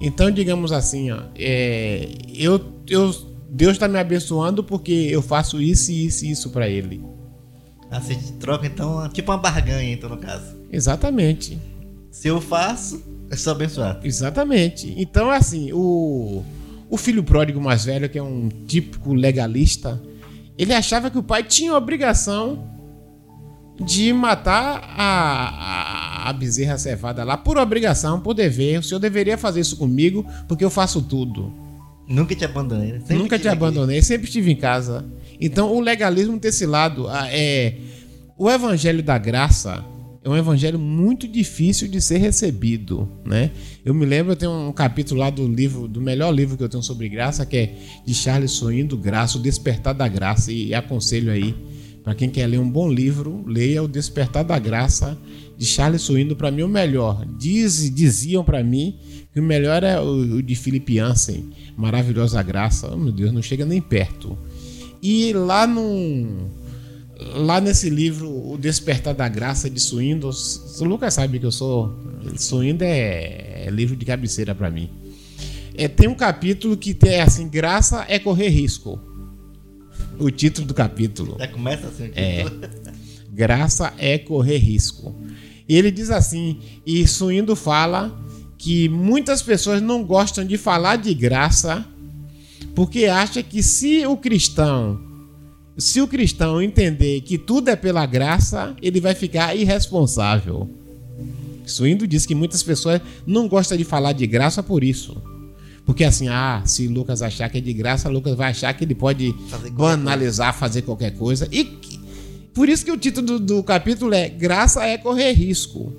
Então, 0.00 0.30
digamos 0.30 0.72
assim, 0.72 1.10
ó, 1.12 1.20
é, 1.36 2.08
eu, 2.34 2.60
eu, 2.88 3.14
Deus 3.48 3.72
está 3.72 3.86
me 3.86 3.98
abençoando 3.98 4.64
porque 4.64 4.92
eu 4.92 5.22
faço 5.22 5.60
isso, 5.60 5.92
isso 5.92 6.24
e 6.24 6.30
isso 6.30 6.50
para 6.50 6.68
Ele. 6.68 7.02
Ah, 7.90 8.00
você 8.00 8.16
troca 8.40 8.66
então, 8.66 9.08
tipo 9.10 9.30
uma 9.30 9.38
barganha, 9.38 9.92
então, 9.92 10.10
no 10.10 10.16
caso. 10.16 10.56
Exatamente. 10.72 11.58
Se 12.10 12.28
eu 12.28 12.40
faço, 12.40 13.02
é 13.30 13.36
só 13.36 13.52
abençoado. 13.52 14.04
Exatamente. 14.06 14.92
Então, 14.96 15.30
assim, 15.30 15.70
o, 15.72 16.42
o 16.90 16.96
filho 16.96 17.22
pródigo 17.22 17.60
mais 17.60 17.84
velho, 17.84 18.08
que 18.08 18.18
é 18.18 18.22
um 18.22 18.48
típico 18.66 19.14
legalista, 19.14 20.02
ele 20.58 20.72
achava 20.72 21.10
que 21.10 21.18
o 21.18 21.22
pai 21.22 21.42
tinha 21.42 21.74
obrigação 21.74 22.70
de 23.84 24.12
matar 24.12 24.82
a, 24.96 26.26
a, 26.26 26.30
a 26.30 26.32
bezerra 26.32 26.78
cevada 26.78 27.24
lá 27.24 27.36
por 27.36 27.58
obrigação, 27.58 28.20
por 28.20 28.32
dever. 28.34 28.78
O 28.78 28.82
senhor 28.82 29.00
deveria 29.00 29.36
fazer 29.36 29.60
isso 29.60 29.76
comigo 29.76 30.24
porque 30.46 30.64
eu 30.64 30.70
faço 30.70 31.02
tudo. 31.02 31.52
Nunca 32.06 32.34
te 32.34 32.44
abandonei. 32.44 32.92
né? 32.92 32.98
Sempre 33.00 33.16
Nunca 33.16 33.36
te 33.36 33.42
tive 33.42 33.48
aqui. 33.54 33.56
abandonei, 33.64 34.02
sempre 34.02 34.26
estive 34.26 34.52
em 34.52 34.56
casa. 34.56 35.04
Então 35.40 35.72
o 35.74 35.80
legalismo 35.80 36.38
tem 36.38 36.50
esse 36.50 36.66
lado. 36.66 37.08
É, 37.30 37.76
o 38.38 38.48
evangelho 38.50 39.02
da 39.02 39.18
graça 39.18 39.84
é 40.24 40.28
um 40.28 40.36
evangelho 40.36 40.78
muito 40.78 41.28
difícil 41.28 41.86
de 41.86 42.00
ser 42.00 42.16
recebido, 42.16 43.06
né? 43.26 43.50
Eu 43.84 43.92
me 43.92 44.06
lembro, 44.06 44.34
tenho 44.34 44.68
um 44.68 44.72
capítulo 44.72 45.20
lá 45.20 45.28
do 45.28 45.46
livro, 45.46 45.86
do 45.86 46.00
melhor 46.00 46.32
livro 46.32 46.56
que 46.56 46.64
eu 46.64 46.68
tenho 46.68 46.82
sobre 46.82 47.10
graça, 47.10 47.44
que 47.44 47.56
é 47.58 47.74
de 48.06 48.14
Charles 48.14 48.52
Soindo, 48.52 48.96
Graça, 48.96 49.36
o 49.36 49.42
Despertar 49.42 49.92
da 49.92 50.08
Graça, 50.08 50.50
e 50.50 50.72
aconselho 50.72 51.30
aí 51.30 51.54
para 52.02 52.14
quem 52.14 52.30
quer 52.30 52.46
ler 52.46 52.58
um 52.58 52.68
bom 52.68 52.90
livro, 52.90 53.44
leia 53.46 53.82
o 53.82 53.88
Despertar 53.88 54.44
da 54.44 54.58
Graça 54.58 55.16
de 55.58 55.66
Charles 55.66 56.00
Soindo, 56.00 56.34
para 56.34 56.50
mim 56.50 56.62
o 56.62 56.68
melhor. 56.68 57.26
Diz, 57.38 57.94
diziam 57.94 58.42
para 58.42 58.64
mim 58.64 58.98
que 59.30 59.40
o 59.40 59.42
melhor 59.42 59.82
é 59.82 60.00
o, 60.00 60.36
o 60.36 60.42
de 60.42 60.54
Philip 60.54 60.94
Jansen, 60.94 61.50
Maravilhosa 61.76 62.42
Graça. 62.42 62.90
Oh, 62.90 62.96
meu 62.96 63.12
Deus, 63.12 63.30
não 63.30 63.42
chega 63.42 63.66
nem 63.66 63.80
perto. 63.80 64.38
E 65.02 65.34
lá 65.34 65.66
no 65.66 66.48
lá 67.18 67.60
nesse 67.60 67.88
livro 67.88 68.28
O 68.28 68.58
Despertar 68.58 69.14
da 69.14 69.28
Graça 69.28 69.70
de 69.70 69.80
Suindo, 69.80 70.30
o 70.30 70.84
Lucas 70.84 71.14
sabe 71.14 71.38
que 71.38 71.46
eu 71.46 71.52
sou 71.52 71.94
Suindo 72.36 72.82
é, 72.82 73.66
é 73.66 73.70
livro 73.70 73.96
de 73.96 74.04
cabeceira 74.04 74.54
para 74.54 74.70
mim. 74.70 74.90
É, 75.76 75.88
tem 75.88 76.08
um 76.08 76.14
capítulo 76.14 76.76
que 76.76 76.94
tem 76.94 77.20
assim, 77.20 77.48
graça 77.48 78.04
é 78.08 78.18
correr 78.18 78.48
risco. 78.48 79.00
O 80.18 80.30
título 80.30 80.66
do 80.66 80.74
capítulo. 80.74 81.36
Já 81.38 81.48
começa 81.48 81.88
assim. 81.88 82.10
É. 82.14 82.44
Graça 83.30 83.92
é 83.98 84.16
correr 84.16 84.58
risco. 84.58 85.12
E 85.68 85.76
ele 85.76 85.90
diz 85.90 86.08
assim, 86.08 86.60
e 86.86 87.04
Suindo 87.08 87.56
fala 87.56 88.16
que 88.56 88.88
muitas 88.88 89.42
pessoas 89.42 89.82
não 89.82 90.04
gostam 90.04 90.44
de 90.44 90.56
falar 90.56 90.96
de 90.96 91.12
graça 91.12 91.84
porque 92.76 93.06
acha 93.06 93.42
que 93.42 93.60
se 93.60 94.06
o 94.06 94.16
cristão 94.16 95.13
se 95.76 96.00
o 96.00 96.06
cristão 96.06 96.60
entender 96.62 97.20
que 97.22 97.36
tudo 97.38 97.68
é 97.68 97.76
pela 97.76 98.06
graça, 98.06 98.74
ele 98.80 99.00
vai 99.00 99.14
ficar 99.14 99.54
irresponsável. 99.56 100.68
Suindo 101.66 102.06
diz 102.06 102.26
que 102.26 102.34
muitas 102.34 102.62
pessoas 102.62 103.00
não 103.26 103.48
gostam 103.48 103.76
de 103.76 103.84
falar 103.84 104.12
de 104.12 104.26
graça 104.26 104.62
por 104.62 104.84
isso. 104.84 105.16
Porque 105.86 106.04
assim, 106.04 106.28
ah, 106.28 106.62
se 106.64 106.86
Lucas 106.88 107.20
achar 107.22 107.48
que 107.50 107.58
é 107.58 107.60
de 107.60 107.72
graça, 107.72 108.08
Lucas 108.08 108.34
vai 108.34 108.50
achar 108.50 108.72
que 108.74 108.84
ele 108.84 108.94
pode 108.94 109.34
Fazer 109.48 109.70
banalizar, 109.70 110.54
fazer 110.54 110.82
qualquer 110.82 111.12
coisa. 111.12 111.48
E 111.50 111.64
que- 111.64 112.00
por 112.54 112.68
isso 112.68 112.84
que 112.84 112.92
o 112.92 112.96
título 112.96 113.26
do, 113.26 113.40
do 113.40 113.62
capítulo 113.62 114.14
é 114.14 114.28
Graça 114.28 114.84
é 114.84 114.96
correr 114.96 115.32
risco. 115.32 115.92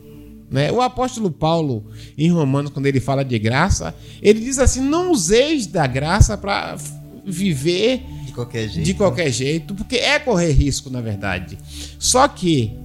Né? 0.49 0.71
O 0.71 0.82
apóstolo 0.82 1.30
Paulo, 1.30 1.84
em 2.17 2.32
Romanos, 2.32 2.71
quando 2.71 2.86
ele 2.86 2.99
fala 2.99 3.23
de 3.26 3.38
graça, 3.38 3.93
ele 4.21 4.39
diz 4.39 4.57
assim: 4.59 4.80
não 4.82 5.11
useis 5.11 5.67
da 5.67 5.86
graça 5.86 6.38
para 6.38 6.78
viver 7.26 8.01
qualquer 8.36 8.67
jeito. 8.67 8.86
de 8.86 8.93
qualquer 8.93 9.31
jeito, 9.31 9.73
porque 9.73 9.95
é 9.95 10.19
correr 10.19 10.51
risco, 10.51 10.89
na 10.89 11.01
verdade. 11.01 11.57
Só 11.97 12.27
que 12.27 12.77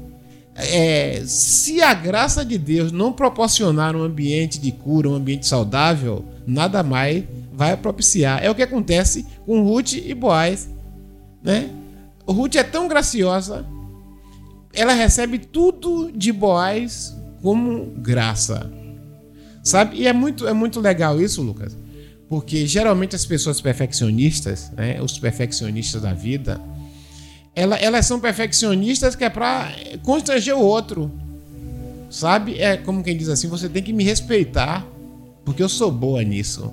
é, 0.55 1.22
se 1.26 1.82
a 1.82 1.92
graça 1.92 2.44
de 2.44 2.57
Deus 2.57 2.92
não 2.92 3.12
proporcionar 3.12 3.96
um 3.96 4.03
ambiente 4.03 4.59
de 4.59 4.72
cura, 4.72 5.09
um 5.09 5.14
ambiente 5.14 5.46
saudável, 5.46 6.24
nada 6.46 6.82
mais 6.82 7.24
vai 7.53 7.76
propiciar. 7.76 8.42
É 8.42 8.51
o 8.51 8.55
que 8.55 8.62
acontece 8.62 9.26
com 9.44 9.62
Ruth 9.62 9.92
e 9.92 10.14
Boaz, 10.14 10.68
né? 11.42 11.70
Ruth 12.26 12.57
é 12.57 12.62
tão 12.62 12.86
graciosa, 12.86 13.66
ela 14.72 14.92
recebe 14.92 15.38
tudo 15.38 16.12
de 16.12 16.32
Boaz 16.32 17.16
como 17.42 17.86
graça. 17.96 18.70
Sabe? 19.62 19.96
E 19.96 20.07
é 20.07 20.12
muito, 20.12 20.46
é 20.46 20.53
muito 20.53 20.80
legal 20.80 21.20
isso, 21.20 21.42
Lucas. 21.42 21.76
Porque 22.31 22.64
geralmente 22.64 23.16
as 23.16 23.26
pessoas 23.26 23.61
perfeccionistas, 23.61 24.70
né, 24.76 25.03
os 25.03 25.18
perfeccionistas 25.18 26.01
da 26.01 26.14
vida, 26.14 26.61
ela- 27.57 27.76
elas 27.76 28.07
são 28.07 28.20
perfeccionistas 28.20 29.16
que 29.16 29.24
é 29.24 29.28
para 29.28 29.72
constranger 30.05 30.57
o 30.57 30.61
outro. 30.62 31.11
Sabe? 32.09 32.61
É 32.61 32.76
como 32.76 33.03
quem 33.03 33.16
diz 33.16 33.28
assim: 33.28 33.49
você 33.49 33.68
tem 33.68 33.83
que 33.83 33.93
me 33.93 34.05
respeitar, 34.05 34.87
porque 35.45 35.61
eu 35.61 35.68
sou 35.68 35.91
boa 35.91 36.22
nisso. 36.22 36.72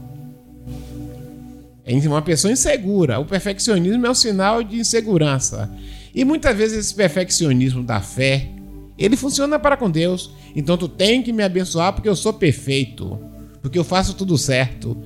É 1.84 1.93
uma 2.08 2.22
pessoa 2.22 2.51
insegura. 2.51 3.20
O 3.20 3.26
perfeccionismo 3.26 4.05
é 4.05 4.10
um 4.12 4.16
sinal 4.16 4.62
de 4.62 4.78
insegurança. 4.78 5.70
E 6.14 6.24
muitas 6.24 6.55
vezes 6.55 6.78
esse 6.78 6.93
perfeccionismo 6.93 7.82
da 7.82 7.99
fé, 7.99 8.49
ele 8.97 9.16
funciona 9.18 9.58
para 9.58 9.76
com 9.76 9.89
Deus. 9.89 10.32
Então 10.55 10.78
tu 10.78 10.88
tem 10.88 11.24
que 11.24 11.34
me 11.34 11.43
abençoar 11.43 11.93
porque 11.93 12.10
eu 12.10 12.16
sou 12.16 12.34
perfeito, 12.34 13.18
porque 13.62 13.80
eu 13.80 13.84
faço 13.84 14.14
tudo 14.14 14.38
certo. 14.38 14.97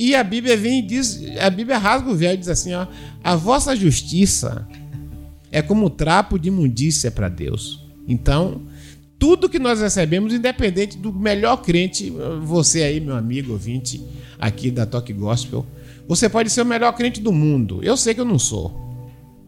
E 0.00 0.14
a 0.14 0.22
Bíblia 0.22 0.56
vem 0.56 0.78
e 0.78 0.82
diz, 0.82 1.20
a 1.40 1.50
Bíblia 1.50 1.76
rasga 1.76 2.08
o 2.08 2.14
véu 2.14 2.32
e 2.32 2.36
diz 2.36 2.48
assim, 2.48 2.72
ó, 2.72 2.86
a 3.22 3.34
vossa 3.34 3.74
justiça 3.74 4.64
é 5.50 5.60
como 5.60 5.90
trapo 5.90 6.38
de 6.38 6.46
imundícia 6.46 7.10
para 7.10 7.28
Deus. 7.28 7.84
Então, 8.06 8.62
tudo 9.18 9.48
que 9.48 9.58
nós 9.58 9.80
recebemos, 9.80 10.32
independente 10.32 10.96
do 10.96 11.12
melhor 11.12 11.56
crente, 11.56 12.12
você 12.40 12.84
aí, 12.84 13.00
meu 13.00 13.16
amigo 13.16 13.54
ouvinte, 13.54 14.00
aqui 14.38 14.70
da 14.70 14.86
Toque 14.86 15.12
Gospel, 15.12 15.66
você 16.06 16.28
pode 16.28 16.48
ser 16.48 16.62
o 16.62 16.66
melhor 16.66 16.92
crente 16.92 17.20
do 17.20 17.32
mundo. 17.32 17.80
Eu 17.82 17.96
sei 17.96 18.14
que 18.14 18.20
eu 18.20 18.24
não 18.24 18.38
sou. 18.38 18.72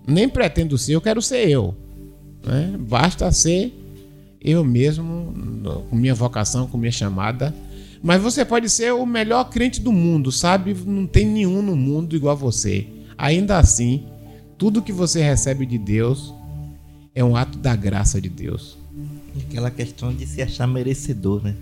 Nem 0.04 0.28
pretendo 0.28 0.76
ser, 0.76 0.96
eu 0.96 1.00
quero 1.00 1.22
ser 1.22 1.48
eu. 1.48 1.76
né? 2.44 2.74
Basta 2.76 3.30
ser 3.30 3.72
eu 4.40 4.64
mesmo, 4.64 5.32
com 5.88 5.94
minha 5.94 6.14
vocação, 6.14 6.66
com 6.66 6.76
minha 6.76 6.90
chamada. 6.90 7.54
Mas 8.02 8.22
você 8.22 8.44
pode 8.44 8.70
ser 8.70 8.92
o 8.92 9.04
melhor 9.04 9.44
crente 9.50 9.80
do 9.80 9.92
mundo, 9.92 10.32
sabe? 10.32 10.74
Não 10.86 11.06
tem 11.06 11.26
nenhum 11.26 11.60
no 11.60 11.76
mundo 11.76 12.16
igual 12.16 12.32
a 12.32 12.38
você. 12.38 12.86
Ainda 13.18 13.58
assim, 13.58 14.06
tudo 14.56 14.82
que 14.82 14.92
você 14.92 15.22
recebe 15.22 15.66
de 15.66 15.76
Deus 15.76 16.32
é 17.14 17.22
um 17.22 17.36
ato 17.36 17.58
da 17.58 17.76
graça 17.76 18.20
de 18.20 18.28
Deus. 18.28 18.78
Aquela 19.46 19.70
questão 19.70 20.14
de 20.14 20.26
se 20.26 20.40
achar 20.40 20.66
merecedor, 20.66 21.42
né? 21.42 21.54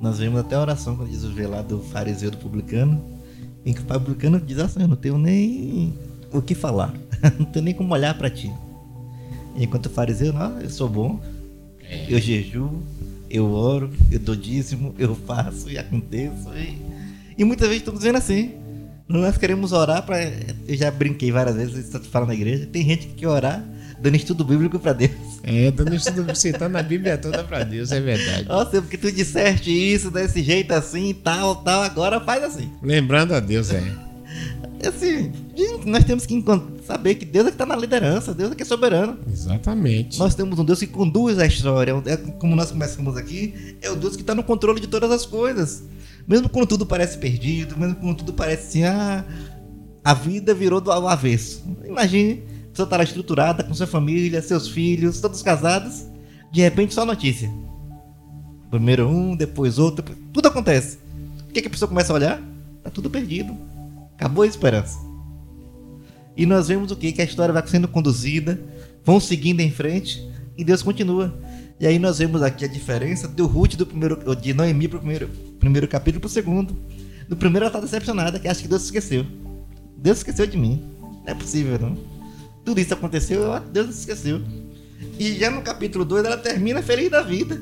Nós 0.00 0.18
vemos 0.18 0.40
até 0.40 0.54
a 0.54 0.60
oração 0.60 0.96
quando 0.96 1.10
Jesus 1.10 1.34
vê 1.34 1.46
lá 1.46 1.60
do 1.60 1.80
fariseu 1.80 2.28
e 2.28 2.30
do 2.30 2.38
publicano, 2.38 3.02
em 3.66 3.72
que 3.72 3.80
o 3.80 3.84
publicano 3.84 4.40
diz 4.40 4.58
assim, 4.58 4.82
eu 4.82 4.88
não 4.88 4.96
tenho 4.96 5.18
nem 5.18 5.92
o 6.32 6.40
que 6.40 6.54
falar, 6.54 6.94
não 7.38 7.46
tenho 7.46 7.64
nem 7.64 7.74
como 7.74 7.92
olhar 7.92 8.16
para 8.16 8.30
ti. 8.30 8.50
Enquanto 9.56 9.86
o 9.86 9.90
fariseu, 9.90 10.32
não, 10.32 10.60
eu 10.60 10.70
sou 10.70 10.88
bom, 10.88 11.20
eu 12.08 12.20
jejuo, 12.20 12.80
eu 13.30 13.50
oro, 13.52 13.90
eu 14.10 14.18
dou 14.18 14.34
dízimo, 14.36 14.94
eu 14.98 15.14
faço 15.14 15.70
e 15.70 15.78
aconteço. 15.78 16.48
E, 16.56 16.78
e 17.38 17.44
muitas 17.44 17.68
vezes 17.68 17.82
estamos 17.82 18.02
vendo 18.02 18.16
assim. 18.16 18.52
Nós 19.08 19.38
queremos 19.38 19.72
orar 19.72 20.02
para. 20.04 20.22
Eu 20.66 20.76
já 20.76 20.90
brinquei 20.90 21.32
várias 21.32 21.56
vezes, 21.56 21.86
você 21.86 21.98
fala 22.00 22.26
na 22.26 22.34
igreja. 22.34 22.66
Tem 22.70 22.84
gente 22.84 23.06
que 23.06 23.14
quer 23.14 23.28
orar 23.28 23.64
dando 24.00 24.16
estudo 24.16 24.44
bíblico 24.44 24.78
para 24.78 24.92
Deus. 24.92 25.12
É, 25.42 25.70
dando 25.70 25.94
estudo, 25.94 26.34
citando 26.36 26.76
a 26.76 26.82
Bíblia 26.82 27.16
toda 27.16 27.42
para 27.42 27.64
Deus, 27.64 27.90
é 27.90 28.00
verdade. 28.00 28.46
Nossa, 28.46 28.82
porque 28.82 28.98
tu 28.98 29.10
disseste 29.10 29.70
isso 29.70 30.10
desse 30.10 30.42
jeito 30.42 30.72
assim, 30.72 31.14
tal, 31.14 31.56
tal, 31.56 31.82
agora 31.82 32.20
faz 32.20 32.44
assim. 32.44 32.70
Lembrando 32.82 33.34
a 33.34 33.40
Deus, 33.40 33.70
é. 33.72 33.82
Assim, 34.86 35.32
nós 35.86 36.04
temos 36.04 36.26
que 36.26 36.34
encont- 36.34 36.77
saber 36.88 37.16
que 37.16 37.26
Deus 37.26 37.46
é 37.46 37.50
que 37.50 37.54
está 37.54 37.66
na 37.66 37.76
liderança, 37.76 38.32
Deus 38.32 38.52
é 38.52 38.54
que 38.54 38.62
é 38.62 38.66
soberano. 38.66 39.18
Exatamente. 39.30 40.18
Nós 40.18 40.34
temos 40.34 40.58
um 40.58 40.64
Deus 40.64 40.80
que 40.80 40.86
conduz 40.86 41.38
a 41.38 41.46
história. 41.46 41.94
É 42.06 42.16
como 42.16 42.56
nós 42.56 42.70
começamos 42.70 43.14
aqui, 43.16 43.76
é 43.82 43.90
o 43.90 43.96
Deus 43.96 44.16
que 44.16 44.22
está 44.22 44.34
no 44.34 44.42
controle 44.42 44.80
de 44.80 44.86
todas 44.86 45.10
as 45.10 45.26
coisas. 45.26 45.84
Mesmo 46.26 46.48
quando 46.48 46.66
tudo 46.66 46.86
parece 46.86 47.18
perdido, 47.18 47.76
mesmo 47.78 47.96
quando 47.96 48.16
tudo 48.16 48.32
parece 48.32 48.68
assim, 48.68 48.84
ah, 48.84 49.24
a 50.02 50.14
vida 50.14 50.54
virou 50.54 50.80
do 50.80 50.90
avesso. 50.90 51.62
Imagine, 51.84 52.42
está 52.72 52.96
lá 52.96 53.02
estruturada 53.02 53.62
com 53.62 53.74
sua 53.74 53.86
família, 53.86 54.40
seus 54.40 54.68
filhos, 54.68 55.20
todos 55.20 55.42
casados, 55.42 56.06
de 56.50 56.62
repente 56.62 56.94
só 56.94 57.04
notícia. 57.04 57.50
Primeiro 58.70 59.08
um, 59.08 59.36
depois 59.36 59.78
outro, 59.78 60.04
tudo 60.32 60.48
acontece. 60.48 60.98
O 61.48 61.52
que, 61.52 61.60
que 61.60 61.68
a 61.68 61.70
pessoa 61.70 61.88
começa 61.88 62.12
a 62.12 62.16
olhar? 62.16 62.42
Tá 62.82 62.90
tudo 62.90 63.10
perdido. 63.10 63.54
Acabou 64.14 64.44
a 64.44 64.46
esperança. 64.46 65.07
E 66.38 66.46
nós 66.46 66.68
vemos 66.68 66.92
o 66.92 66.96
que? 66.96 67.10
Que 67.10 67.20
a 67.20 67.24
história 67.24 67.52
vai 67.52 67.66
sendo 67.66 67.88
conduzida, 67.88 68.60
vão 69.04 69.18
seguindo 69.18 69.58
em 69.58 69.72
frente 69.72 70.24
e 70.56 70.62
Deus 70.62 70.84
continua. 70.84 71.36
E 71.80 71.86
aí 71.86 71.98
nós 71.98 72.18
vemos 72.18 72.42
aqui 72.42 72.64
a 72.64 72.68
diferença 72.68 73.26
do 73.26 73.44
Ruth 73.44 73.74
do 73.74 73.84
primeiro, 73.84 74.36
de 74.36 74.54
Noemi 74.54 74.86
pro 74.86 75.00
primeiro, 75.00 75.28
primeiro 75.58 75.88
capítulo 75.88 76.20
pro 76.20 76.30
segundo. 76.30 76.76
No 77.28 77.34
primeiro 77.34 77.64
ela 77.64 77.72
tá 77.72 77.80
decepcionada, 77.80 78.38
que 78.38 78.46
acha 78.46 78.62
que 78.62 78.68
Deus 78.68 78.84
esqueceu. 78.84 79.26
Deus 79.96 80.18
esqueceu 80.18 80.46
de 80.46 80.56
mim. 80.56 80.80
Não 81.00 81.24
é 81.26 81.34
possível, 81.34 81.76
não. 81.76 81.98
Tudo 82.64 82.80
isso 82.80 82.94
aconteceu, 82.94 83.58
Deus 83.72 83.98
esqueceu. 83.98 84.40
E 85.18 85.34
já 85.40 85.50
no 85.50 85.60
capítulo 85.62 86.04
2 86.04 86.24
ela 86.24 86.36
termina 86.36 86.80
feliz 86.82 87.10
da 87.10 87.20
vida. 87.20 87.60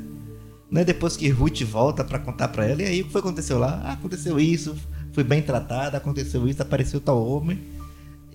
Né? 0.70 0.84
Depois 0.84 1.16
que 1.16 1.30
Ruth 1.30 1.62
volta 1.62 2.04
para 2.04 2.18
contar 2.18 2.48
para 2.48 2.66
ela, 2.66 2.82
e 2.82 2.84
aí 2.84 3.00
o 3.00 3.06
que 3.06 3.12
foi 3.12 3.22
aconteceu 3.22 3.58
lá? 3.58 3.80
Ah, 3.86 3.92
aconteceu 3.92 4.38
isso, 4.38 4.76
fui 5.12 5.24
bem 5.24 5.40
tratada, 5.40 5.96
aconteceu 5.96 6.46
isso, 6.46 6.60
apareceu 6.60 7.00
tal 7.00 7.26
homem. 7.26 7.75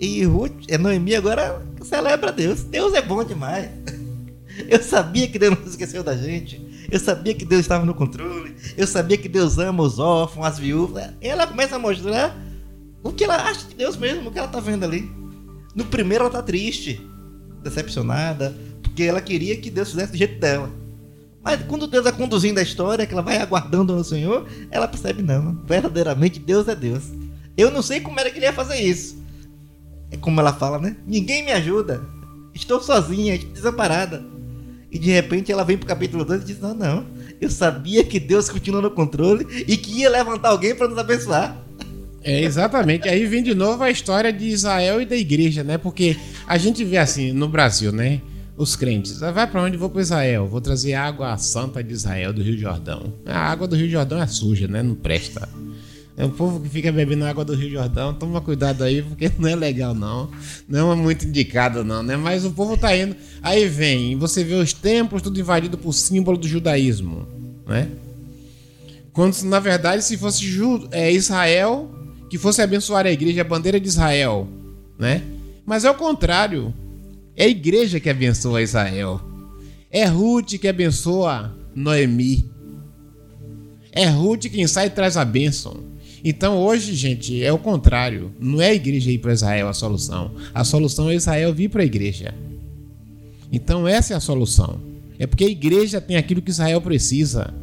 E 0.01 0.23
Ruth, 0.23 0.65
é 0.67 0.79
Noemi 0.79 1.15
agora 1.15 1.63
celebra 1.83 2.31
Deus. 2.31 2.63
Deus 2.63 2.95
é 2.95 3.01
bom 3.03 3.23
demais. 3.23 3.69
Eu 4.67 4.81
sabia 4.81 5.27
que 5.27 5.37
Deus 5.37 5.55
não 5.55 5.67
esqueceu 5.67 6.03
da 6.03 6.17
gente. 6.17 6.59
Eu 6.91 6.99
sabia 6.99 7.35
que 7.35 7.45
Deus 7.45 7.61
estava 7.61 7.85
no 7.85 7.93
controle. 7.93 8.55
Eu 8.75 8.87
sabia 8.87 9.15
que 9.15 9.29
Deus 9.29 9.59
ama 9.59 9.83
os 9.83 9.99
órfãos, 9.99 10.47
as 10.47 10.57
viúvas. 10.57 11.11
Ela 11.21 11.45
começa 11.45 11.75
a 11.75 11.79
mostrar 11.79 12.35
o 13.03 13.11
que 13.13 13.23
ela 13.23 13.35
acha 13.35 13.67
de 13.67 13.75
Deus 13.75 13.95
mesmo, 13.95 14.29
o 14.29 14.31
que 14.31 14.39
ela 14.39 14.47
está 14.47 14.59
vendo 14.59 14.83
ali. 14.83 15.09
No 15.75 15.85
primeiro 15.85 16.23
ela 16.23 16.29
está 16.29 16.41
triste, 16.41 16.99
decepcionada, 17.61 18.55
porque 18.81 19.03
ela 19.03 19.21
queria 19.21 19.55
que 19.55 19.69
Deus 19.69 19.91
fizesse 19.91 20.11
do 20.11 20.17
jeito 20.17 20.39
dela. 20.39 20.69
Mas 21.43 21.61
quando 21.63 21.85
Deus 21.85 22.03
vai 22.03 22.13
conduzindo 22.13 22.59
a 22.59 22.63
história, 22.63 23.05
que 23.05 23.13
ela 23.13 23.21
vai 23.21 23.37
aguardando 23.37 23.95
no 23.95 24.03
Senhor, 24.03 24.47
ela 24.71 24.87
percebe, 24.87 25.21
não, 25.21 25.63
verdadeiramente 25.65 26.39
Deus 26.39 26.67
é 26.67 26.75
Deus. 26.75 27.03
Eu 27.55 27.69
não 27.69 27.83
sei 27.83 28.01
como 28.01 28.19
era 28.19 28.31
que 28.31 28.39
ele 28.39 28.45
ia 28.45 28.53
fazer 28.53 28.79
isso. 28.81 29.20
Como 30.21 30.39
ela 30.39 30.53
fala, 30.53 30.79
né? 30.79 30.95
Ninguém 31.05 31.43
me 31.43 31.51
ajuda. 31.51 32.01
Estou 32.53 32.81
sozinha, 32.81 33.37
desamparada. 33.37 34.23
E 34.91 34.99
de 34.99 35.09
repente 35.09 35.51
ela 35.51 35.63
vem 35.63 35.77
pro 35.77 35.87
capítulo 35.87 36.23
2 36.23 36.41
e 36.41 36.45
diz: 36.45 36.59
Não, 36.59 36.73
não. 36.73 37.05
Eu 37.39 37.49
sabia 37.49 38.03
que 38.03 38.19
Deus 38.19 38.49
continua 38.49 38.81
no 38.81 38.91
controle 38.91 39.47
e 39.67 39.77
que 39.77 39.99
ia 39.99 40.09
levantar 40.09 40.49
alguém 40.49 40.75
para 40.75 40.87
nos 40.87 40.97
abençoar. 40.97 41.57
É, 42.23 42.41
exatamente. 42.41 43.09
Aí 43.09 43.25
vem 43.25 43.41
de 43.41 43.55
novo 43.55 43.83
a 43.83 43.89
história 43.89 44.31
de 44.31 44.45
Israel 44.45 45.01
e 45.01 45.05
da 45.05 45.15
igreja, 45.15 45.63
né? 45.63 45.77
Porque 45.77 46.17
a 46.45 46.57
gente 46.57 46.83
vê 46.83 46.97
assim 46.97 47.31
no 47.31 47.47
Brasil, 47.47 47.91
né? 47.91 48.21
Os 48.57 48.75
crentes, 48.75 49.23
ah, 49.23 49.31
vai 49.31 49.47
para 49.47 49.63
onde? 49.63 49.75
Vou 49.75 49.89
para 49.89 50.01
Israel. 50.01 50.45
Vou 50.45 50.61
trazer 50.61 50.93
água 50.93 51.35
santa 51.37 51.83
de 51.83 51.93
Israel, 51.93 52.31
do 52.31 52.43
Rio 52.43 52.57
Jordão. 52.57 53.13
A 53.25 53.39
água 53.39 53.67
do 53.67 53.75
Rio 53.75 53.89
Jordão 53.89 54.21
é 54.21 54.27
suja, 54.27 54.67
né? 54.67 54.83
Não 54.83 54.93
presta. 54.93 55.49
É 56.17 56.25
o 56.25 56.29
povo 56.29 56.59
que 56.59 56.69
fica 56.69 56.91
bebendo 56.91 57.25
água 57.25 57.45
do 57.45 57.55
Rio 57.55 57.71
Jordão, 57.71 58.13
toma 58.13 58.41
cuidado 58.41 58.83
aí, 58.83 59.01
porque 59.01 59.31
não 59.39 59.47
é 59.47 59.55
legal, 59.55 59.95
não. 59.95 60.29
Não 60.67 60.91
é 60.91 60.95
muito 60.95 61.25
indicado, 61.25 61.83
não, 61.83 62.03
né? 62.03 62.17
Mas 62.17 62.45
o 62.45 62.51
povo 62.51 62.77
tá 62.77 62.95
indo. 62.95 63.15
Aí 63.41 63.67
vem, 63.67 64.17
você 64.17 64.43
vê 64.43 64.55
os 64.55 64.73
templos 64.73 65.21
tudo 65.21 65.39
invadido 65.39 65.77
por 65.77 65.93
símbolo 65.93 66.37
do 66.37 66.47
judaísmo, 66.47 67.27
né? 67.65 67.89
Quando, 69.13 69.41
na 69.43 69.59
verdade, 69.59 70.03
se 70.03 70.17
fosse 70.17 70.45
é, 70.91 71.11
Israel 71.11 71.89
que 72.29 72.37
fosse 72.37 72.61
abençoar 72.61 73.05
a 73.05 73.11
igreja, 73.11 73.41
a 73.41 73.45
bandeira 73.45 73.79
de 73.79 73.87
Israel, 73.87 74.47
né? 74.97 75.21
Mas 75.65 75.83
é 75.83 75.91
o 75.91 75.95
contrário. 75.95 76.73
É 77.35 77.45
a 77.45 77.47
igreja 77.47 77.99
que 77.99 78.09
abençoa 78.09 78.61
Israel. 78.61 79.21
É 79.89 80.05
Ruth 80.05 80.57
que 80.59 80.67
abençoa 80.67 81.53
Noemi. 81.75 82.49
É 83.91 84.05
Ruth 84.07 84.45
quem 84.45 84.67
sai 84.67 84.87
e 84.87 84.89
traz 84.89 85.17
a 85.17 85.25
bênção. 85.25 85.90
Então 86.23 86.57
hoje, 86.57 86.93
gente, 86.93 87.43
é 87.43 87.51
o 87.51 87.57
contrário. 87.57 88.31
Não 88.39 88.61
é 88.61 88.69
a 88.69 88.73
igreja 88.73 89.11
ir 89.11 89.17
para 89.17 89.33
Israel 89.33 89.67
a 89.67 89.73
solução. 89.73 90.31
A 90.53 90.63
solução 90.63 91.09
é 91.09 91.15
Israel 91.15 91.53
vir 91.53 91.69
para 91.69 91.81
a 91.81 91.85
igreja. 91.85 92.33
Então 93.51 93.87
essa 93.87 94.13
é 94.13 94.17
a 94.17 94.19
solução. 94.19 94.79
É 95.17 95.27
porque 95.27 95.43
a 95.43 95.49
igreja 95.49 95.99
tem 96.01 96.17
aquilo 96.17 96.41
que 96.41 96.51
Israel 96.51 96.81
precisa. 96.81 97.53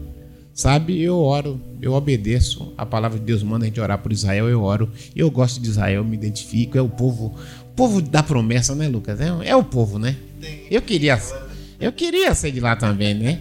Sabe, 0.52 1.00
eu 1.00 1.16
oro, 1.18 1.60
eu 1.80 1.92
obedeço. 1.92 2.72
A 2.76 2.84
palavra 2.84 3.16
de 3.16 3.24
Deus 3.24 3.44
manda 3.44 3.64
a 3.64 3.68
gente 3.68 3.80
orar 3.80 3.98
por 3.98 4.10
Israel, 4.10 4.48
eu 4.48 4.62
oro. 4.62 4.90
Eu 5.14 5.30
gosto 5.30 5.60
de 5.60 5.68
Israel, 5.68 6.04
me 6.04 6.16
identifico. 6.16 6.76
É 6.76 6.82
o 6.82 6.88
povo, 6.88 7.36
o 7.62 7.74
povo 7.76 8.02
da 8.02 8.24
promessa, 8.24 8.74
né, 8.74 8.88
Lucas? 8.88 9.20
É, 9.20 9.28
é 9.44 9.54
o 9.54 9.62
povo, 9.62 10.00
né? 10.00 10.16
Eu 10.68 10.82
queria, 10.82 11.20
eu 11.80 11.92
queria 11.92 12.34
ser 12.34 12.50
de 12.50 12.58
lá 12.58 12.74
também, 12.74 13.14
né? 13.14 13.40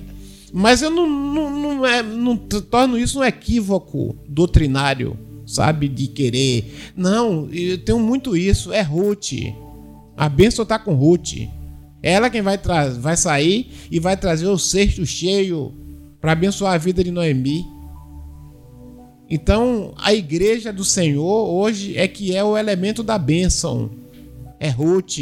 Mas 0.53 0.81
eu 0.81 0.89
não, 0.89 1.07
não, 1.09 1.49
não, 1.49 1.85
é, 1.85 2.01
não 2.01 2.37
torno 2.37 2.97
isso 2.97 3.19
um 3.19 3.23
equívoco 3.23 4.15
doutrinário, 4.27 5.17
sabe? 5.45 5.87
De 5.87 6.07
querer. 6.07 6.91
Não, 6.95 7.49
eu 7.51 7.77
tenho 7.77 7.99
muito 7.99 8.35
isso. 8.35 8.71
É 8.71 8.81
Ruth. 8.81 9.33
A 10.15 10.29
bênção 10.29 10.63
está 10.63 10.79
com 10.79 10.95
Ruth. 10.95 11.33
Ela 12.01 12.29
quem 12.29 12.41
vai, 12.41 12.57
vai 12.99 13.17
sair 13.17 13.71
e 13.91 13.99
vai 13.99 14.15
trazer 14.15 14.47
o 14.47 14.57
cesto 14.57 15.05
cheio 15.05 15.73
para 16.21 16.31
abençoar 16.31 16.73
a 16.73 16.77
vida 16.77 17.03
de 17.03 17.11
Noemi. 17.11 17.65
Então, 19.29 19.93
a 19.97 20.13
igreja 20.13 20.71
do 20.71 20.85
Senhor 20.85 21.49
hoje 21.49 21.97
é 21.97 22.07
que 22.07 22.33
é 22.33 22.43
o 22.43 22.57
elemento 22.57 23.03
da 23.03 23.17
bênção. 23.17 23.89
É 24.59 24.69
Ruth. 24.69 25.17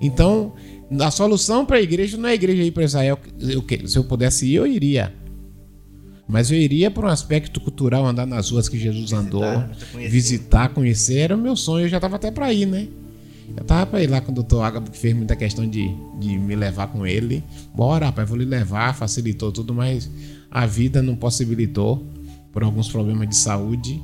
Então, 0.00 0.54
a 1.00 1.10
solução 1.10 1.64
para 1.64 1.76
a 1.76 1.80
igreja 1.80 2.16
não 2.16 2.28
é 2.28 2.32
a 2.32 2.34
igreja 2.34 2.62
ir 2.62 2.70
para 2.70 2.84
Israel. 2.84 3.18
Eu, 3.40 3.64
se 3.86 3.96
eu 3.96 4.04
pudesse 4.04 4.46
ir, 4.46 4.54
eu 4.54 4.66
iria. 4.66 5.12
Mas 6.28 6.50
eu 6.50 6.56
iria 6.56 6.90
para 6.90 7.06
um 7.06 7.10
aspecto 7.10 7.60
cultural, 7.60 8.06
andar 8.06 8.26
nas 8.26 8.50
ruas 8.50 8.68
que 8.68 8.78
Jesus 8.78 9.10
visitar, 9.10 9.20
andou, 9.20 9.64
conhecer. 9.92 10.10
visitar, 10.10 10.68
conhecer. 10.70 11.18
Era 11.18 11.36
o 11.36 11.38
meu 11.38 11.56
sonho, 11.56 11.86
eu 11.86 11.88
já 11.88 11.98
estava 11.98 12.16
até 12.16 12.30
para 12.30 12.52
ir, 12.52 12.66
né? 12.66 12.88
Eu 13.56 13.64
tava 13.64 13.84
para 13.86 14.02
ir 14.02 14.06
lá 14.08 14.20
com 14.20 14.32
o 14.32 14.34
doutor 14.34 14.62
Ágabo, 14.62 14.90
que 14.90 14.96
fez 14.96 15.14
muita 15.14 15.36
questão 15.36 15.68
de, 15.68 15.94
de 16.18 16.38
me 16.38 16.56
levar 16.56 16.86
com 16.86 17.06
ele. 17.06 17.44
Bora, 17.74 18.06
rapaz, 18.06 18.28
vou 18.28 18.38
lhe 18.38 18.44
levar, 18.44 18.94
facilitou 18.94 19.52
tudo, 19.52 19.74
mas 19.74 20.10
a 20.50 20.64
vida 20.64 21.02
não 21.02 21.14
possibilitou 21.14 22.02
por 22.52 22.62
alguns 22.62 22.88
problemas 22.88 23.28
de 23.28 23.36
saúde. 23.36 24.00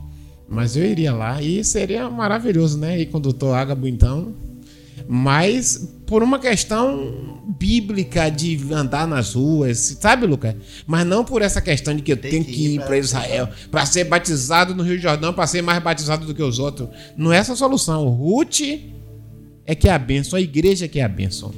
Mas 0.48 0.76
eu 0.76 0.84
iria 0.84 1.12
lá 1.12 1.40
e 1.42 1.62
seria 1.62 2.08
maravilhoso, 2.10 2.78
né? 2.78 3.00
Ir 3.00 3.06
com 3.06 3.18
o 3.18 3.20
doutor 3.20 3.54
Ágabo, 3.54 3.86
então, 3.86 4.34
mas 5.08 5.88
por 6.06 6.22
uma 6.22 6.38
questão 6.38 7.40
bíblica 7.58 8.28
de 8.28 8.58
andar 8.72 9.08
nas 9.08 9.34
ruas, 9.34 9.96
sabe, 9.98 10.26
Lucas? 10.26 10.54
Mas 10.86 11.06
não 11.06 11.24
por 11.24 11.40
essa 11.40 11.62
questão 11.62 11.96
de 11.96 12.02
que 12.02 12.12
eu 12.12 12.16
Tem 12.16 12.30
tenho 12.30 12.44
que 12.44 12.66
ir, 12.66 12.74
ir 12.74 12.80
para 12.82 12.98
Israel 12.98 13.48
para 13.70 13.86
ser 13.86 14.04
batizado 14.04 14.74
no 14.74 14.82
Rio 14.82 14.98
Jordão, 14.98 15.32
para 15.32 15.46
ser 15.46 15.62
mais 15.62 15.82
batizado 15.82 16.26
do 16.26 16.34
que 16.34 16.42
os 16.42 16.58
outros. 16.58 16.90
Não 17.16 17.32
é 17.32 17.38
essa 17.38 17.54
a 17.54 17.56
solução. 17.56 18.06
Ruth 18.10 18.60
é 19.64 19.74
que 19.74 19.88
é 19.88 19.92
a 19.92 19.98
bênção, 19.98 20.38
a 20.38 20.42
igreja 20.42 20.84
é 20.84 20.88
que 20.88 21.00
é 21.00 21.04
a 21.04 21.08
bênção. 21.08 21.54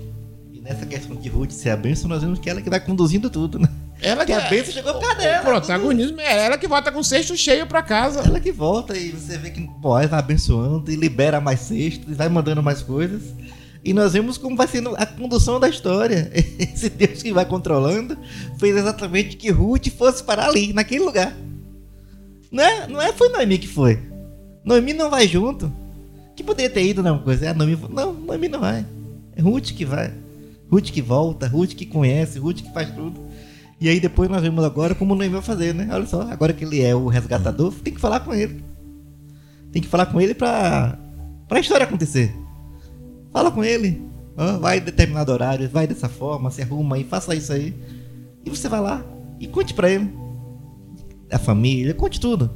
E 0.53 0.61
nessa 0.61 0.87
questão 0.87 1.17
de 1.17 1.29
Ruth 1.29 1.51
ser 1.51 1.71
a 1.71 1.77
bênção, 1.77 2.09
nós 2.09 2.23
vemos 2.23 2.39
que 2.39 2.49
ela 2.49 2.63
que 2.63 2.71
vai 2.71 2.81
conduzindo 2.81 3.29
tudo, 3.29 3.59
né? 3.59 3.69
Ela 4.03 4.25
que, 4.25 4.33
a 4.33 4.41
é 4.41 4.49
bênção 4.49 4.73
chegou 4.73 4.95
pra 4.95 5.15
dela. 5.15 5.43
O 5.43 5.45
protagonismo 5.45 6.21
é 6.21 6.45
ela 6.45 6.57
que 6.57 6.67
volta 6.67 6.91
com 6.91 7.01
o 7.01 7.05
cesto 7.05 7.37
cheio 7.37 7.67
pra 7.67 7.83
casa. 7.83 8.21
Ela 8.21 8.41
que 8.41 8.51
volta 8.51 8.97
e 8.97 9.11
você 9.11 9.37
vê 9.37 9.51
que 9.51 9.61
Boaz 9.61 10.09
vai 10.09 10.19
abençoando 10.19 10.91
e 10.91 10.97
libera 10.97 11.41
mais 11.41 11.61
cestos 11.61 12.11
e 12.11 12.15
vai 12.15 12.29
mandando 12.29 12.63
mais 12.63 12.83
coisas. 12.83 13.23
E 13.85 13.93
nós 13.93 14.13
vemos 14.13 14.37
como 14.37 14.57
vai 14.57 14.69
sendo 14.69 14.95
a 14.97 15.07
condução 15.07 15.59
da 15.61 15.69
história. 15.69 16.31
Esse 16.59 16.89
Deus 16.89 17.23
que 17.23 17.33
vai 17.33 17.45
controlando 17.45 18.17
fez 18.59 18.77
exatamente 18.77 19.37
que 19.37 19.51
Ruth 19.51 19.89
fosse 19.89 20.23
parar 20.23 20.49
ali, 20.49 20.73
naquele 20.73 21.05
lugar. 21.05 21.35
Não 22.51 22.65
é, 22.65 22.87
não 22.87 23.01
é 23.01 23.13
foi 23.13 23.29
Noemi 23.29 23.59
que 23.59 23.69
foi. 23.69 23.99
Noemi 24.65 24.93
não 24.93 25.11
vai 25.11 25.27
junto. 25.27 25.73
Que 26.37 26.43
poderia 26.43 26.71
ter 26.71 26.85
ido, 26.85 27.03
não, 27.03 27.19
coisa. 27.19 27.47
É, 27.47 27.55
Noemi, 27.55 27.79
não, 27.91 28.13
Noemi 28.13 28.49
não 28.49 28.61
vai. 28.61 28.85
É 29.37 29.41
Ruth 29.41 29.73
que 29.73 29.85
vai. 29.85 30.13
Ruth 30.71 30.91
que 30.91 31.03
volta, 31.03 31.49
Ruth 31.49 31.75
que 31.75 31.87
conhece, 31.87 32.39
Ruth 32.39 32.63
que 32.63 32.73
faz 32.73 32.91
tudo. 32.91 33.21
E 33.81 33.89
aí 33.89 33.99
depois 33.99 34.29
nós 34.29 34.43
vemos 34.43 34.63
agora 34.63 34.95
como 34.95 35.15
o 35.15 35.17
Noemi 35.17 35.33
vai 35.33 35.43
fazer, 35.43 35.75
né? 35.75 35.89
Olha 35.91 36.07
só, 36.07 36.23
agora 36.23 36.53
que 36.53 36.65
ele 36.65 36.83
é 36.83 36.95
o 36.95 37.09
resgatador, 37.09 37.73
tem 37.83 37.95
que 37.95 38.01
falar 38.01 38.21
com 38.21 38.35
ele. 38.35 38.63
Tem 39.73 39.81
que 39.81 39.89
falar 39.89 40.07
com 40.07 40.21
ele 40.21 40.35
pra, 40.35 40.99
pra 41.49 41.61
história 41.61 41.85
acontecer. 41.85 42.35
Fala 43.33 43.51
com 43.51 43.65
ele. 43.65 44.03
vai 44.61 44.79
em 44.79 44.83
determinado 44.83 45.33
horário, 45.33 45.69
vai 45.69 45.87
dessa 45.87 46.09
forma, 46.09 46.51
se 46.51 46.61
arruma 46.61 46.97
aí, 46.97 47.05
faça 47.05 47.35
isso 47.35 47.53
aí. 47.53 47.75
E 48.45 48.51
você 48.51 48.69
vai 48.69 48.81
lá 48.81 49.03
e 49.39 49.47
conte 49.47 49.73
pra 49.73 49.89
ele. 49.89 50.13
A 51.33 51.39
família, 51.39 51.95
conte 51.95 52.21
tudo. 52.21 52.51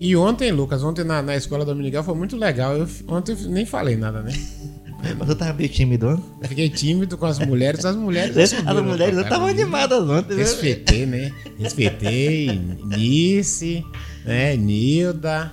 E 0.00 0.16
ontem, 0.16 0.52
Lucas, 0.52 0.82
ontem 0.82 1.04
na, 1.04 1.20
na 1.20 1.36
escola 1.36 1.64
dominical 1.64 2.04
foi 2.04 2.14
muito 2.14 2.36
legal. 2.36 2.74
Eu, 2.74 2.88
ontem 3.08 3.32
eu 3.32 3.50
nem 3.50 3.66
falei 3.66 3.96
nada, 3.96 4.22
né? 4.22 4.32
Mas 5.18 5.28
eu 5.28 5.36
tava 5.36 5.52
meio 5.52 5.68
tímido. 5.68 6.22
Fiquei 6.42 6.68
tímido 6.68 7.16
com 7.16 7.26
as 7.26 7.38
mulheres. 7.38 7.84
As 7.84 7.96
mulheres. 7.96 8.36
as 8.52 8.82
mulheres 8.82 9.16
eu 9.16 9.28
tava 9.28 9.48
animadas 9.48 10.02
ontem. 10.08 10.36
Respeitei, 10.36 11.06
né? 11.06 11.32
Respeitei. 11.58 12.60
Nice, 12.84 13.84
né? 14.24 14.56
Nilda, 14.56 15.52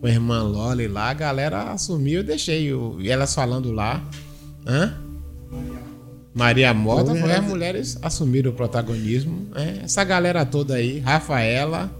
com 0.00 0.06
a 0.06 0.10
irmã 0.10 0.42
Loli 0.42 0.88
lá. 0.88 1.10
A 1.10 1.14
galera 1.14 1.70
assumiu. 1.70 2.20
Eu 2.20 2.24
deixei 2.24 2.70
e 2.98 3.10
elas 3.10 3.34
falando 3.34 3.70
lá. 3.70 4.02
Hã? 4.66 4.94
Maria 6.34 6.72
Mota, 6.72 7.14
foi 7.14 7.30
as 7.30 7.44
mulheres 7.44 7.98
assumiram 8.00 8.50
o 8.50 8.54
protagonismo. 8.54 9.48
Né? 9.54 9.80
Essa 9.84 10.02
galera 10.02 10.46
toda 10.46 10.74
aí, 10.74 10.98
Rafaela, 10.98 11.90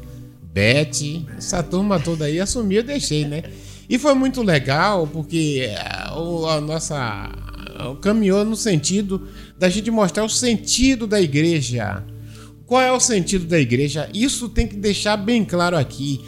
Beth, 0.43 1.27
essa 1.37 1.63
turma 1.63 2.01
toda 2.01 2.25
aí 2.25 2.41
assumiu, 2.41 2.83
deixei, 2.83 3.27
né? 3.27 3.43
E 3.89 3.99
foi 3.99 4.15
muito 4.15 4.43
legal 4.43 5.07
porque 5.07 5.67
eh, 5.69 5.77
a 5.77 6.61
nossa 6.61 7.31
caminhou 8.01 8.45
no 8.45 8.57
sentido 8.57 9.29
da 9.59 9.69
gente 9.69 9.91
mostrar 9.91 10.25
o 10.25 10.29
sentido 10.29 11.07
da 11.07 11.21
igreja. 11.21 12.05
Qual 12.67 12.81
é 12.81 12.93
o 12.93 13.01
sentido 13.01 13.47
da 13.47 13.59
igreja? 13.59 14.09
Isso 14.15 14.49
tem 14.49 14.67
que 14.67 14.77
deixar 14.77 15.17
bem 15.17 15.45
claro 15.45 15.77
aqui. 15.77 16.21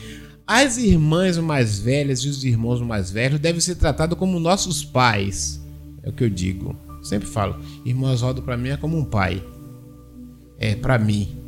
As 0.47 0.77
irmãs 0.77 1.39
mais 1.39 1.79
velhas 1.79 2.21
e 2.21 2.29
os 2.29 2.45
irmãos 2.45 2.81
mais 2.83 3.11
velhos 3.11 3.41
devem 3.41 3.61
ser 3.61 3.77
tratados 3.77 4.19
como 4.19 4.39
nossos 4.39 4.85
pais. 4.85 5.61
É 6.03 6.11
o 6.11 6.13
que 6.13 6.25
eu 6.25 6.31
digo. 6.31 6.77
Sempre 7.03 7.29
falo. 7.29 7.57
Irmão 7.85 8.13
Oswaldo 8.13 8.43
para 8.43 8.57
mim 8.57 8.71
é 8.71 8.77
como 8.77 8.99
um 8.99 9.05
pai. 9.05 9.43
É 10.59 10.75
para 10.75 10.99
mim. 10.99 11.39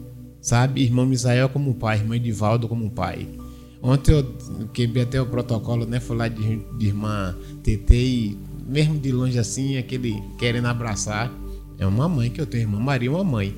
Sabe? 0.41 0.83
Irmão 0.83 1.05
Misael 1.05 1.49
como 1.49 1.71
um 1.71 1.75
pai, 1.75 1.99
irmão 1.99 2.15
Edivaldo 2.15 2.69
como 2.69 2.85
um 2.85 2.91
pai 2.91 3.27
Ontem 3.87 4.11
eu 4.11 4.27
quebrei 4.73 5.05
até 5.05 5.23
o 5.23 5.27
protocolo, 5.27 5.87
né? 5.87 6.01
Fui 6.01 6.17
lá 6.17 6.27
de, 6.27 6.57
de 6.77 6.87
irmã 6.87 7.37
TT 7.63 7.95
e 7.95 8.39
mesmo 8.67 8.99
de 8.99 9.13
longe 9.13 9.39
assim, 9.39 9.79
aquele 9.79 10.21
querendo 10.37 10.67
abraçar. 10.67 11.33
É 11.79 11.87
uma 11.87 12.09
mãe 12.09 12.29
que 12.29 12.41
eu 12.41 12.47
tenho, 12.47 12.63
irmã 12.63 12.81
Maria, 12.81 13.13
uma 13.13 13.23
mãe. 13.23 13.55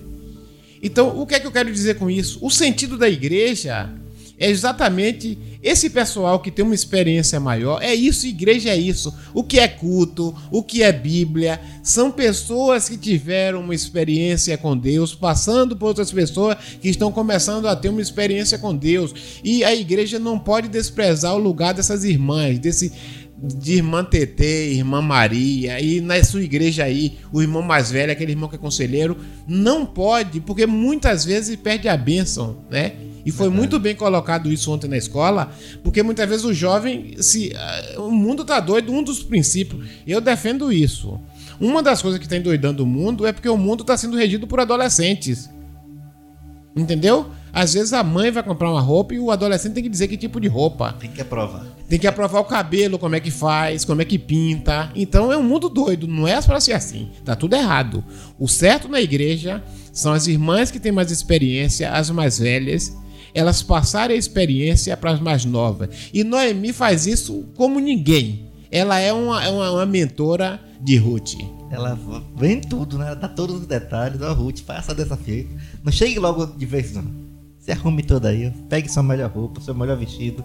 Então, 0.83 1.18
o 1.18 1.26
que 1.26 1.35
é 1.35 1.41
que 1.41 1.47
eu 1.47 1.51
quero 1.51 1.72
dizer 1.72 1.95
com 1.95 2.11
isso? 2.11 2.45
O 2.45 2.51
sentido 2.51 2.99
da 2.99 3.09
igreja 3.09 3.91
é 4.39 4.49
exatamente 4.49 5.36
esse 5.62 5.91
pessoal 5.91 6.39
que 6.39 6.51
tem 6.51 6.64
uma 6.64 6.74
experiência 6.74 7.41
maior. 7.41 7.82
É 7.82 7.95
isso, 7.95 8.26
igreja 8.26 8.70
é 8.70 8.76
isso. 8.76 9.12
O 9.34 9.43
que 9.43 9.59
é 9.59 9.66
culto, 9.66 10.34
o 10.51 10.62
que 10.62 10.82
é 10.82 10.93
Bíblia, 10.93 11.61
são 11.82 12.11
pessoas 12.12 12.89
que 12.89 12.97
tiveram 12.97 13.61
uma 13.61 13.74
experiência 13.74 14.57
com 14.57 14.76
Deus, 14.76 15.14
passando 15.14 15.76
por 15.76 15.86
outras 15.86 16.12
pessoas 16.12 16.57
que 16.80 16.89
estão 16.89 17.11
começando 17.11 17.66
a 17.66 17.74
ter 17.74 17.89
uma 17.89 18.01
experiência 18.01 18.59
com 18.59 18.74
Deus. 18.74 19.12
E 19.43 19.64
a 19.64 19.74
igreja 19.74 20.18
não 20.18 20.39
pode 20.39 20.68
desprezar 20.68 21.34
o 21.34 21.39
lugar 21.39 21.74
dessas 21.74 22.05
irmãs, 22.05 22.59
desse 22.59 22.93
de 23.41 23.74
irmã 23.74 24.05
TT, 24.05 24.72
irmã 24.72 25.01
Maria, 25.01 25.80
e 25.80 26.01
na 26.01 26.22
sua 26.24 26.43
igreja 26.43 26.84
aí, 26.84 27.18
o 27.32 27.41
irmão 27.41 27.62
mais 27.62 27.91
velho, 27.91 28.11
aquele 28.11 28.32
irmão 28.32 28.49
que 28.49 28.57
é 28.57 28.59
conselheiro, 28.59 29.16
não 29.47 29.86
pode, 29.86 30.41
porque 30.41 30.66
muitas 30.66 31.24
vezes 31.24 31.55
perde 31.55 31.89
a 31.89 31.97
bênção, 31.97 32.59
né? 32.68 32.95
E 33.24 33.30
foi 33.30 33.51
muito 33.51 33.78
bem 33.78 33.95
colocado 33.95 34.51
isso 34.51 34.72
ontem 34.72 34.89
na 34.89 34.97
escola, 34.97 35.53
porque 35.84 36.03
muitas 36.03 36.28
vezes 36.28 36.45
o 36.45 36.55
jovem, 36.55 37.14
se 37.20 37.53
uh, 37.97 38.03
o 38.03 38.11
mundo 38.11 38.45
tá 38.45 38.59
doido, 38.59 38.93
um 38.93 39.03
dos 39.03 39.22
princípios, 39.22 39.86
eu 40.07 40.20
defendo 40.20 40.72
isso. 40.72 41.20
Uma 41.61 41.82
das 41.82 42.01
coisas 42.01 42.18
que 42.18 42.24
está 42.24 42.36
endoidando 42.36 42.82
o 42.82 42.86
mundo 42.86 43.26
é 43.26 43.32
porque 43.32 43.49
o 43.49 43.57
mundo 43.57 43.82
está 43.82 43.97
sendo 43.97 44.16
regido 44.16 44.47
por 44.47 44.61
adolescentes. 44.61 45.51
Entendeu? 46.74 47.30
Às 47.53 47.75
vezes 47.75 47.93
a 47.93 48.03
mãe 48.03 48.31
vai 48.31 48.43
comprar 48.43 48.71
uma 48.71 48.81
roupa 48.81 49.15
e 49.15 49.19
o 49.19 49.31
adolescente 49.31 49.75
tem 49.75 49.83
que 49.83 49.89
dizer 49.89 50.09
que 50.09 50.17
tipo 50.17 50.41
de 50.41 50.49
roupa. 50.49 50.93
Tem 50.95 51.11
que 51.11 51.21
aprovar. 51.21 51.67
Tem 51.89 51.99
que 51.99 52.07
aprovar 52.07 52.41
o 52.41 52.45
cabelo, 52.45 52.99
como 52.99 53.15
é 53.15 53.21
que 53.21 53.31
faz, 53.31 53.85
como 53.85 54.03
é 54.03 54.05
que 54.05 54.19
pinta. 54.19 54.91
Então 54.95 55.33
é 55.33 55.37
um 55.37 55.43
mundo 55.43 55.69
doido, 55.69 56.07
não 56.07 56.29
é 56.29 56.41
para 56.43 56.61
ser 56.61 56.73
assim. 56.73 57.09
Tá 57.25 57.35
tudo 57.35 57.57
errado. 57.57 58.05
O 58.39 58.47
certo 58.47 58.89
na 58.89 59.01
igreja 59.01 59.63
são 59.93 60.13
as 60.13 60.27
irmãs 60.27 60.71
que 60.71 60.79
têm 60.79 60.93
mais 60.93 61.11
experiência, 61.11 61.91
as 61.91 62.11
mais 62.11 62.39
velhas, 62.39 62.97
elas 63.35 63.63
passarem 63.63 64.17
a 64.17 64.19
experiência 64.19 64.97
para 64.97 65.13
as 65.13 65.21
mais 65.21 65.45
novas. 65.45 66.11
E 66.13 66.23
Noemi 66.25 66.73
faz 66.73 67.07
isso 67.07 67.47
como 67.57 67.81
ninguém. 67.81 68.49
Ela 68.71 68.99
é 68.99 69.13
uma, 69.13 69.43
é 69.43 69.49
uma, 69.49 69.71
uma 69.71 69.87
mentora 69.87 70.61
de 70.81 70.97
Ruth. 70.97 71.35
Ela 71.71 71.99
vem 72.37 72.61
tudo, 72.61 72.99
né? 72.99 73.07
Ela 73.07 73.17
dá 73.17 73.29
todos 73.29 73.61
os 73.61 73.67
detalhes. 73.67 74.21
Ó, 74.21 74.33
Ruth, 74.33 74.61
faça 74.61 74.95
dessa 74.95 75.17
feita. 75.17 75.55
Não 75.83 75.93
chegue 75.93 76.19
logo 76.19 76.47
de 76.47 76.67
vez, 76.67 76.95
não. 76.95 77.28
Se 77.69 77.73
arrume 77.73 78.03
toda 78.03 78.31
aí. 78.31 78.51
Pegue 78.71 78.91
sua 78.91 79.03
melhor 79.03 79.31
roupa, 79.31 79.61
seu 79.61 79.75
melhor 79.75 79.99
vestido. 79.99 80.43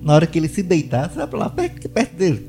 Na 0.00 0.14
hora 0.14 0.24
que 0.24 0.38
ele 0.38 0.46
se 0.46 0.62
deitar, 0.62 1.10
você 1.10 1.16
vai 1.16 1.26
pra 1.26 1.38
lá, 1.40 1.50
perto, 1.50 1.88
perto 1.88 2.14
dele. 2.14 2.48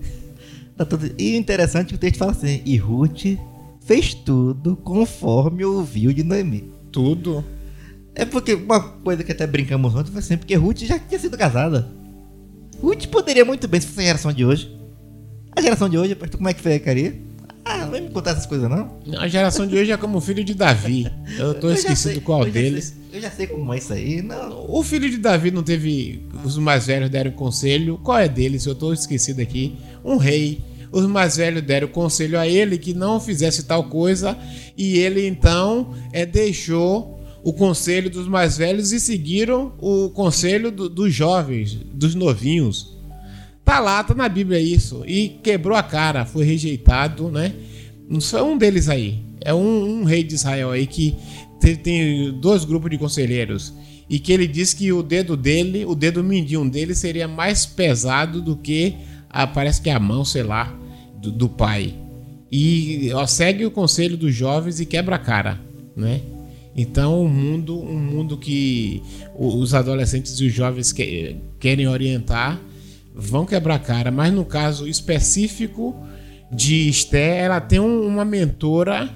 Tá 0.78 0.86
tudo... 0.86 1.11
E 1.17 1.34
o 1.34 1.38
interessante 1.38 1.88
é 1.88 1.89
que 1.89 1.95
o 1.95 1.97
texto 1.97 2.19
fala 2.19 2.30
assim: 2.30 2.61
E 2.63 2.78
Ruth 2.78 3.39
fez 3.84 4.13
tudo 4.13 4.76
conforme 4.76 5.65
ouviu 5.65 6.13
de 6.13 6.24
Noemi. 6.24 6.72
Tudo. 6.91 7.43
É 8.13 8.24
porque 8.24 8.53
uma 8.53 8.80
coisa 8.80 9.24
que 9.24 9.32
até 9.32 9.47
brincamos 9.47 9.95
ontem 9.95 10.11
foi 10.11 10.19
assim, 10.19 10.38
porque 10.38 10.53
Ruth 10.53 10.82
já 10.82 10.99
tinha 10.99 11.19
sido 11.19 11.36
casada. 11.36 11.89
Ruth 12.80 13.07
poderia 13.07 13.43
muito 13.43 13.67
bem, 13.67 13.82
se 13.82 13.88
fosse 13.88 14.01
a 14.01 14.03
geração 14.03 14.32
de 14.32 14.45
hoje. 14.45 14.72
A 15.55 15.61
geração 15.61 15.89
de 15.89 15.97
hoje, 15.97 16.15
como 16.38 16.47
é 16.47 16.53
que 16.53 16.61
ficaria? 16.61 17.19
Ah, 17.65 17.78
não 17.78 17.89
vai 17.89 18.01
me 18.01 18.11
contar 18.11 18.32
essas 18.32 18.45
coisas, 18.45 18.69
não? 18.69 18.99
A 19.17 19.28
geração 19.28 19.65
de 19.65 19.76
hoje 19.76 19.91
é 19.91 19.97
como 19.97 20.19
o 20.19 20.22
filho 20.22 20.43
de 20.43 20.53
Davi. 20.53 21.11
Eu 21.39 21.55
tô 21.55 21.69
eu 21.69 21.74
esquecido 21.74 22.13
sei, 22.13 22.22
qual 22.22 22.45
deles. 22.45 23.01
Eu 23.12 23.20
já 23.20 23.30
sei 23.30 23.47
como 23.47 23.74
é 23.74 23.78
isso 23.78 23.91
aí. 23.91 24.22
Não. 24.22 24.66
O 24.70 24.84
filho 24.84 25.09
de 25.09 25.18
Davi 25.18 25.51
não 25.51 25.64
teve. 25.64 26.24
Os 26.43 26.57
mais 26.57 26.88
velhos 26.88 27.09
deram 27.09 27.32
conselho. 27.32 27.99
Qual 28.03 28.18
é 28.18 28.30
deles? 28.30 28.66
Eu 28.66 28.74
tô 28.74 28.93
esquecido 28.93 29.41
aqui. 29.41 29.76
Um 30.03 30.18
rei. 30.18 30.62
Os 30.91 31.05
mais 31.05 31.38
velhos 31.38 31.62
deram 31.62 31.88
conselho 31.88 32.39
a 32.39 32.47
ele 32.47 32.78
que 32.78 32.93
não 32.93 33.20
fizesse 33.20 33.64
tal 33.64 33.86
coisa. 33.86 34.38
E 34.78 34.97
ele 34.97 35.28
então 35.28 35.93
é, 36.14 36.26
deixou 36.26 37.22
o 37.43 37.51
conselho 37.51 38.09
dos 38.09 38.28
mais 38.28 38.57
velhos 38.57 38.91
e 38.91 38.99
seguiram 38.99 39.74
o 39.80 40.09
conselho 40.12 40.72
do, 40.72 40.88
dos 40.88 41.14
jovens, 41.14 41.74
dos 41.93 42.16
novinhos. 42.16 42.95
Tá 43.66 43.80
lá, 43.80 44.03
tá 44.03 44.14
na 44.14 44.30
Bíblia 44.30 44.59
isso. 44.59 45.03
E 45.05 45.30
quebrou 45.43 45.78
a 45.78 45.84
cara, 45.84 46.26
foi 46.26 46.45
rejeitado, 46.45 47.30
né? 47.30 47.53
Não 48.09 48.22
só 48.22 48.45
um 48.47 48.57
deles 48.57 48.89
aí. 48.89 49.20
É 49.43 49.53
um, 49.53 50.01
um 50.01 50.03
rei 50.03 50.24
de 50.24 50.36
Israel 50.36 50.72
aí 50.72 50.86
que 50.86 51.16
tem, 51.62 52.32
dois 52.39 52.66
grupos 52.66 52.89
de 52.89 52.97
conselheiros. 52.97 53.74
E 54.09 54.20
que 54.20 54.34
ele 54.34 54.47
diz 54.47 54.74
que 54.74 54.91
o 54.91 55.01
dedo 55.01 55.38
dele, 55.38 55.86
o 55.86 55.95
dedo 55.95 56.24
mindinho 56.24 56.70
dele, 56.70 56.93
seria 56.93 57.28
mais 57.28 57.66
pesado 57.66 58.41
do 58.41 58.57
que 58.57 58.95
a, 59.30 59.47
parece 59.47 59.82
que 59.82 59.89
a 59.89 59.99
mão, 59.99 60.26
sei 60.26 60.43
lá, 60.43 60.78
do, 61.22 61.32
do 61.32 61.47
pai. 61.47 61.93
E 62.51 63.09
ó, 63.14 63.26
segue 63.26 63.66
o 63.66 63.72
conselho 63.72 64.18
dos 64.18 64.36
jovens 64.36 64.82
e 64.82 64.86
quebra 64.86 65.16
a 65.16 65.20
cara, 65.20 65.59
né? 65.95 66.22
Então, 66.76 67.24
um 67.24 67.30
mundo, 67.30 67.80
um 67.80 67.99
mundo 67.99 68.38
que 68.38 69.01
os 69.38 69.74
adolescentes 69.74 70.39
e 70.39 70.47
os 70.47 70.53
jovens 70.53 70.91
que, 70.91 71.38
querem 71.59 71.88
orientar 71.88 72.59
vão 73.14 73.45
quebrar 73.45 73.80
cara, 73.80 74.09
mas 74.09 74.34
no 74.34 74.45
caso 74.45 74.88
específico 74.88 75.95
de 76.51 76.89
Esté, 76.89 77.39
ela 77.39 77.59
tem 77.59 77.80
um, 77.80 78.05
uma 78.07 78.26
mentora, 78.26 79.09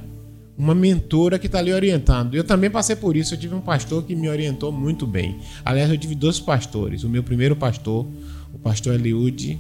uma 0.58 0.74
mentora 0.74 1.38
que 1.38 1.48
está 1.48 1.60
ali 1.60 1.74
orientando. 1.74 2.36
Eu 2.36 2.44
também 2.44 2.70
passei 2.70 2.96
por 2.96 3.16
isso, 3.16 3.34
eu 3.34 3.40
tive 3.40 3.56
um 3.56 3.62
pastor 3.62 4.04
que 4.04 4.16
me 4.16 4.30
orientou 4.30 4.72
muito 4.72 5.06
bem. 5.06 5.38
Aliás, 5.64 5.90
eu 5.90 5.98
tive 5.98 6.16
dois 6.16 6.40
pastores. 6.40 7.04
O 7.04 7.10
meu 7.10 7.24
primeiro 7.24 7.56
pastor, 7.56 8.06
o 8.54 8.60
pastor 8.60 8.96
Eliude, 8.96 9.60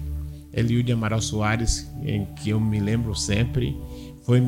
Eliude 0.54 0.91
Amaral 0.91 1.22
Soares, 1.22 1.89
em 2.04 2.26
que 2.41 2.50
eu 2.50 2.60
me 2.60 2.80
lembro 2.80 3.14
sempre, 3.14 3.76
foi, 4.24 4.41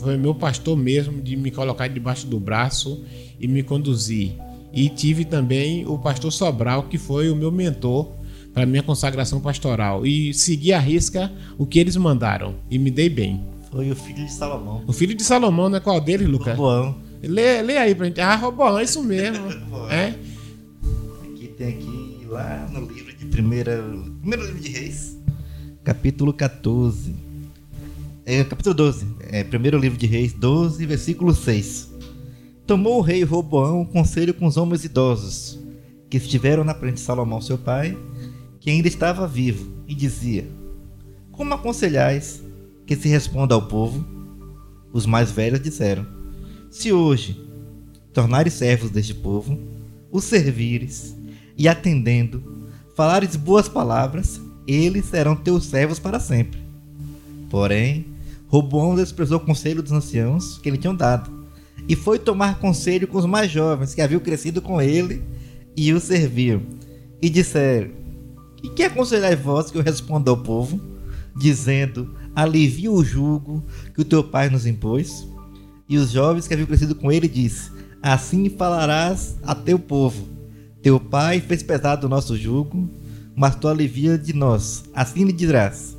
foi 0.00 0.16
meu 0.16 0.34
pastor 0.34 0.76
mesmo 0.76 1.20
de 1.20 1.36
me 1.36 1.50
colocar 1.50 1.88
debaixo 1.88 2.26
do 2.26 2.38
braço 2.38 3.04
e 3.40 3.48
me 3.48 3.62
conduzir. 3.62 4.32
E 4.72 4.88
tive 4.88 5.24
também 5.24 5.86
o 5.86 5.98
pastor 5.98 6.32
Sobral, 6.32 6.84
que 6.84 6.98
foi 6.98 7.30
o 7.30 7.36
meu 7.36 7.50
mentor 7.50 8.12
para 8.52 8.64
minha 8.64 8.82
consagração 8.82 9.40
pastoral 9.40 10.06
e 10.06 10.32
segui 10.32 10.72
a 10.72 10.78
risca 10.78 11.30
o 11.58 11.66
que 11.66 11.80
eles 11.80 11.96
mandaram 11.96 12.54
e 12.70 12.78
me 12.78 12.90
dei 12.90 13.08
bem. 13.08 13.53
Foi 13.74 13.90
o 13.90 13.96
filho 13.96 14.24
de 14.24 14.32
Salomão. 14.32 14.84
O 14.86 14.92
filho 14.92 15.14
de 15.16 15.24
Salomão, 15.24 15.68
né? 15.68 15.80
Qual 15.80 16.00
deles, 16.00 16.28
Lucas? 16.28 16.56
Roboão. 16.56 16.94
Lê, 17.20 17.60
lê 17.60 17.76
aí 17.76 17.92
pra 17.92 18.06
gente. 18.06 18.20
Ah, 18.20 18.36
Roboão, 18.36 18.78
é 18.78 18.84
isso 18.84 19.02
mesmo. 19.02 19.48
é? 19.90 20.14
Aqui 21.24 21.48
tem 21.58 21.68
aqui, 21.70 22.26
lá 22.28 22.68
no 22.72 22.86
livro 22.86 23.12
de 23.16 23.26
primeira. 23.26 23.84
Primeiro 24.20 24.46
livro 24.46 24.60
de 24.60 24.68
Reis, 24.68 25.18
capítulo 25.82 26.32
14. 26.32 27.16
É, 28.24 28.44
capítulo 28.44 28.76
12. 28.76 29.06
É, 29.22 29.42
primeiro 29.42 29.76
livro 29.76 29.98
de 29.98 30.06
Reis, 30.06 30.32
12, 30.32 30.86
versículo 30.86 31.34
6. 31.34 31.90
Tomou 32.68 32.98
o 32.98 33.02
rei 33.02 33.24
Roboão 33.24 33.84
conselho 33.84 34.32
com 34.32 34.46
os 34.46 34.56
homens 34.56 34.84
idosos, 34.84 35.58
que 36.08 36.16
estiveram 36.16 36.62
na 36.62 36.76
frente 36.76 36.94
de 36.94 37.00
Salomão, 37.00 37.40
seu 37.40 37.58
pai, 37.58 37.98
que 38.60 38.70
ainda 38.70 38.86
estava 38.86 39.26
vivo, 39.26 39.82
e 39.88 39.96
dizia: 39.96 40.48
Como 41.32 41.52
aconselhais 41.52 42.43
que 42.86 42.96
se 42.96 43.08
responda 43.08 43.54
ao 43.54 43.62
povo? 43.62 44.04
Os 44.92 45.06
mais 45.06 45.30
velhos 45.30 45.60
disseram: 45.60 46.06
Se 46.70 46.92
hoje 46.92 47.40
tornares 48.12 48.54
servos 48.54 48.90
deste 48.90 49.14
povo, 49.14 49.58
os 50.10 50.24
servires 50.24 51.16
e 51.56 51.68
atendendo, 51.68 52.68
falares 52.94 53.36
boas 53.36 53.68
palavras, 53.68 54.40
eles 54.66 55.06
serão 55.06 55.34
teus 55.34 55.64
servos 55.66 55.98
para 55.98 56.20
sempre. 56.20 56.60
Porém, 57.50 58.06
Roboão 58.48 58.94
desprezou 58.94 59.38
o 59.38 59.44
conselho 59.44 59.82
dos 59.82 59.92
anciãos 59.92 60.58
que 60.58 60.70
lhe 60.70 60.78
tinham 60.78 60.94
dado, 60.94 61.30
e 61.88 61.96
foi 61.96 62.18
tomar 62.18 62.58
conselho 62.58 63.08
com 63.08 63.18
os 63.18 63.26
mais 63.26 63.50
jovens 63.50 63.94
que 63.94 64.00
haviam 64.00 64.20
crescido 64.20 64.62
com 64.62 64.80
ele 64.80 65.22
e 65.76 65.92
o 65.92 66.00
serviam, 66.00 66.62
e 67.20 67.28
disseram: 67.28 68.04
e 68.64 68.68
que 68.70 68.82
aconselhai 68.82 69.36
vós 69.36 69.70
que 69.70 69.76
eu 69.76 69.82
responda 69.82 70.30
ao 70.30 70.38
povo, 70.38 70.80
dizendo: 71.36 72.14
Alivia 72.34 72.90
o 72.90 73.04
jugo 73.04 73.64
que 73.94 74.00
o 74.00 74.04
teu 74.04 74.24
pai 74.24 74.50
nos 74.50 74.66
impôs? 74.66 75.26
E 75.88 75.96
os 75.96 76.10
jovens 76.10 76.48
que 76.48 76.54
haviam 76.54 76.66
crescido 76.66 76.94
com 76.94 77.12
ele 77.12 77.28
disse: 77.28 77.70
Assim 78.02 78.48
falarás 78.48 79.36
a 79.42 79.54
teu 79.54 79.78
povo: 79.78 80.26
Teu 80.82 80.98
pai 80.98 81.40
fez 81.40 81.62
pesado 81.62 82.06
o 82.06 82.10
nosso 82.10 82.36
jugo, 82.36 82.88
mas 83.36 83.54
tu 83.54 83.68
alivia 83.68 84.18
de 84.18 84.32
nós. 84.32 84.84
Assim 84.94 85.24
lhe 85.24 85.32
dirás: 85.32 85.96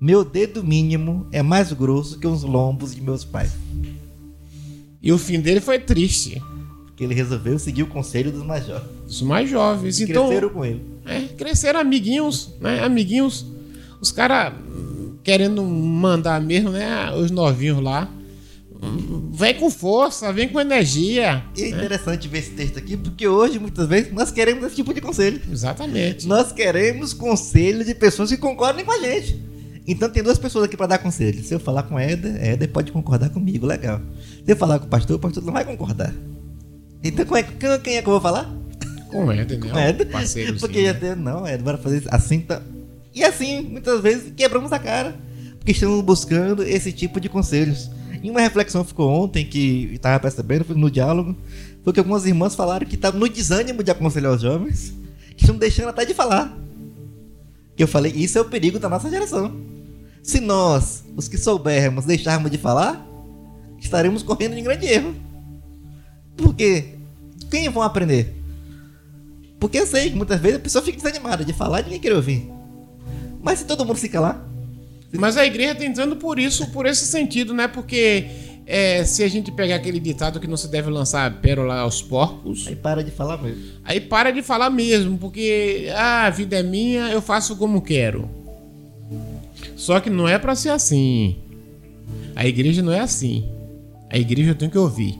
Meu 0.00 0.24
dedo 0.24 0.62
mínimo 0.62 1.26
é 1.32 1.42
mais 1.42 1.72
grosso 1.72 2.18
que 2.18 2.26
os 2.26 2.42
lombos 2.42 2.94
de 2.94 3.00
meus 3.00 3.24
pais. 3.24 3.52
E 5.02 5.12
o 5.12 5.18
fim 5.18 5.40
dele 5.40 5.60
foi 5.60 5.78
triste. 5.78 6.42
Porque 6.86 7.04
ele 7.04 7.14
resolveu 7.14 7.58
seguir 7.60 7.84
o 7.84 7.86
conselho 7.86 8.32
dos 8.32 8.44
mais 8.44 8.66
jovens. 8.66 8.90
Os 9.06 9.22
mais 9.22 9.48
jovens. 9.48 10.00
Então, 10.00 10.26
cresceram 10.26 10.48
com 10.50 10.64
ele. 10.64 10.84
É, 11.06 11.20
cresceram 11.28 11.80
amiguinhos, 11.80 12.54
né? 12.60 12.82
Amiguinhos. 12.82 13.46
Os 14.00 14.10
caras 14.10 14.52
querendo 15.28 15.62
mandar 15.62 16.40
mesmo, 16.40 16.70
né? 16.70 17.12
Os 17.12 17.30
novinhos 17.30 17.82
lá. 17.82 18.08
Vem 19.30 19.54
com 19.56 19.68
força, 19.68 20.32
vem 20.32 20.48
com 20.48 20.58
energia. 20.58 21.44
E 21.54 21.64
é 21.64 21.68
interessante 21.68 22.26
ver 22.26 22.38
esse 22.38 22.52
texto 22.52 22.78
aqui, 22.78 22.96
porque 22.96 23.28
hoje, 23.28 23.58
muitas 23.58 23.86
vezes, 23.86 24.10
nós 24.10 24.30
queremos 24.30 24.64
esse 24.64 24.76
tipo 24.76 24.94
de 24.94 25.02
conselho. 25.02 25.38
Exatamente. 25.52 26.26
Nós 26.26 26.50
queremos 26.50 27.12
conselho 27.12 27.84
de 27.84 27.94
pessoas 27.94 28.30
que 28.30 28.38
concordem 28.38 28.86
com 28.86 28.92
a 28.92 29.00
gente. 29.00 29.38
Então 29.86 30.08
tem 30.08 30.22
duas 30.22 30.38
pessoas 30.38 30.64
aqui 30.64 30.78
para 30.78 30.86
dar 30.86 30.98
conselho. 30.98 31.44
Se 31.44 31.52
eu 31.52 31.60
falar 31.60 31.82
com 31.82 31.98
Éder, 31.98 32.42
Éder 32.42 32.70
pode 32.70 32.90
concordar 32.90 33.28
comigo, 33.28 33.66
legal. 33.66 34.00
Se 34.46 34.50
eu 34.50 34.56
falar 34.56 34.78
com 34.78 34.86
o 34.86 34.88
pastor, 34.88 35.16
o 35.16 35.18
pastor 35.18 35.44
não 35.44 35.52
vai 35.52 35.66
concordar. 35.66 36.14
Então 37.04 37.26
quem 37.82 37.96
é 37.96 38.00
que 38.00 38.08
eu 38.08 38.12
vou 38.12 38.20
falar? 38.20 38.50
Com 39.10 39.30
Éder, 39.30 39.58
né? 39.60 39.70
Com 39.70 39.78
Éder. 39.78 40.08
Porque 40.58 40.84
já 40.84 40.94
tem, 40.94 41.14
não, 41.16 41.46
Éder, 41.46 41.62
bora 41.62 41.76
fazer 41.76 42.02
assim. 42.08 42.40
Tá... 42.40 42.62
E 43.18 43.24
assim, 43.24 43.62
muitas 43.62 44.00
vezes, 44.00 44.32
quebramos 44.36 44.72
a 44.72 44.78
cara. 44.78 45.18
Porque 45.58 45.72
estamos 45.72 46.00
buscando 46.02 46.62
esse 46.62 46.92
tipo 46.92 47.18
de 47.18 47.28
conselhos. 47.28 47.90
E 48.22 48.30
uma 48.30 48.40
reflexão 48.40 48.84
ficou 48.84 49.10
ontem 49.10 49.44
que 49.44 49.90
estava 49.92 50.20
percebendo, 50.20 50.72
no 50.76 50.88
diálogo, 50.88 51.36
foi 51.82 51.92
que 51.92 51.98
algumas 51.98 52.26
irmãs 52.26 52.54
falaram 52.54 52.86
que 52.86 52.94
estavam 52.94 53.18
no 53.18 53.28
desânimo 53.28 53.82
de 53.82 53.90
aconselhar 53.90 54.32
os 54.32 54.40
jovens, 54.40 54.94
que 55.36 55.42
estão 55.42 55.56
deixando 55.56 55.88
até 55.88 56.04
de 56.04 56.14
falar. 56.14 56.56
E 57.76 57.82
eu 57.82 57.88
falei, 57.88 58.12
isso 58.12 58.38
é 58.38 58.40
o 58.40 58.44
perigo 58.44 58.78
da 58.78 58.88
nossa 58.88 59.10
geração. 59.10 59.60
Se 60.22 60.38
nós, 60.38 61.02
os 61.16 61.26
que 61.26 61.36
soubermos, 61.36 62.04
deixarmos 62.04 62.52
de 62.52 62.58
falar, 62.58 63.04
estaremos 63.80 64.22
correndo 64.22 64.54
de 64.54 64.62
grande 64.62 64.86
erro. 64.86 65.12
Por 66.36 66.54
quê? 66.54 66.94
Quem 67.50 67.68
vão 67.68 67.82
aprender? 67.82 68.32
Porque 69.58 69.76
eu 69.76 69.86
sei 69.88 70.10
que 70.10 70.16
muitas 70.16 70.40
vezes 70.40 70.58
a 70.58 70.62
pessoa 70.62 70.84
fica 70.84 70.98
desanimada 70.98 71.44
de 71.44 71.52
falar 71.52 71.80
e 71.80 71.84
ninguém 71.84 72.00
quer 72.00 72.12
ouvir. 72.14 72.57
Mas 73.42 73.60
se 73.60 73.64
todo 73.64 73.84
mundo 73.84 73.96
se 73.96 74.08
calar, 74.08 74.48
mas 75.12 75.36
a 75.36 75.46
igreja 75.46 75.72
está 75.72 75.84
entrando 75.84 76.16
por 76.16 76.38
isso, 76.38 76.66
por 76.70 76.86
esse 76.86 77.06
sentido, 77.06 77.54
né? 77.54 77.66
Porque 77.66 78.26
é, 78.66 79.02
se 79.04 79.22
a 79.22 79.28
gente 79.28 79.50
pegar 79.50 79.76
aquele 79.76 79.98
ditado 79.98 80.38
que 80.38 80.46
não 80.46 80.56
se 80.56 80.68
deve 80.68 80.90
lançar 80.90 81.40
pérola 81.40 81.78
aos 81.80 82.02
porcos. 82.02 82.66
Aí 82.66 82.76
para 82.76 83.02
de 83.02 83.10
falar 83.10 83.38
mesmo. 83.38 83.62
Aí 83.82 83.98
para 83.98 84.30
de 84.30 84.42
falar 84.42 84.68
mesmo, 84.68 85.16
porque 85.16 85.88
ah, 85.94 86.26
a 86.26 86.30
vida 86.30 86.58
é 86.58 86.62
minha, 86.62 87.08
eu 87.10 87.22
faço 87.22 87.56
como 87.56 87.80
quero. 87.80 88.28
Só 89.74 90.00
que 90.00 90.10
não 90.10 90.28
é 90.28 90.38
para 90.38 90.54
ser 90.54 90.70
assim. 90.70 91.36
A 92.36 92.46
igreja 92.46 92.82
não 92.82 92.92
é 92.92 93.00
assim. 93.00 93.48
A 94.10 94.18
igreja 94.18 94.54
tem 94.54 94.68
que 94.68 94.76
ouvir. 94.76 95.18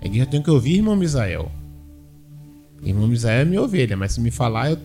A 0.00 0.06
igreja 0.06 0.26
tem 0.26 0.40
que 0.40 0.50
ouvir 0.50 0.76
irmão 0.76 0.96
Misael. 0.96 1.50
Irmão 2.82 3.06
Misael 3.08 3.42
é 3.42 3.44
minha 3.44 3.62
ovelha, 3.62 3.96
mas 3.96 4.12
se 4.12 4.20
me 4.20 4.30
falar, 4.30 4.70
eu 4.70 4.78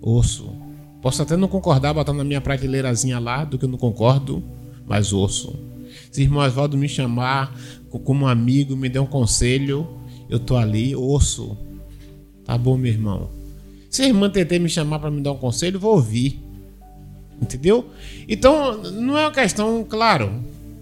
ouço. 0.00 0.61
Posso 1.02 1.20
até 1.20 1.36
não 1.36 1.48
concordar, 1.48 1.92
botar 1.92 2.12
na 2.12 2.22
minha 2.22 2.40
prateleirazinha 2.40 3.18
lá 3.18 3.44
do 3.44 3.58
que 3.58 3.64
eu 3.64 3.68
não 3.68 3.76
concordo, 3.76 4.42
mas 4.86 5.12
ouço. 5.12 5.52
Se 6.12 6.22
irmão 6.22 6.44
Oswaldo 6.44 6.78
me 6.78 6.88
chamar 6.88 7.54
como 8.04 8.26
amigo, 8.26 8.76
me 8.76 8.88
der 8.88 9.00
um 9.00 9.06
conselho, 9.06 9.86
eu 10.30 10.38
tô 10.38 10.56
ali, 10.56 10.94
ouço. 10.94 11.58
Tá 12.44 12.56
bom, 12.56 12.76
meu 12.76 12.92
irmão. 12.92 13.28
Se 13.90 14.02
a 14.02 14.06
irmã 14.06 14.30
TT 14.30 14.58
me 14.60 14.68
chamar 14.68 15.00
para 15.00 15.10
me 15.10 15.20
dar 15.20 15.32
um 15.32 15.36
conselho, 15.36 15.78
vou 15.78 15.94
ouvir. 15.96 16.40
Entendeu? 17.40 17.90
Então, 18.28 18.82
não 18.92 19.18
é 19.18 19.24
uma 19.24 19.32
questão, 19.32 19.84
claro, 19.84 20.32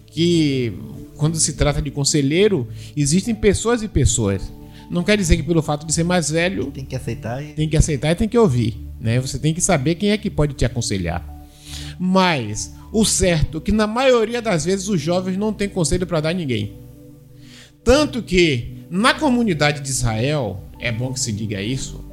que 0.06 0.72
quando 1.16 1.36
se 1.38 1.54
trata 1.54 1.80
de 1.80 1.90
conselheiro, 1.90 2.68
existem 2.94 3.34
pessoas 3.34 3.82
e 3.82 3.88
pessoas. 3.88 4.52
Não 4.90 5.04
quer 5.04 5.16
dizer 5.16 5.36
que 5.36 5.44
pelo 5.44 5.62
fato 5.62 5.86
de 5.86 5.92
ser 5.92 6.02
mais 6.02 6.30
velho. 6.30 6.72
Tem 6.72 6.84
que 6.84 6.96
aceitar 6.96 7.40
e. 7.40 7.52
Tem 7.52 7.68
que 7.68 7.76
aceitar 7.76 8.10
e 8.10 8.14
tem 8.16 8.28
que 8.28 8.36
ouvir. 8.36 8.76
Né? 9.00 9.20
Você 9.20 9.38
tem 9.38 9.54
que 9.54 9.60
saber 9.60 9.94
quem 9.94 10.10
é 10.10 10.18
que 10.18 10.28
pode 10.28 10.54
te 10.54 10.64
aconselhar. 10.64 11.24
Mas 11.96 12.74
o 12.92 13.04
certo 13.04 13.58
é 13.58 13.60
que 13.60 13.70
na 13.70 13.86
maioria 13.86 14.42
das 14.42 14.64
vezes 14.64 14.88
os 14.88 15.00
jovens 15.00 15.36
não 15.36 15.52
têm 15.52 15.68
conselho 15.68 16.08
para 16.08 16.20
dar 16.20 16.30
a 16.30 16.34
ninguém. 16.34 16.74
Tanto 17.84 18.20
que 18.20 18.84
na 18.90 19.14
comunidade 19.14 19.80
de 19.80 19.88
Israel, 19.88 20.60
é 20.80 20.90
bom 20.90 21.12
que 21.12 21.20
se 21.20 21.30
diga 21.30 21.62
isso, 21.62 22.04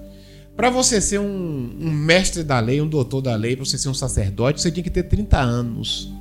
para 0.55 0.69
você 0.69 1.01
ser 1.01 1.19
um, 1.19 1.77
um, 1.79 1.91
mestre 1.91 2.43
da 2.43 2.59
lei, 2.59 2.79
um 2.79 2.87
doutor 2.87 3.21
da 3.21 3.35
lei, 3.35 3.55
para 3.55 3.65
você 3.65 3.77
ser 3.77 3.89
um 3.89 3.93
sacerdote, 3.93 4.61
você 4.61 4.71
tinha 4.71 4.83
que 4.83 4.89
ter 4.91 5.03
30 5.03 5.39
anos. 5.39 6.13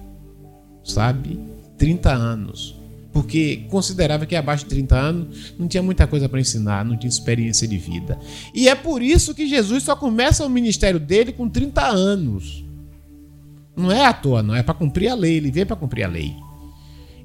Sabe? 0.83 1.39
30 1.77 2.11
anos 2.13 2.76
porque 3.17 3.65
considerava 3.71 4.27
que 4.27 4.37
abaixo 4.37 4.65
de 4.65 4.69
30 4.69 4.95
anos 4.95 5.55
não 5.59 5.67
tinha 5.67 5.83
muita 5.83 6.07
coisa 6.07 6.29
para 6.29 6.39
ensinar, 6.39 6.85
não 6.85 6.99
tinha 6.99 7.09
experiência 7.09 7.67
de 7.67 7.79
vida. 7.79 8.19
E 8.53 8.69
é 8.69 8.75
por 8.75 9.01
isso 9.01 9.35
que 9.35 9.49
Jesus 9.49 9.85
só 9.85 9.97
começa 9.97 10.45
o 10.45 10.51
ministério 10.51 11.01
dele 11.01 11.33
com 11.33 11.49
30 11.49 11.81
anos. 11.83 12.63
Não 13.75 13.91
é 13.91 14.05
à 14.05 14.13
toa, 14.13 14.43
não, 14.43 14.55
é 14.55 14.63
para 14.63 14.75
cumprir 14.75 15.09
a 15.09 15.15
lei, 15.15 15.39
ele 15.39 15.51
veio 15.51 15.65
para 15.65 15.77
cumprir 15.77 16.05
a 16.05 16.09
lei. 16.09 16.37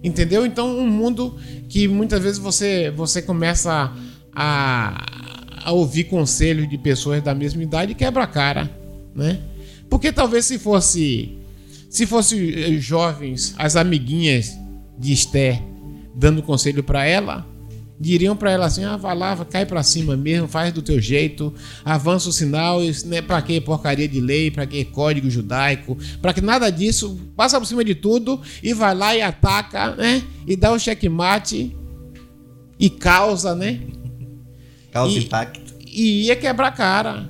Entendeu? 0.02 0.46
Então, 0.46 0.80
um 0.80 0.90
mundo 0.90 1.36
que 1.68 1.90
muitas 1.90 2.24
vezes 2.24 2.40
você, 2.40 2.90
você 2.92 3.22
começa 3.22 3.94
a, 4.34 5.06
a 5.66 5.72
ouvir 5.74 6.06
conselhos 6.06 6.70
de 6.70 6.78
pessoas 6.78 7.22
da 7.22 7.36
mesma 7.36 7.64
idade 7.64 7.92
e 7.92 7.96
quebra 7.96 8.24
a 8.24 8.28
cara, 8.28 8.72
né? 9.14 9.42
Porque 9.90 10.10
talvez 10.14 10.46
se 10.46 10.58
fosse 10.58 11.38
se 11.90 12.06
fosse 12.06 12.54
eh, 12.54 12.78
jovens, 12.80 13.54
as 13.58 13.76
amiguinhas 13.76 14.58
de 14.98 15.12
Esther 15.12 15.71
dando 16.14 16.44
conselho 16.44 16.84
para 16.84 17.06
ela, 17.06 17.46
diriam 18.02 18.36
para 18.36 18.52
ela 18.52 18.66
assim: 18.66 18.84
ah, 18.84 18.98
vai 18.98 19.16
lá, 19.16 19.46
cai 19.46 19.66
para 19.66 19.84
cima 19.84 20.18
mesmo, 20.18 20.48
faz 20.48 20.74
do 20.74 20.82
teu 20.82 21.00
jeito, 21.00 21.54
avança 21.86 22.30
o 22.30 22.34
sinal, 22.34 22.80
né, 23.06 23.22
para 23.22 23.40
que 23.44 23.62
porcaria 23.62 24.08
de 24.08 24.20
lei, 24.20 24.50
para 24.50 24.66
que 24.66 24.84
código 24.84 25.30
judaico, 25.30 25.96
para 26.20 26.34
que 26.34 26.42
nada 26.42 26.70
disso, 26.72 27.20
passa 27.36 27.60
por 27.60 27.66
cima 27.66 27.84
de 27.84 27.94
tudo 27.94 28.42
e 28.64 28.74
vai 28.74 28.96
lá 28.96 29.16
e 29.16 29.22
ataca, 29.22 29.96
né? 29.96 30.24
E 30.48 30.56
dá 30.56 30.72
o 30.72 30.76
um 30.76 30.80
checkmate 30.80 31.76
e 32.80 32.90
causa, 32.90 33.54
né? 33.54 33.80
Causa 34.92 35.18
e, 35.18 35.24
impacto. 35.24 35.74
E 35.86 36.26
ia 36.28 36.36
quebrar 36.36 36.70
a 36.70 36.72
cara, 36.72 37.30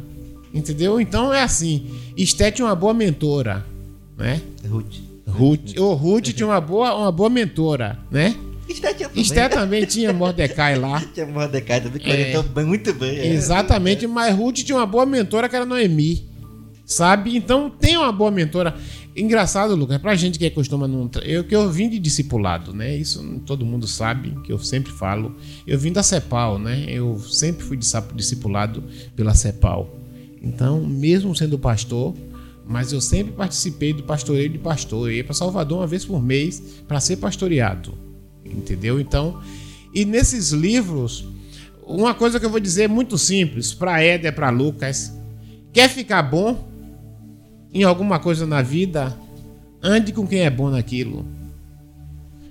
entendeu? 0.54 1.02
Então 1.02 1.34
é 1.34 1.44
assim: 1.44 1.92
Esté 2.16 2.50
tinha 2.50 2.66
uma 2.66 2.76
boa 2.76 2.94
mentora, 2.94 3.66
né? 4.18 4.42
Ruth. 4.68 5.12
Ruth, 5.28 5.78
o 5.78 5.94
Ruth 5.94 6.28
tinha 6.34 6.48
uma 6.48 6.60
boa, 6.60 6.94
uma 6.96 7.12
boa 7.12 7.30
mentora, 7.30 8.00
né? 8.10 8.36
Esté 8.72 8.94
tinha 8.94 9.10
também. 9.10 9.24
Esté 9.24 9.50
também 9.50 9.86
tinha 9.86 10.14
Mordecai 10.14 10.78
lá. 10.78 11.02
tinha 11.14 11.26
Mordecai 11.26 11.82
também, 11.82 12.00
que 12.00 12.10
é, 12.10 12.14
orientou 12.14 12.66
muito 12.66 12.94
bem. 12.94 13.18
É. 13.18 13.28
Exatamente, 13.28 14.08
mas 14.08 14.36
Ruth 14.36 14.58
tinha 14.58 14.78
uma 14.78 14.86
boa 14.86 15.06
mentora 15.06 15.48
que 15.48 15.56
era 15.56 15.66
Noemi. 15.66 16.30
Sabe? 16.86 17.36
Então 17.36 17.70
tem 17.70 17.98
uma 17.98 18.12
boa 18.12 18.32
mentora. 18.32 18.76
Engraçado, 19.16 19.76
Lucas, 19.76 19.98
pra 19.98 20.16
gente 20.16 20.40
que 20.40 20.50
costuma 20.50 20.88
não. 20.88 21.10
Eu 21.24 21.44
que 21.44 21.56
eu 21.56 21.70
vim 21.70 21.90
de 21.90 22.00
discipulado, 22.00 22.74
né? 22.74 22.96
Isso 22.96 23.22
todo 23.46 23.66
mundo 23.66 23.88
sabe, 23.88 24.38
que 24.44 24.52
eu 24.52 24.60
sempre 24.60 24.92
falo. 24.92 25.36
Eu 25.68 25.78
vim 25.78 25.92
da 25.92 26.02
CEPAL, 26.02 26.58
né? 26.58 26.86
Eu 26.88 27.20
sempre 27.20 27.64
fui 27.64 27.78
discipulado 27.78 28.84
pela 29.16 29.34
CEPAL. 29.34 29.98
Então, 30.42 30.84
mesmo 30.84 31.36
sendo 31.36 31.60
pastor, 31.60 32.16
mas 32.66 32.94
eu 32.94 33.02
sempre 33.02 33.34
participei 33.34 33.94
do 33.94 34.04
pastoreio 34.04 34.50
de 34.50 34.58
pastor. 34.58 35.10
Eu 35.10 35.16
ia 35.18 35.24
para 35.24 35.34
Salvador 35.34 35.80
uma 35.80 35.88
vez 35.88 36.06
por 36.06 36.22
mês 36.22 36.82
para 36.88 37.00
ser 37.00 37.18
pastoreado. 37.18 37.94
Entendeu? 38.52 39.00
Então, 39.00 39.42
e 39.94 40.06
nesses 40.06 40.52
livros, 40.52 41.26
uma 41.86 42.14
coisa 42.14 42.40
que 42.40 42.46
eu 42.46 42.50
vou 42.50 42.60
dizer 42.60 42.84
é 42.84 42.88
muito 42.88 43.18
simples 43.18 43.74
para 43.74 44.02
Éder, 44.02 44.34
para 44.34 44.50
Lucas, 44.50 45.14
quer 45.74 45.90
ficar 45.90 46.22
bom 46.24 46.68
em 47.74 47.84
alguma 47.84 48.20
coisa 48.20 48.46
na 48.46 48.62
vida, 48.62 49.18
ande 49.82 50.12
com 50.12 50.28
quem 50.28 50.42
é 50.42 50.50
bom 50.50 50.70
naquilo. 50.70 51.26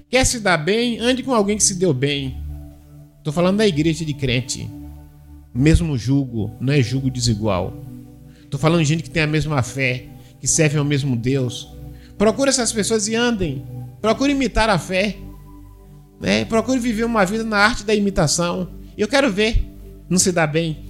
Quer 0.08 0.24
se 0.26 0.40
dar 0.40 0.56
bem, 0.56 0.98
ande 0.98 1.22
com 1.22 1.32
alguém 1.32 1.56
que 1.56 1.62
se 1.62 1.76
deu 1.76 1.94
bem. 1.94 2.36
Estou 3.18 3.32
falando 3.32 3.58
da 3.58 3.66
igreja 3.66 4.04
de 4.04 4.12
crente. 4.14 4.68
Mesmo 5.54 5.96
jugo, 5.96 6.50
não 6.60 6.72
é 6.72 6.82
jugo 6.82 7.10
desigual. 7.10 7.84
Estou 8.42 8.58
falando 8.58 8.80
de 8.80 8.88
gente 8.88 9.02
que 9.02 9.10
tem 9.10 9.22
a 9.22 9.26
mesma 9.26 9.62
fé, 9.62 10.06
que 10.40 10.48
serve 10.48 10.78
ao 10.78 10.84
mesmo 10.84 11.14
Deus. 11.14 11.68
Procure 12.18 12.50
essas 12.50 12.72
pessoas 12.72 13.06
e 13.08 13.14
andem. 13.14 13.64
Procure 14.00 14.32
imitar 14.32 14.68
a 14.68 14.78
fé. 14.78 15.16
Né? 16.20 16.44
Procure 16.44 16.78
viver 16.78 17.04
uma 17.04 17.24
vida 17.24 17.42
na 17.42 17.56
arte 17.56 17.82
da 17.82 17.94
imitação. 17.94 18.68
Eu 18.96 19.08
quero 19.08 19.32
ver. 19.32 19.66
Não 20.08 20.18
se 20.18 20.30
dá 20.30 20.46
bem. 20.46 20.84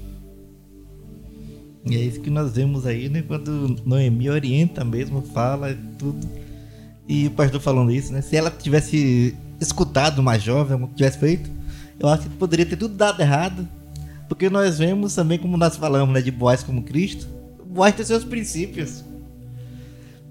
E 1.87 1.97
é 1.97 2.01
isso 2.01 2.21
que 2.21 2.31
nós 2.31 2.53
vemos 2.53 2.87
aí, 2.87 3.09
né? 3.09 3.23
Quando 3.23 3.77
Noemi 3.87 4.29
orienta 4.29 4.85
mesmo, 4.85 5.23
fala 5.23 5.77
tudo. 5.99 6.27
E 7.09 7.27
o 7.27 7.31
pastor 7.31 7.61
falando 7.61 7.91
isso, 7.91 8.13
né? 8.13 8.21
Se 8.21 8.37
ela 8.37 8.51
tivesse 8.51 9.37
escutado 9.61 10.23
mais 10.23 10.43
jovem, 10.43 10.89
tivesse 10.95 11.19
feito, 11.19 11.51
eu 11.99 12.09
acho 12.09 12.25
que 12.25 12.37
poderia 12.37 12.67
ter 12.67 12.77
tudo 12.77 12.95
dado 12.95 13.21
errado. 13.21 13.69
Porque 14.29 14.49
nós 14.49 14.79
vemos 14.79 15.15
também, 15.15 15.39
como 15.39 15.57
nós 15.57 15.77
falamos, 15.77 16.15
né? 16.15 16.21
De 16.21 16.31
Boaz 16.31 16.63
como 16.63 16.83
Cristo. 16.83 17.27
Boaz 17.67 17.95
tem 17.95 18.05
seus 18.05 18.25
princípios. 18.25 19.05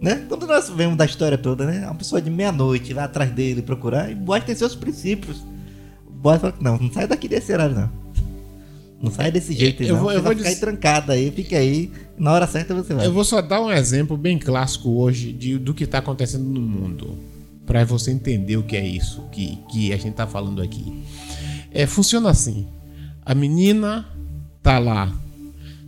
Né? 0.01 0.25
Quando 0.29 0.47
nós 0.47 0.69
vemos 0.69 0.97
da 0.97 1.05
história 1.05 1.37
toda, 1.37 1.65
né? 1.65 1.85
Uma 1.85 1.95
pessoa 1.95 2.21
de 2.21 2.29
meia-noite 2.29 2.93
vai 2.93 3.03
atrás 3.03 3.31
dele 3.31 3.61
procurar, 3.61 4.09
e 4.09 4.15
Boaz 4.15 4.43
tem 4.43 4.55
seus 4.55 4.73
princípios. 4.73 5.43
Boaz 6.09 6.39
fala, 6.41 6.53
não, 6.61 6.77
não 6.77 6.91
sai 6.91 7.05
daqui 7.07 7.27
desse 7.27 7.51
horário, 7.51 7.75
não. 7.75 7.99
Não 9.01 9.11
sai 9.11 9.31
desse 9.31 9.53
jeito, 9.53 9.81
eu 9.83 9.95
não. 9.95 10.01
Vou, 10.01 10.11
eu 10.11 10.19
você 10.19 10.23
vou 10.23 10.35
ficar 10.35 10.49
dizer... 10.49 10.59
trancado 10.59 11.11
aí, 11.11 11.31
fica 11.31 11.57
aí. 11.57 11.91
Na 12.17 12.33
hora 12.33 12.47
certa 12.47 12.73
você 12.73 12.93
vai. 12.93 13.05
Eu 13.05 13.13
vou 13.13 13.23
só 13.23 13.41
dar 13.41 13.61
um 13.61 13.71
exemplo 13.71 14.17
bem 14.17 14.37
clássico 14.37 14.89
hoje 14.89 15.31
de, 15.31 15.57
do 15.57 15.73
que 15.73 15.85
está 15.85 15.99
acontecendo 15.99 16.43
no 16.43 16.61
mundo. 16.61 17.17
para 17.65 17.85
você 17.85 18.11
entender 18.11 18.57
o 18.57 18.63
que 18.63 18.75
é 18.75 18.85
isso 18.85 19.23
que, 19.31 19.57
que 19.71 19.93
a 19.93 19.97
gente 19.97 20.15
tá 20.15 20.27
falando 20.27 20.61
aqui. 20.61 21.03
É, 21.71 21.85
funciona 21.85 22.29
assim. 22.29 22.67
A 23.25 23.33
menina 23.33 24.05
tá 24.61 24.79
lá, 24.79 25.13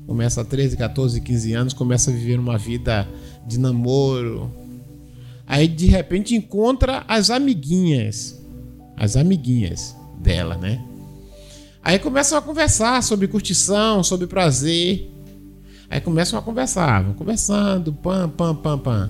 começa 0.07 0.41
a 0.41 0.45
13, 0.45 0.77
14, 0.77 1.19
15 1.19 1.53
anos, 1.53 1.73
começa 1.73 2.11
a 2.11 2.13
viver 2.13 2.39
uma 2.39 2.57
vida 2.57 3.07
de 3.45 3.59
namoro. 3.59 4.51
Aí 5.47 5.67
de 5.67 5.87
repente 5.87 6.35
encontra 6.35 7.03
as 7.07 7.29
amiguinhas, 7.29 8.41
as 8.95 9.15
amiguinhas 9.15 9.95
dela, 10.19 10.55
né? 10.55 10.83
Aí 11.83 11.97
começam 11.97 12.37
a 12.37 12.41
conversar 12.41 13.01
sobre 13.01 13.27
curtição, 13.27 14.03
sobre 14.03 14.27
prazer. 14.27 15.11
Aí 15.89 15.99
começam 15.99 16.37
a 16.37 16.41
conversar, 16.41 17.03
vão 17.03 17.13
conversando, 17.13 17.91
pam, 17.91 18.29
pam, 18.29 18.55
pam, 18.55 18.77
pam. 18.77 19.09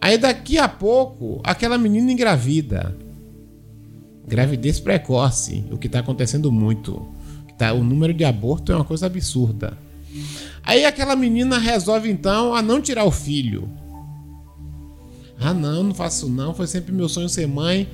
Aí 0.00 0.16
daqui 0.16 0.58
a 0.58 0.68
pouco, 0.68 1.40
aquela 1.44 1.76
menina 1.76 2.12
engravida. 2.12 2.96
Gravidez 4.26 4.78
precoce, 4.78 5.64
o 5.70 5.76
que 5.76 5.86
está 5.86 5.98
acontecendo 5.98 6.52
muito. 6.52 7.06
Tá, 7.58 7.72
o 7.72 7.82
número 7.82 8.14
de 8.14 8.24
aborto 8.24 8.70
é 8.70 8.76
uma 8.76 8.84
coisa 8.84 9.06
absurda. 9.06 9.76
Aí 10.62 10.84
aquela 10.84 11.16
menina 11.16 11.58
resolve 11.58 12.10
então 12.10 12.54
a 12.54 12.62
não 12.62 12.80
tirar 12.80 13.04
o 13.04 13.10
filho. 13.10 13.68
Ah, 15.40 15.54
não, 15.54 15.82
não 15.84 15.94
faço 15.94 16.28
não, 16.28 16.54
foi 16.54 16.66
sempre 16.66 16.92
meu 16.92 17.08
sonho 17.08 17.28
ser 17.28 17.46
mãe. 17.46 17.88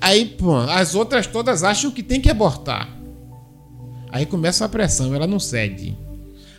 Aí, 0.00 0.24
pô, 0.24 0.56
as 0.56 0.94
outras 0.94 1.26
todas 1.26 1.62
acham 1.62 1.90
que 1.90 2.02
tem 2.02 2.20
que 2.20 2.30
abortar. 2.30 2.88
Aí 4.10 4.26
começa 4.26 4.64
a 4.64 4.68
pressão, 4.68 5.14
ela 5.14 5.26
não 5.26 5.38
cede. 5.38 5.96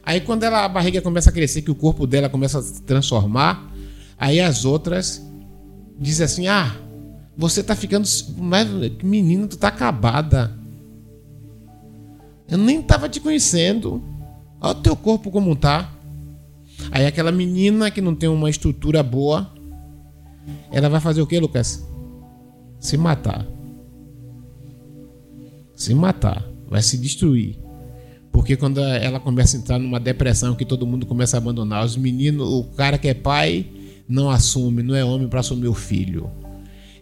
Aí 0.06 0.22
quando 0.22 0.44
ela, 0.44 0.66
a 0.66 0.70
barriga 0.70 1.02
começa 1.02 1.30
a 1.30 1.34
crescer, 1.34 1.62
que 1.62 1.72
o 1.72 1.76
corpo 1.76 2.06
dela 2.06 2.30
começa 2.30 2.60
a 2.60 2.62
se 2.62 2.82
transformar, 2.84 3.72
aí 4.18 4.40
as 4.40 4.66
outras 4.66 5.22
dizem 6.00 6.26
assim: 6.26 6.48
"Ah, 6.48 6.76
você 7.38 7.64
tá 7.64 7.76
ficando, 7.76 8.08
mas 8.38 8.68
menino, 9.02 9.48
tu 9.48 9.58
tá 9.58 9.70
acabada. 9.70 10.58
Eu 12.48 12.58
nem 12.58 12.82
tava 12.82 13.10
te 13.10 13.20
conhecendo. 13.20 14.04
Olha 14.64 14.78
o 14.78 14.82
teu 14.82 14.96
corpo 14.96 15.30
como 15.30 15.56
tá. 15.58 15.94
Aí 16.90 17.06
aquela 17.06 17.34
menina 17.34 17.92
que 17.92 18.00
não 18.00 18.16
tem 18.16 18.30
uma 18.30 18.50
estrutura 18.50 19.04
boa, 19.04 19.54
ela 20.72 20.88
vai 20.88 21.02
fazer 21.02 21.22
o 21.22 21.28
que, 21.28 21.38
Lucas? 21.38 21.86
Se 22.80 22.98
matar. 22.98 23.46
Se 25.76 25.94
matar 25.94 26.48
vai 26.70 26.82
se 26.82 26.98
destruir. 26.98 27.60
Porque 28.32 28.56
quando 28.56 28.80
ela 28.80 29.20
começa 29.20 29.56
a 29.58 29.60
entrar 29.60 29.78
numa 29.78 30.00
depressão 30.00 30.56
que 30.56 30.66
todo 30.66 30.88
mundo 30.88 31.06
começa 31.06 31.38
a 31.38 31.40
abandonar, 31.40 31.86
os 31.86 31.98
meninos, 31.98 32.48
o 32.48 32.64
cara 32.76 32.98
que 32.98 33.08
é 33.10 33.14
pai 33.14 33.68
não 34.08 34.30
assume, 34.30 34.82
não 34.82 34.96
é 34.96 35.04
homem 35.04 35.28
para 35.28 35.42
assumir 35.42 35.68
o 35.68 35.74
filho. 35.74 36.32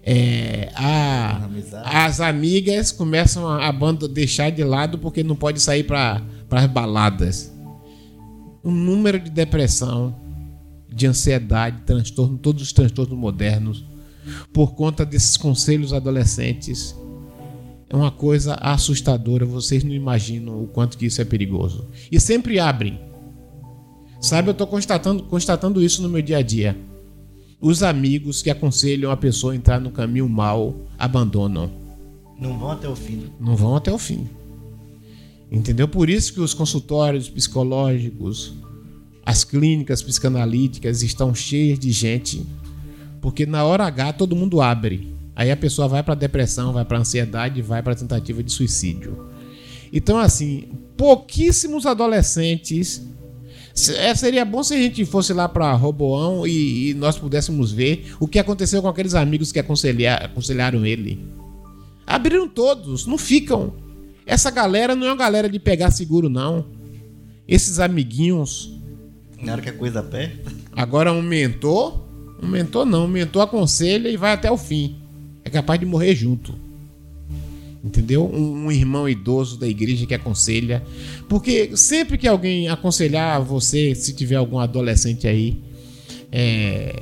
É, 0.03 0.71
a, 0.75 1.47
as 1.85 2.19
amigas 2.19 2.91
começam 2.91 3.47
a, 3.47 3.69
a 3.69 3.91
deixar 4.11 4.49
de 4.49 4.63
lado 4.63 4.97
porque 4.97 5.23
não 5.23 5.35
pode 5.35 5.59
sair 5.61 5.83
para 5.83 6.21
as 6.49 6.65
baladas. 6.65 7.50
O 8.63 8.69
número 8.69 9.19
de 9.19 9.29
depressão, 9.29 10.15
de 10.87 11.07
ansiedade, 11.07 11.81
transtorno, 11.85 12.37
todos 12.37 12.61
os 12.61 12.71
transtornos 12.71 13.17
modernos, 13.17 13.85
por 14.53 14.73
conta 14.75 15.05
desses 15.05 15.35
conselhos 15.35 15.93
adolescentes, 15.93 16.95
é 17.89 17.95
uma 17.95 18.11
coisa 18.11 18.55
assustadora. 18.55 19.45
Vocês 19.45 19.83
não 19.83 19.93
imaginam 19.93 20.61
o 20.63 20.67
quanto 20.67 20.97
que 20.97 21.05
isso 21.05 21.21
é 21.21 21.25
perigoso. 21.25 21.87
E 22.11 22.19
sempre 22.19 22.59
abrem. 22.59 22.99
Sabe, 24.19 24.49
eu 24.49 24.53
estou 24.53 24.67
constatando, 24.67 25.23
constatando 25.23 25.81
isso 25.81 26.01
no 26.01 26.09
meu 26.09 26.21
dia 26.21 26.37
a 26.37 26.41
dia. 26.43 26.77
Os 27.59 27.83
amigos 27.83 28.41
que 28.41 28.49
aconselham 28.49 29.11
a 29.11 29.17
pessoa 29.17 29.53
a 29.53 29.55
entrar 29.55 29.79
no 29.79 29.91
caminho 29.91 30.29
mal 30.29 30.75
abandonam. 30.97 31.71
Não 32.39 32.57
vão 32.57 32.71
até 32.71 32.87
o 32.87 32.95
fim. 32.95 33.29
Não 33.39 33.55
vão 33.55 33.75
até 33.75 33.91
o 33.91 33.97
fim. 33.97 34.27
Entendeu? 35.51 35.87
Por 35.87 36.09
isso 36.09 36.33
que 36.33 36.39
os 36.39 36.53
consultórios 36.53 37.29
psicológicos, 37.29 38.53
as 39.25 39.43
clínicas 39.43 40.01
psicanalíticas 40.01 41.03
estão 41.03 41.35
cheias 41.35 41.77
de 41.77 41.91
gente, 41.91 42.45
porque 43.19 43.45
na 43.45 43.65
hora 43.65 43.85
H 43.85 44.13
todo 44.13 44.35
mundo 44.35 44.61
abre. 44.61 45.13
Aí 45.35 45.51
a 45.51 45.57
pessoa 45.57 45.87
vai 45.87 46.01
para 46.03 46.15
depressão, 46.15 46.71
vai 46.71 46.85
para 46.85 46.99
ansiedade, 46.99 47.61
vai 47.61 47.83
para 47.83 47.95
tentativa 47.95 48.41
de 48.41 48.51
suicídio. 48.51 49.29
Então, 49.91 50.17
assim, 50.17 50.69
pouquíssimos 50.95 51.85
adolescentes. 51.85 53.01
É, 53.97 54.13
seria 54.15 54.43
bom 54.43 54.63
se 54.63 54.73
a 54.73 54.77
gente 54.77 55.03
fosse 55.05 55.33
lá 55.33 55.47
para 55.47 55.73
Roboão 55.73 56.45
e, 56.45 56.89
e, 56.89 56.93
nós 56.93 57.17
pudéssemos 57.17 57.71
ver 57.71 58.13
o 58.19 58.27
que 58.27 58.37
aconteceu 58.37 58.81
com 58.81 58.87
aqueles 58.87 59.15
amigos 59.15 59.51
que 59.51 59.59
aconselhar, 59.59 60.23
aconselharam 60.23 60.85
ele. 60.85 61.25
Abriram 62.05 62.47
todos, 62.47 63.05
não 63.05 63.17
ficam. 63.17 63.90
Essa 64.25 64.51
galera 64.51 64.95
não 64.95 65.07
é 65.07 65.09
uma 65.09 65.17
galera 65.17 65.49
de 65.49 65.59
pegar 65.59 65.91
seguro, 65.91 66.29
não. 66.29 66.65
Esses 67.47 67.79
amiguinhos. 67.79 68.79
Na 69.41 69.53
hora 69.53 69.61
que 69.61 69.69
a 69.69 69.73
coisa 69.73 69.99
aperta. 69.99 70.51
Agora 70.71 71.11
um 71.11 71.21
mentor. 71.21 72.01
Um 72.41 72.47
mentor 72.47 72.85
não, 72.85 73.05
um 73.05 73.07
mentor 73.07 73.43
aconselha 73.43 74.09
e 74.09 74.17
vai 74.17 74.33
até 74.33 74.49
o 74.49 74.57
fim 74.57 75.01
é 75.43 75.49
capaz 75.49 75.79
de 75.79 75.85
morrer 75.85 76.15
junto. 76.15 76.53
Entendeu? 77.83 78.29
Um, 78.31 78.65
um, 78.65 78.71
irmão 78.71 79.09
idoso 79.09 79.57
da 79.59 79.67
igreja 79.67 80.05
que 80.05 80.13
aconselha. 80.13 80.83
Porque 81.27 81.75
sempre 81.75 82.17
que 82.17 82.27
alguém 82.27 82.69
aconselhar 82.69 83.41
você, 83.41 83.95
se 83.95 84.13
tiver 84.13 84.35
algum 84.35 84.59
adolescente 84.59 85.27
aí 85.27 85.59
é, 86.31 86.93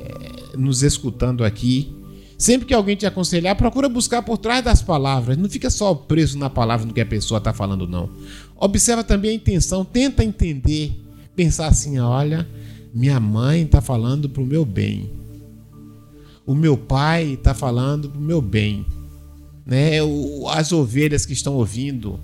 nos 0.56 0.82
escutando 0.82 1.44
aqui, 1.44 1.92
sempre 2.40 2.66
que 2.66 2.74
alguém 2.74 2.96
te 2.96 3.06
aconselhar, 3.06 3.54
procura 3.54 3.88
buscar 3.88 4.22
por 4.22 4.38
trás 4.38 4.64
das 4.64 4.82
palavras. 4.82 5.36
Não 5.36 5.48
fica 5.48 5.70
só 5.70 5.94
preso 5.94 6.36
na 6.36 6.50
palavra 6.50 6.86
no 6.86 6.92
que 6.92 7.00
a 7.00 7.06
pessoa 7.06 7.38
está 7.38 7.52
falando, 7.52 7.86
não. 7.86 8.10
Observa 8.56 9.04
também 9.04 9.30
a 9.30 9.34
intenção, 9.34 9.84
tenta 9.84 10.24
entender, 10.24 10.92
pensar 11.36 11.68
assim: 11.68 11.98
olha, 12.00 12.48
minha 12.92 13.20
mãe 13.20 13.62
está 13.62 13.80
falando 13.80 14.28
para 14.28 14.42
o 14.42 14.46
meu 14.46 14.64
bem 14.64 15.20
o 16.50 16.54
meu 16.54 16.76
pai 16.76 17.34
está 17.34 17.54
falando 17.54 18.10
para 18.10 18.18
o 18.18 18.22
meu 18.22 18.42
bem. 18.42 18.84
Né? 19.64 19.98
As 20.50 20.72
ovelhas 20.72 21.24
que 21.24 21.32
estão 21.32 21.54
ouvindo 21.54 22.18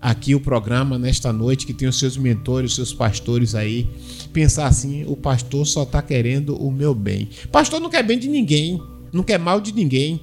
aqui 0.00 0.36
o 0.36 0.40
programa 0.40 0.96
nesta 0.96 1.32
noite, 1.32 1.66
que 1.66 1.74
tem 1.74 1.88
os 1.88 1.98
seus 1.98 2.16
mentores, 2.16 2.70
os 2.70 2.76
seus 2.76 2.94
pastores 2.94 3.56
aí, 3.56 3.90
pensar 4.32 4.68
assim: 4.68 5.04
o 5.08 5.16
pastor 5.16 5.66
só 5.66 5.82
está 5.82 6.00
querendo 6.00 6.54
o 6.56 6.70
meu 6.70 6.94
bem. 6.94 7.28
Pastor 7.50 7.80
não 7.80 7.90
quer 7.90 8.04
bem 8.04 8.20
de 8.20 8.28
ninguém, 8.28 8.80
não 9.16 9.24
quer 9.24 9.38
mal 9.38 9.60
de 9.60 9.72
ninguém. 9.72 10.20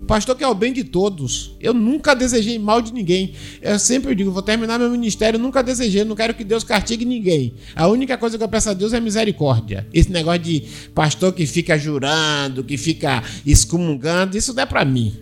O 0.00 0.04
pastor 0.04 0.36
quer 0.36 0.48
o 0.48 0.54
bem 0.54 0.72
de 0.72 0.82
todos. 0.82 1.54
Eu 1.60 1.72
nunca 1.72 2.14
desejei 2.14 2.58
mal 2.58 2.82
de 2.82 2.92
ninguém. 2.92 3.34
Eu 3.60 3.78
sempre 3.78 4.14
digo, 4.14 4.32
vou 4.32 4.42
terminar 4.42 4.78
meu 4.78 4.90
ministério, 4.90 5.38
nunca 5.38 5.62
desejei, 5.62 6.04
não 6.04 6.16
quero 6.16 6.34
que 6.34 6.42
Deus 6.42 6.64
castigue 6.64 7.04
ninguém. 7.04 7.54
A 7.74 7.86
única 7.86 8.18
coisa 8.18 8.36
que 8.36 8.42
eu 8.42 8.48
peço 8.48 8.70
a 8.70 8.74
Deus 8.74 8.92
é 8.92 9.00
misericórdia. 9.00 9.86
Esse 9.92 10.10
negócio 10.10 10.40
de 10.40 10.64
pastor 10.94 11.32
que 11.32 11.46
fica 11.46 11.78
jurando, 11.78 12.64
que 12.64 12.76
fica 12.76 13.22
excomungando, 13.46 14.36
isso 14.36 14.52
não 14.52 14.62
é 14.62 14.66
para 14.66 14.84
mim. 14.84 15.14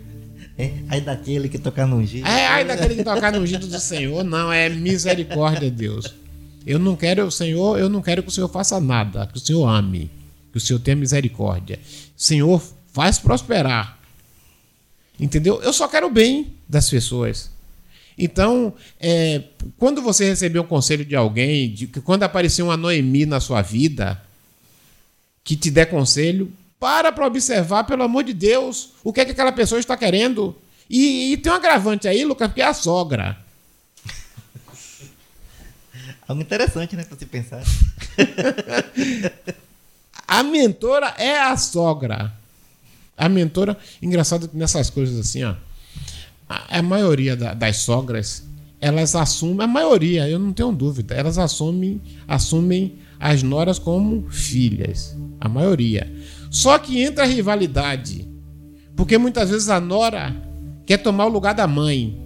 É, 0.57 0.73
aí 0.89 1.01
daquele 1.01 1.49
que 1.49 1.59
toca 1.59 1.87
no 1.87 1.97
ungido. 1.97 2.27
É, 2.27 2.47
aí 2.47 2.65
daquele 2.65 2.95
que 2.95 3.05
toca 3.05 3.31
no 3.31 3.41
ungido 3.41 3.67
do 3.67 3.81
Senhor, 3.81 4.25
não, 4.25 4.53
é 4.53 4.69
misericórdia, 4.69 5.71
Deus. 5.71 6.15
Eu 6.67 6.79
não 6.79 6.97
quero, 6.97 7.25
o 7.25 7.31
Senhor, 7.31 7.79
eu 7.79 7.89
não 7.89 8.03
quero 8.03 8.23
que 8.23 8.29
o 8.29 8.33
Senhor 8.33 8.49
faça 8.49 8.81
nada, 8.81 9.27
que 9.27 9.39
o 9.39 9.41
Senhor 9.41 9.67
ame, 9.67 10.11
que 10.51 10.59
o 10.59 10.61
Senhor 10.61 10.79
tenha 10.79 10.97
misericórdia. 10.97 11.79
Senhor, 12.17 12.63
faz 12.93 13.19
prosperar 13.19 14.01
Entendeu? 15.21 15.61
Eu 15.63 15.73
só 15.73 15.87
quero 15.87 16.07
o 16.07 16.11
bem 16.11 16.55
das 16.67 16.89
pessoas. 16.89 17.51
Então, 18.17 18.75
é, 18.99 19.43
quando 19.77 20.01
você 20.01 20.25
receber 20.25 20.59
um 20.59 20.67
conselho 20.67 21.05
de 21.05 21.15
alguém, 21.15 21.71
de, 21.71 21.87
quando 21.87 22.23
aparecer 22.23 22.63
uma 22.63 22.77
Noemi 22.77 23.27
na 23.27 23.39
sua 23.39 23.61
vida, 23.61 24.21
que 25.45 25.57
te 25.57 25.71
der 25.71 25.87
conselho, 25.87 26.51
para 26.79 27.13
para 27.13 27.27
observar, 27.27 27.85
pelo 27.85 28.03
amor 28.03 28.25
de 28.25 28.33
Deus, 28.33 28.93
o 29.05 29.13
que 29.13 29.21
é 29.21 29.25
que 29.27 29.33
aquela 29.33 29.53
pessoa 29.53 29.79
está 29.79 29.95
querendo. 29.95 30.57
E, 30.89 31.33
e 31.33 31.37
tem 31.37 31.53
um 31.53 31.57
agravante 31.57 32.09
aí, 32.09 32.25
Lucas, 32.25 32.49
porque 32.49 32.63
é 32.63 32.67
a 32.67 32.73
sogra. 32.73 33.37
Algo 36.27 36.41
interessante, 36.41 36.97
né, 36.97 37.05
para 37.05 37.19
se 37.19 37.27
pensar. 37.27 37.63
a 40.31 40.45
mentora 40.45 41.13
é 41.19 41.41
a 41.41 41.57
sogra. 41.57 42.33
A 43.19 43.29
mentora, 43.29 43.77
engraçado 44.01 44.47
que 44.47 44.57
nessas 44.57 44.89
coisas 44.89 45.19
assim, 45.19 45.43
ó, 45.43 45.57
a, 46.49 46.79
a 46.79 46.83
maioria 46.83 47.35
da, 47.35 47.53
das 47.53 47.79
sogras, 47.79 48.45
elas 48.81 49.17
assumem, 49.17 49.65
a 49.65 49.67
maioria, 49.67 50.29
eu 50.29 50.39
não 50.39 50.53
tenho 50.53 50.71
dúvida, 50.71 51.17
elas 51.17 51.37
assumem, 51.37 52.01
assumem 52.29 53.01
as 53.19 53.43
noras 53.43 53.81
como 53.81 54.31
filhas, 54.31 55.17
a 55.41 55.49
maioria. 55.49 56.09
Só 56.49 56.79
que 56.79 57.03
entra 57.03 57.25
a 57.25 57.27
rivalidade, 57.27 58.29
porque 58.95 59.19
muitas 59.19 59.51
vezes 59.51 59.69
a 59.69 59.81
nora 59.81 60.37
quer 60.87 60.99
tomar 60.99 61.27
o 61.27 61.31
lugar 61.31 61.55
da 61.55 61.67
mãe. 61.67 62.17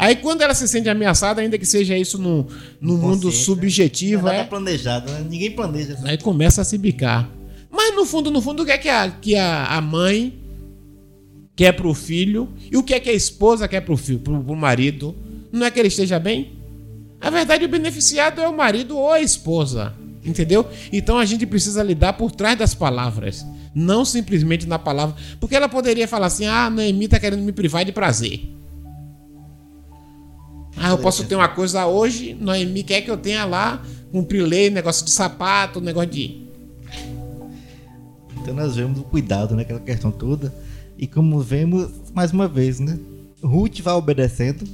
Aí 0.00 0.16
quando 0.16 0.40
ela 0.40 0.54
se 0.54 0.66
sente 0.66 0.88
ameaçada, 0.88 1.42
ainda 1.42 1.58
que 1.58 1.66
seja 1.66 1.94
isso 1.94 2.16
no, 2.16 2.46
no 2.80 2.96
mundo 2.96 3.30
subjetivo, 3.30 4.26
né? 4.26 4.40
é, 4.40 4.44
planejado, 4.44 5.12
né? 5.12 5.26
ninguém 5.28 5.50
planeja. 5.50 5.98
Aí 6.04 6.16
começa 6.16 6.62
a 6.62 6.64
se 6.64 6.78
bicar. 6.78 7.28
Mas 7.70 7.94
no 7.94 8.06
fundo, 8.06 8.30
no 8.30 8.40
fundo, 8.40 8.62
o 8.62 8.66
que 8.66 8.72
é 8.72 8.78
que 8.78 8.88
a, 8.88 9.10
que 9.10 9.36
a, 9.36 9.66
a 9.66 9.80
mãe 9.82 10.40
quer 11.54 11.72
pro 11.72 11.92
filho 11.92 12.48
e 12.72 12.78
o 12.78 12.82
que 12.82 12.94
é 12.94 12.98
que 12.98 13.10
a 13.10 13.12
esposa 13.12 13.68
quer 13.68 13.82
pro 13.82 13.94
filho, 13.94 14.20
pro, 14.20 14.42
pro 14.42 14.56
marido? 14.56 15.14
Não 15.52 15.66
é 15.66 15.70
que 15.70 15.78
ele 15.78 15.88
esteja 15.88 16.18
bem? 16.18 16.58
A 17.20 17.28
verdade, 17.28 17.66
o 17.66 17.68
beneficiado 17.68 18.40
é 18.40 18.48
o 18.48 18.56
marido 18.56 18.96
ou 18.96 19.12
a 19.12 19.20
esposa. 19.20 19.92
Entendeu? 20.24 20.66
Então 20.90 21.18
a 21.18 21.26
gente 21.26 21.44
precisa 21.44 21.82
lidar 21.82 22.14
por 22.14 22.30
trás 22.30 22.58
das 22.58 22.74
palavras, 22.74 23.44
não 23.74 24.04
simplesmente 24.06 24.66
na 24.66 24.78
palavra. 24.78 25.14
Porque 25.38 25.54
ela 25.54 25.68
poderia 25.68 26.08
falar 26.08 26.26
assim: 26.26 26.46
ah, 26.46 26.70
Noemi 26.70 27.06
tá 27.06 27.20
querendo 27.20 27.42
me 27.42 27.52
privar 27.52 27.84
de 27.84 27.92
prazer. 27.92 28.59
Ah, 30.82 30.88
eu 30.88 30.98
posso 30.98 31.24
ter 31.24 31.34
uma 31.34 31.48
coisa 31.48 31.86
hoje, 31.86 32.32
Noemi 32.32 32.82
quer 32.82 33.02
que 33.02 33.10
eu 33.10 33.18
tenha 33.18 33.44
lá 33.44 33.82
cumprir 34.10 34.42
lei, 34.42 34.70
negócio 34.70 35.04
de 35.04 35.10
sapato, 35.10 35.78
negócio 35.78 36.08
de. 36.08 36.48
Então 38.40 38.54
nós 38.54 38.76
vemos 38.76 38.98
o 38.98 39.02
cuidado 39.02 39.54
naquela 39.54 39.78
questão 39.78 40.10
toda. 40.10 40.50
E 40.96 41.06
como 41.06 41.38
vemos, 41.40 41.90
mais 42.14 42.32
uma 42.32 42.48
vez, 42.48 42.80
né? 42.80 42.98
Ruth 43.42 43.80
vai 43.80 43.92
obedecendo 43.92 44.66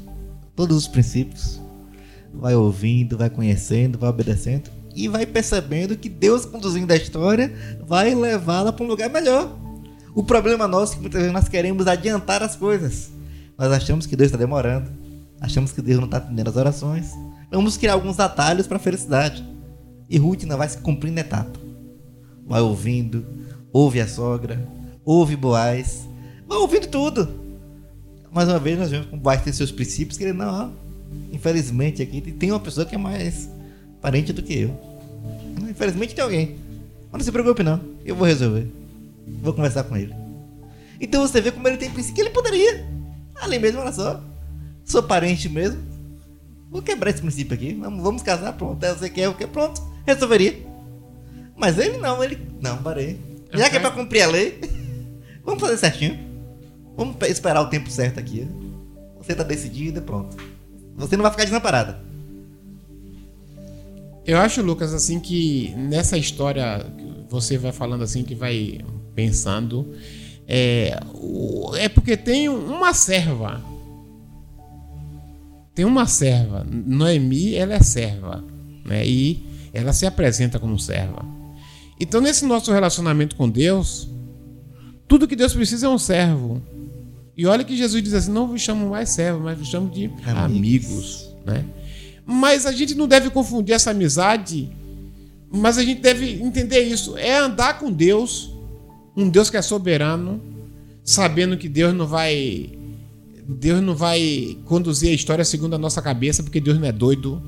todos 0.54 0.76
os 0.76 0.86
princípios, 0.86 1.60
vai 2.32 2.54
ouvindo, 2.54 3.18
vai 3.18 3.28
conhecendo, 3.28 3.98
vai 3.98 4.08
obedecendo 4.08 4.70
e 4.94 5.08
vai 5.08 5.26
percebendo 5.26 5.96
que 5.96 6.08
Deus 6.08 6.46
conduzindo 6.46 6.92
a 6.92 6.96
história 6.96 7.52
vai 7.84 8.14
levá-la 8.14 8.72
para 8.72 8.84
um 8.84 8.88
lugar 8.88 9.10
melhor. 9.10 9.58
O 10.14 10.22
problema 10.22 10.68
nosso 10.68 10.92
é 10.92 10.96
que 10.96 11.00
muitas 11.02 11.20
vezes 11.20 11.34
nós 11.34 11.48
queremos 11.48 11.88
adiantar 11.88 12.44
as 12.44 12.54
coisas. 12.54 13.10
Nós 13.58 13.72
achamos 13.72 14.06
que 14.06 14.14
Deus 14.14 14.28
está 14.28 14.38
demorando, 14.38 14.88
achamos 15.40 15.72
que 15.72 15.82
Deus 15.82 15.98
não 15.98 16.06
está 16.06 16.18
atendendo 16.18 16.50
as 16.50 16.56
orações. 16.56 17.10
Vamos 17.50 17.76
criar 17.76 17.94
alguns 17.94 18.18
atalhos 18.18 18.66
para 18.66 18.76
a 18.76 18.80
felicidade. 18.80 19.44
E 20.08 20.18
Ruth 20.18 20.44
não 20.44 20.56
vai 20.56 20.68
se 20.68 20.78
cumprindo 20.78 21.18
etapa. 21.18 21.58
Vai 22.46 22.60
ouvindo, 22.60 23.26
ouve 23.72 24.00
a 24.00 24.06
sogra, 24.06 24.66
ouve 25.04 25.36
Boaz, 25.36 26.08
vai 26.46 26.58
ouvindo 26.58 26.86
tudo. 26.86 27.28
Mais 28.32 28.48
uma 28.48 28.58
vez 28.58 28.78
nós 28.78 28.90
vemos 28.90 29.06
como 29.06 29.20
Boaz 29.20 29.42
tem 29.42 29.52
seus 29.52 29.72
princípios, 29.72 30.16
que 30.16 30.24
ele 30.24 30.32
não, 30.32 30.72
infelizmente 31.32 32.02
aqui 32.02 32.20
tem 32.20 32.50
uma 32.50 32.60
pessoa 32.60 32.86
que 32.86 32.94
é 32.94 32.98
mais 32.98 33.48
parente 34.00 34.32
do 34.32 34.42
que 34.42 34.54
eu. 34.60 34.78
Infelizmente 35.68 36.14
tem 36.14 36.22
alguém. 36.22 36.56
Mas 37.10 37.20
não 37.20 37.24
se 37.24 37.32
preocupe 37.32 37.62
não, 37.62 37.80
eu 38.04 38.14
vou 38.14 38.26
resolver. 38.26 38.70
Vou 39.42 39.52
conversar 39.52 39.84
com 39.84 39.96
ele. 39.96 40.14
Então 41.00 41.26
você 41.26 41.40
vê 41.40 41.50
como 41.50 41.66
ele 41.66 41.76
tem 41.76 41.90
princípio 41.90 42.14
que 42.14 42.20
ele 42.20 42.30
poderia. 42.30 42.86
Ali 43.40 43.58
mesmo, 43.58 43.80
olha 43.80 43.92
só. 43.92 44.22
Sou 44.86 45.02
parente 45.02 45.48
mesmo. 45.48 45.82
Vou 46.70 46.80
quebrar 46.80 47.10
esse 47.10 47.20
princípio 47.20 47.54
aqui. 47.54 47.74
Vamos, 47.74 48.02
vamos 48.02 48.22
casar, 48.22 48.52
pronto. 48.52 48.82
É, 48.84 48.94
você 48.94 49.10
quer 49.10 49.28
o 49.28 49.34
que? 49.34 49.46
Pronto. 49.46 49.82
Resolveria. 50.06 50.64
Mas 51.56 51.76
ele 51.78 51.98
não, 51.98 52.22
ele. 52.22 52.38
Não, 52.60 52.78
parei. 52.78 53.18
Já 53.52 53.68
que 53.68 53.76
é 53.76 53.80
pra 53.80 53.90
cumprir 53.90 54.22
a 54.22 54.28
lei, 54.28 54.60
vamos 55.44 55.60
fazer 55.60 55.76
certinho. 55.76 56.18
Vamos 56.96 57.16
esperar 57.28 57.60
o 57.60 57.68
tempo 57.68 57.90
certo 57.90 58.20
aqui. 58.20 58.48
Você 59.18 59.34
tá 59.34 59.42
decidido 59.42 59.98
e 59.98 60.02
pronto. 60.02 60.36
Você 60.96 61.16
não 61.16 61.22
vai 61.22 61.32
ficar 61.32 61.44
desamparada. 61.44 62.00
Eu 64.24 64.38
acho, 64.38 64.62
Lucas, 64.62 64.94
assim 64.94 65.18
que 65.18 65.74
nessa 65.76 66.16
história 66.16 66.86
você 67.28 67.58
vai 67.58 67.72
falando 67.72 68.02
assim 68.02 68.22
que 68.22 68.34
vai 68.34 68.80
pensando 69.14 69.94
é, 70.46 70.98
é 71.76 71.88
porque 71.88 72.16
tem 72.16 72.48
uma 72.48 72.94
serva. 72.94 73.60
Tem 75.76 75.84
uma 75.84 76.06
serva. 76.06 76.66
Noemi, 76.68 77.54
ela 77.54 77.74
é 77.74 77.80
serva, 77.80 78.42
né? 78.82 79.06
E 79.06 79.44
ela 79.74 79.92
se 79.92 80.06
apresenta 80.06 80.58
como 80.58 80.78
serva. 80.78 81.22
Então, 82.00 82.18
nesse 82.18 82.46
nosso 82.46 82.72
relacionamento 82.72 83.36
com 83.36 83.46
Deus, 83.46 84.08
tudo 85.06 85.28
que 85.28 85.36
Deus 85.36 85.52
precisa 85.52 85.86
é 85.86 85.90
um 85.90 85.98
servo. 85.98 86.62
E 87.36 87.46
olha 87.46 87.62
que 87.62 87.76
Jesus 87.76 88.02
diz 88.02 88.14
assim: 88.14 88.32
não 88.32 88.48
vos 88.48 88.62
chamo 88.62 88.88
mais 88.88 89.10
servo, 89.10 89.40
mas 89.40 89.58
vos 89.58 89.68
chamo 89.68 89.90
de 89.90 90.06
amigos, 90.06 90.34
amigos 90.34 91.36
né? 91.44 91.62
Mas 92.24 92.64
a 92.64 92.72
gente 92.72 92.94
não 92.94 93.06
deve 93.06 93.28
confundir 93.28 93.74
essa 93.74 93.90
amizade, 93.90 94.70
mas 95.52 95.76
a 95.76 95.84
gente 95.84 96.00
deve 96.00 96.42
entender 96.42 96.80
isso. 96.80 97.18
É 97.18 97.36
andar 97.36 97.78
com 97.78 97.92
Deus, 97.92 98.50
um 99.14 99.28
Deus 99.28 99.50
que 99.50 99.58
é 99.58 99.62
soberano, 99.62 100.42
sabendo 101.04 101.58
que 101.58 101.68
Deus 101.68 101.94
não 101.94 102.06
vai 102.06 102.70
Deus 103.48 103.80
não 103.80 103.94
vai 103.94 104.58
conduzir 104.64 105.10
a 105.10 105.12
história 105.12 105.44
segundo 105.44 105.74
a 105.74 105.78
nossa 105.78 106.02
cabeça, 106.02 106.42
porque 106.42 106.60
Deus 106.60 106.78
não 106.78 106.86
é 106.86 106.92
doido. 106.92 107.42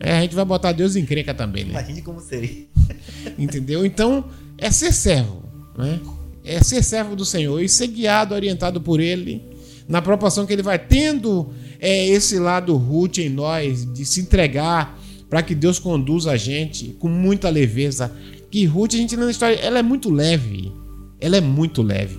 É, 0.00 0.18
a 0.18 0.20
gente 0.22 0.34
vai 0.34 0.44
botar 0.44 0.72
Deus 0.72 0.96
em 0.96 1.06
crenca 1.06 1.32
também, 1.32 1.64
né? 1.64 1.70
Imagine 1.70 2.02
como 2.02 2.20
seria. 2.20 2.66
Entendeu? 3.38 3.86
Então, 3.86 4.24
é 4.58 4.70
ser 4.70 4.92
servo, 4.92 5.42
né? 5.76 6.00
É 6.44 6.62
ser 6.62 6.82
servo 6.82 7.16
do 7.16 7.24
Senhor 7.24 7.60
e 7.60 7.68
ser 7.68 7.88
guiado, 7.88 8.34
orientado 8.34 8.80
por 8.80 9.00
Ele, 9.00 9.42
na 9.88 10.02
proporção 10.02 10.46
que 10.46 10.52
Ele 10.52 10.62
vai 10.62 10.78
tendo 10.78 11.50
é 11.78 12.06
esse 12.06 12.38
lado 12.38 12.76
Ruth 12.76 13.18
em 13.18 13.28
nós, 13.28 13.86
de 13.92 14.04
se 14.04 14.20
entregar 14.20 14.98
para 15.28 15.42
que 15.42 15.54
Deus 15.54 15.78
conduza 15.78 16.32
a 16.32 16.36
gente 16.36 16.96
com 16.98 17.08
muita 17.08 17.48
leveza. 17.48 18.12
Que 18.50 18.64
Ruth, 18.64 18.94
a 18.94 18.96
gente 18.96 19.16
lê 19.16 19.24
na 19.24 19.30
história, 19.30 19.56
ela 19.56 19.78
é 19.78 19.82
muito 19.82 20.10
leve. 20.10 20.72
Ela 21.20 21.36
é 21.36 21.40
muito 21.40 21.82
leve. 21.82 22.18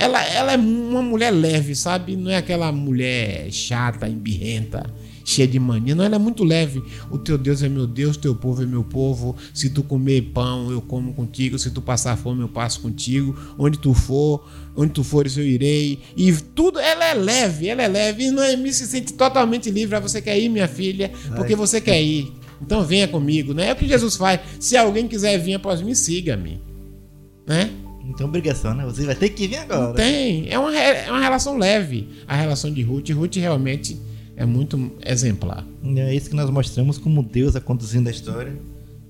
Ela, 0.00 0.24
ela 0.24 0.52
é 0.52 0.56
uma 0.56 1.02
mulher 1.02 1.30
leve, 1.30 1.74
sabe? 1.74 2.16
Não 2.16 2.30
é 2.30 2.38
aquela 2.38 2.72
mulher 2.72 3.52
chata, 3.52 4.08
embirrenta 4.08 4.90
cheia 5.30 5.46
de 5.46 5.58
mania. 5.58 5.94
Não, 5.94 6.04
ela 6.04 6.16
é 6.16 6.18
muito 6.18 6.42
leve. 6.44 6.82
O 7.10 7.18
teu 7.18 7.38
Deus 7.38 7.62
é 7.62 7.68
meu 7.68 7.86
Deus, 7.86 8.16
teu 8.16 8.34
povo 8.34 8.62
é 8.62 8.66
meu 8.66 8.82
povo. 8.82 9.36
Se 9.54 9.70
tu 9.70 9.82
comer 9.82 10.22
pão, 10.34 10.70
eu 10.70 10.80
como 10.80 11.14
contigo. 11.14 11.58
Se 11.58 11.70
tu 11.70 11.80
passar 11.80 12.16
fome, 12.16 12.42
eu 12.42 12.48
passo 12.48 12.80
contigo. 12.80 13.36
Onde 13.58 13.78
tu 13.78 13.94
for, 13.94 14.48
onde 14.76 14.92
tu 14.92 15.04
fores, 15.04 15.36
eu 15.36 15.44
irei. 15.44 16.00
E 16.16 16.32
tudo, 16.32 16.78
ela 16.78 17.04
é 17.04 17.14
leve, 17.14 17.68
ela 17.68 17.82
é 17.82 17.88
leve. 17.88 18.24
E 18.24 18.30
Noemi 18.30 18.72
se 18.72 18.86
sente 18.86 19.12
totalmente 19.12 19.70
livre. 19.70 19.96
Ah, 19.96 20.00
você 20.00 20.20
quer 20.20 20.38
ir, 20.38 20.48
minha 20.48 20.68
filha? 20.68 21.10
Porque 21.36 21.54
você 21.54 21.80
quer 21.80 22.02
ir. 22.02 22.32
Então 22.60 22.84
venha 22.84 23.08
comigo, 23.08 23.54
né? 23.54 23.68
É 23.68 23.72
o 23.72 23.76
que 23.76 23.88
Jesus 23.88 24.16
faz. 24.16 24.40
Se 24.58 24.76
alguém 24.76 25.08
quiser 25.08 25.38
vir 25.38 25.54
após 25.54 25.80
mim, 25.80 25.94
siga-me. 25.94 26.60
Né? 27.46 27.70
Não 28.10 28.16
tem 28.16 28.26
obrigação, 28.26 28.74
né? 28.74 28.84
Você 28.84 29.06
vai 29.06 29.14
ter 29.14 29.28
que 29.28 29.46
vir 29.46 29.58
agora. 29.58 29.86
Não 29.86 29.94
tem. 29.94 30.50
É 30.50 30.58
uma, 30.58 30.76
é 30.76 31.08
uma 31.08 31.20
relação 31.20 31.56
leve. 31.56 32.08
A 32.26 32.34
relação 32.34 32.72
de 32.72 32.82
Ruth. 32.82 33.08
Ruth 33.10 33.36
realmente 33.36 33.96
é 34.36 34.44
muito 34.44 34.90
exemplar. 35.06 35.64
É 35.96 36.12
isso 36.12 36.28
que 36.28 36.34
nós 36.34 36.50
mostramos 36.50 36.98
como 36.98 37.22
Deus 37.22 37.54
é 37.54 37.60
conduzindo 37.60 38.08
a 38.08 38.10
história, 38.10 38.52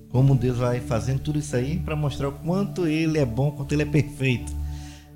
como 0.09 0.35
Deus 0.35 0.57
vai 0.57 0.79
fazendo 0.79 1.19
tudo 1.19 1.39
isso 1.39 1.55
aí 1.55 1.79
para 1.79 1.95
mostrar 1.95 2.29
o 2.29 2.31
quanto 2.31 2.85
Ele 2.85 3.17
é 3.17 3.25
bom, 3.25 3.49
quanto 3.51 3.71
Ele 3.73 3.81
é 3.81 3.85
perfeito. 3.85 4.53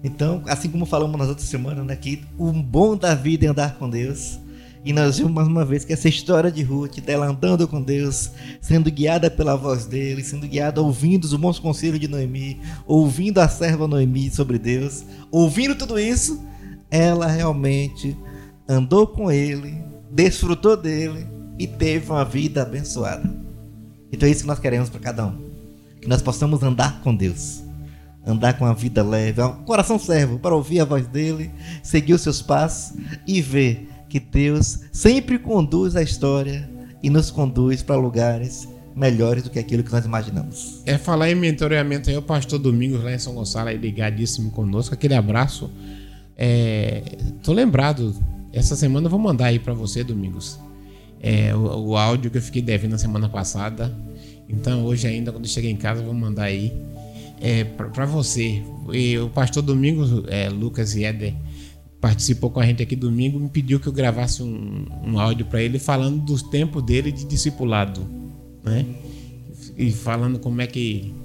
Então, 0.04 0.42
assim 0.48 0.70
como 0.70 0.88
falamos 0.88 1.16
nas 1.20 1.30
outras 1.30 1.48
semanas, 1.48 1.86
né, 1.86 1.96
que 1.96 2.24
o 2.40 2.52
bom 2.52 2.98
da 2.98 3.14
vida 3.14 3.46
é 3.46 3.50
andar 3.50 3.76
com 3.76 3.88
Deus. 3.88 4.40
E 4.86 4.94
nós 4.94 5.18
vimos 5.18 5.34
mais 5.34 5.48
uma 5.48 5.66
vez 5.66 5.84
que 5.84 5.92
essa 5.92 6.08
história 6.08 6.52
de 6.52 6.62
Ruth, 6.62 7.00
dela 7.00 7.26
andando 7.26 7.68
com 7.68 7.82
Deus, 7.82 8.30
sendo 8.62 8.92
guiada 8.92 9.32
pela 9.32 9.56
voz 9.56 9.88
dele, 9.88 10.24
sendo 10.24 10.48
guiada 10.48 10.80
ouvindo 10.80 11.24
os 11.24 11.34
bons 11.34 11.58
conselhos 11.58 12.00
de 12.00 12.08
Noemi, 12.08 12.62
ouvindo 12.86 13.40
a 13.40 13.48
serva 13.48 13.88
Noemi 13.88 14.30
sobre 14.30 14.60
Deus, 14.60 15.04
ouvindo 15.32 15.74
tudo 15.74 15.98
isso, 15.98 16.40
ela 16.92 17.26
realmente 17.26 18.16
andou 18.70 19.08
com 19.08 19.32
ele, 19.32 19.76
desfrutou 20.12 20.78
dele 20.78 21.26
e 21.58 21.66
teve 21.66 22.12
uma 22.12 22.24
vida 22.24 22.62
abençoada. 22.62 23.28
Então 24.12 24.30
é 24.30 24.32
isso 24.32 24.42
que 24.42 24.48
nós 24.48 24.60
queremos 24.60 24.92
para 24.92 25.00
cada 25.00 25.26
um. 25.26 25.50
Que 26.00 26.08
nós 26.08 26.22
possamos 26.22 26.62
andar 26.62 27.02
com 27.02 27.16
Deus. 27.16 27.64
Andar 28.24 28.54
com 28.54 28.66
a 28.66 28.74
vida 28.74 29.04
leve, 29.04 29.42
um 29.42 29.64
coração 29.64 29.98
servo 29.98 30.38
para 30.38 30.56
ouvir 30.56 30.80
a 30.80 30.86
voz 30.86 31.08
dele, 31.08 31.52
seguir 31.82 32.14
os 32.14 32.22
seus 32.22 32.42
passos 32.42 32.96
e 33.26 33.42
ver 33.42 33.95
que 34.16 34.20
Deus 34.22 34.80
sempre 34.94 35.38
conduz 35.38 35.94
a 35.98 36.02
história 36.02 36.70
e 37.04 37.10
nos 37.10 37.30
conduz 37.30 37.84
para 37.84 37.98
lugares 37.98 38.66
melhores 38.96 39.44
do 39.44 39.50
que 39.50 39.60
aquilo 39.60 39.84
que 39.84 39.92
nós 39.92 40.06
imaginamos. 40.06 40.82
É 40.86 40.98
falar 40.98 41.30
em 41.30 41.36
mentoreamento 41.36 42.10
aí, 42.10 42.16
o 42.16 42.22
pastor 42.22 42.58
Domingos 42.58 43.04
lá 43.04 43.14
em 43.14 43.20
São 43.20 43.34
Gonçalo 43.34 43.68
aí 43.68 43.78
ligadíssimo 43.78 44.52
conosco, 44.52 44.94
aquele 44.94 45.16
abraço. 45.16 45.70
É, 46.38 47.02
tô 47.44 47.52
lembrado 47.52 48.16
essa 48.54 48.74
semana 48.78 49.08
eu 49.08 49.12
vou 49.12 49.20
mandar 49.20 49.48
aí 49.48 49.60
para 49.60 49.74
você, 49.74 50.02
Domingos, 50.02 50.58
é, 51.20 51.54
o, 51.54 51.90
o, 51.90 51.98
áudio 51.98 52.32
que 52.32 52.38
eu 52.38 52.42
fiquei 52.42 52.62
devendo 52.62 52.92
na 52.92 52.98
semana 52.98 53.28
passada. 53.28 53.94
Então 54.48 54.86
hoje 54.86 55.08
ainda, 55.08 55.30
quando 55.34 55.44
eu 55.44 55.50
chegar 55.50 55.68
em 55.68 55.76
casa, 55.76 56.00
eu 56.00 56.06
vou 56.06 56.14
mandar 56.14 56.44
aí 56.44 56.72
é, 57.42 57.66
para 57.66 58.06
você. 58.06 58.64
E 58.94 59.18
o 59.18 59.28
pastor 59.28 59.62
Domingos, 59.62 60.24
é, 60.30 60.48
Lucas 60.48 60.96
e 60.96 61.04
Éder, 61.04 61.34
participou 62.06 62.52
com 62.52 62.60
a 62.60 62.66
gente 62.68 62.84
aqui 62.84 62.96
domingo, 62.96 63.40
me 63.40 63.50
pediu 63.50 63.80
que 63.80 63.88
eu 63.88 63.92
gravasse 63.92 64.44
um, 64.44 64.86
um 65.04 65.20
áudio 65.20 65.44
para 65.48 65.60
ele 65.60 65.80
falando 65.80 66.24
dos 66.24 66.44
tempos 66.44 66.84
dele 66.84 67.12
de 67.12 67.26
discipulado, 67.26 68.08
né? 68.64 68.86
E 69.76 69.92
falando 69.92 70.38
como 70.38 70.62
é 70.62 70.68
que 70.68 71.16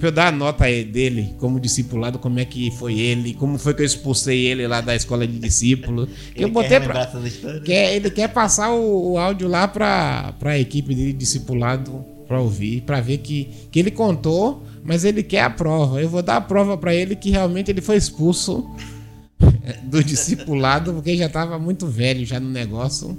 Pra 0.00 0.08
eu 0.08 0.12
dar 0.12 0.26
a 0.26 0.32
nota 0.32 0.64
dele 0.64 1.32
como 1.38 1.60
discipulado, 1.60 2.18
como 2.18 2.40
é 2.40 2.44
que 2.44 2.72
foi 2.72 2.98
ele, 2.98 3.34
como 3.34 3.56
foi 3.56 3.72
que 3.72 3.82
eu 3.82 3.86
expulsei 3.86 4.46
ele 4.46 4.66
lá 4.66 4.80
da 4.80 4.96
escola 4.96 5.24
de 5.24 5.38
discípulo. 5.38 6.08
eu 6.34 6.50
botei 6.50 6.80
pra, 6.80 7.08
quer, 7.64 7.94
ele 7.94 8.10
quer 8.10 8.26
passar 8.26 8.72
o, 8.72 9.12
o 9.12 9.18
áudio 9.18 9.46
lá 9.46 9.68
pra, 9.68 10.34
pra 10.40 10.58
equipe 10.58 10.92
dele, 10.92 11.12
discipulado. 11.12 12.04
para 12.26 12.40
ouvir, 12.40 12.80
para 12.80 13.00
ver 13.00 13.18
que, 13.18 13.48
que 13.70 13.78
ele 13.78 13.92
contou, 13.92 14.64
mas 14.82 15.04
ele 15.04 15.22
quer 15.22 15.42
a 15.42 15.50
prova. 15.50 16.02
Eu 16.02 16.08
vou 16.08 16.20
dar 16.20 16.38
a 16.38 16.40
prova 16.40 16.76
para 16.76 16.92
ele 16.92 17.14
que 17.14 17.30
realmente 17.30 17.70
ele 17.70 17.80
foi 17.80 17.94
expulso 17.94 18.68
do 19.84 20.02
discipulado, 20.02 20.92
porque 20.92 21.16
já 21.16 21.26
estava 21.26 21.58
muito 21.58 21.86
velho 21.86 22.24
já 22.24 22.38
no 22.38 22.48
negócio. 22.48 23.18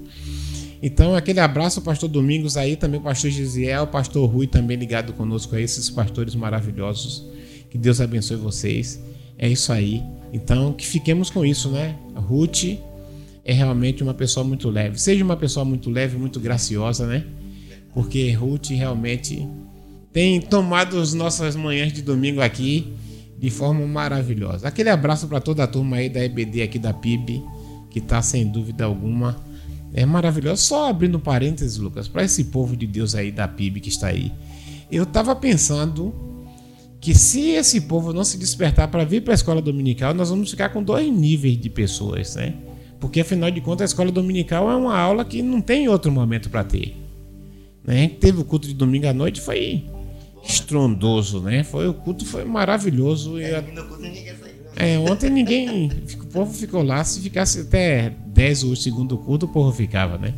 Então, 0.81 1.15
aquele 1.15 1.39
abraço, 1.39 1.81
pastor 1.81 2.07
Domingos 2.07 2.55
aí, 2.55 2.75
também 2.75 3.01
pastor 3.01 3.31
Gisiel, 3.31 3.87
pastor 3.87 4.29
Rui 4.29 4.45
também 4.47 4.77
ligado 4.77 5.13
conosco 5.13 5.55
aí, 5.55 5.63
esses 5.63 5.89
pastores 5.89 6.35
maravilhosos. 6.35 7.25
Que 7.69 7.77
Deus 7.77 7.99
abençoe 7.99 8.37
vocês. 8.37 9.01
É 9.37 9.49
isso 9.49 9.73
aí. 9.73 10.03
Então, 10.31 10.73
que 10.73 10.85
fiquemos 10.85 11.29
com 11.29 11.45
isso, 11.45 11.69
né? 11.69 11.95
Ruth 12.15 12.77
é 13.43 13.53
realmente 13.53 14.03
uma 14.03 14.13
pessoa 14.13 14.43
muito 14.43 14.69
leve. 14.69 14.99
Seja 14.99 15.23
uma 15.23 15.37
pessoa 15.37 15.65
muito 15.65 15.89
leve, 15.89 16.17
muito 16.17 16.39
graciosa, 16.39 17.07
né? 17.07 17.23
Porque 17.93 18.31
Ruth 18.31 18.69
realmente 18.69 19.47
tem 20.13 20.39
tomado 20.39 20.99
as 20.99 21.13
nossas 21.13 21.55
manhãs 21.55 21.91
de 21.91 22.01
domingo 22.01 22.41
aqui 22.41 22.93
de 23.37 23.49
forma 23.49 23.85
maravilhosa. 23.85 24.67
Aquele 24.67 24.89
abraço 24.89 25.27
para 25.27 25.39
toda 25.39 25.63
a 25.63 25.67
turma 25.67 25.97
aí 25.97 26.09
da 26.09 26.23
EBD 26.23 26.63
aqui 26.63 26.79
da 26.79 26.93
PIB, 26.93 27.43
que 27.89 28.01
tá 28.01 28.21
sem 28.21 28.47
dúvida 28.47 28.85
alguma 28.85 29.35
é 29.93 30.05
maravilhoso. 30.05 30.61
Só 30.61 30.89
abrindo 30.89 31.19
parênteses, 31.19 31.77
Lucas, 31.77 32.07
para 32.07 32.23
esse 32.23 32.45
povo 32.45 32.75
de 32.75 32.85
Deus 32.85 33.15
aí 33.15 33.31
da 33.31 33.47
PIB 33.47 33.79
que 33.79 33.89
está 33.89 34.07
aí. 34.07 34.31
Eu 34.91 35.05
tava 35.05 35.35
pensando 35.35 36.13
que 36.99 37.13
se 37.13 37.51
esse 37.51 37.81
povo 37.81 38.11
não 38.11 38.23
se 38.23 38.37
despertar 38.37 38.87
para 38.89 39.03
vir 39.03 39.21
para 39.21 39.33
a 39.33 39.35
escola 39.35 39.61
dominical, 39.61 40.13
nós 40.13 40.29
vamos 40.29 40.49
ficar 40.51 40.69
com 40.69 40.83
dois 40.83 41.11
níveis 41.11 41.57
de 41.59 41.69
pessoas, 41.69 42.35
né? 42.35 42.53
Porque 42.99 43.21
afinal 43.21 43.51
de 43.51 43.61
contas 43.61 43.83
a 43.83 43.93
escola 43.93 44.11
dominical 44.11 44.69
é 44.71 44.75
uma 44.75 44.97
aula 44.97 45.23
que 45.23 45.41
não 45.41 45.61
tem 45.61 45.87
outro 45.87 46.11
momento 46.11 46.49
para 46.49 46.63
ter. 46.63 46.95
Né? 47.85 48.09
Teve 48.19 48.41
o 48.41 48.43
culto 48.43 48.67
de 48.67 48.73
domingo 48.73 49.07
à 49.07 49.13
noite, 49.13 49.39
foi 49.39 49.85
estrondoso, 50.47 51.41
né? 51.41 51.63
Foi 51.63 51.87
o 51.87 51.93
culto 51.93 52.25
foi 52.25 52.45
maravilhoso. 52.45 53.37
É, 53.37 53.63
é, 54.75 54.99
ontem 54.99 55.29
ninguém, 55.29 55.91
o 56.21 56.25
povo 56.27 56.53
ficou 56.53 56.81
lá, 56.81 57.03
se 57.03 57.19
ficasse 57.19 57.61
até 57.61 58.13
10 58.27 58.63
o 58.63 58.75
segundo 58.75 59.17
culto, 59.17 59.45
o 59.45 59.49
povo 59.49 59.71
ficava, 59.71 60.17
né? 60.17 60.33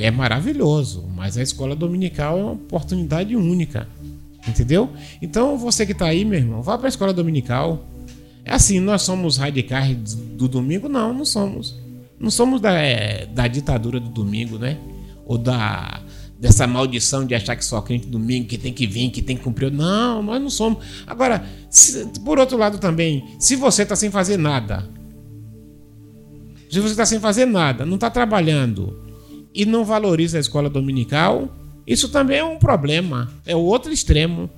É 0.00 0.10
maravilhoso, 0.10 1.08
mas 1.14 1.38
a 1.38 1.42
escola 1.42 1.76
dominical 1.76 2.38
é 2.38 2.42
uma 2.42 2.52
oportunidade 2.52 3.36
única. 3.36 3.86
Entendeu? 4.46 4.90
Então 5.20 5.56
você 5.58 5.84
que 5.84 5.92
está 5.92 6.06
aí, 6.06 6.24
meu 6.24 6.38
irmão, 6.38 6.62
vá 6.62 6.76
para 6.76 6.88
a 6.88 6.90
escola 6.90 7.12
dominical. 7.12 7.84
É 8.44 8.54
assim, 8.54 8.80
nós 8.80 9.02
somos 9.02 9.36
radicais 9.36 10.14
do 10.14 10.48
domingo? 10.48 10.88
Não, 10.88 11.12
não 11.12 11.24
somos. 11.24 11.78
Não 12.18 12.30
somos 12.30 12.60
da, 12.60 12.72
é, 12.72 13.26
da 13.26 13.46
ditadura 13.46 14.00
do 14.00 14.08
domingo, 14.08 14.58
né? 14.58 14.78
Ou 15.26 15.36
da 15.36 16.00
dessa 16.38 16.66
maldição 16.66 17.26
de 17.26 17.34
achar 17.34 17.56
que 17.56 17.64
só 17.64 17.80
crente 17.80 18.06
domingo, 18.06 18.46
que 18.46 18.56
tem 18.56 18.72
que 18.72 18.86
vir, 18.86 19.10
que 19.10 19.20
tem 19.20 19.36
que 19.36 19.42
cumprir. 19.42 19.72
Não, 19.72 20.22
nós 20.22 20.40
não 20.40 20.50
somos. 20.50 20.84
Agora, 21.06 21.44
se, 21.68 22.06
por 22.24 22.38
outro 22.38 22.56
lado 22.56 22.78
também, 22.78 23.24
se 23.38 23.56
você 23.56 23.82
está 23.82 23.96
sem 23.96 24.10
fazer 24.10 24.36
nada, 24.36 24.88
se 26.70 26.80
você 26.80 26.90
está 26.90 27.04
sem 27.04 27.18
fazer 27.18 27.46
nada, 27.46 27.84
não 27.84 27.96
está 27.96 28.08
trabalhando 28.08 29.02
e 29.54 29.66
não 29.66 29.84
valoriza 29.84 30.38
a 30.38 30.40
escola 30.40 30.70
dominical, 30.70 31.52
isso 31.86 32.08
também 32.10 32.38
é 32.38 32.44
um 32.44 32.58
problema. 32.58 33.32
É 33.44 33.56
o 33.56 33.60
outro 33.60 33.92
extremo. 33.92 34.48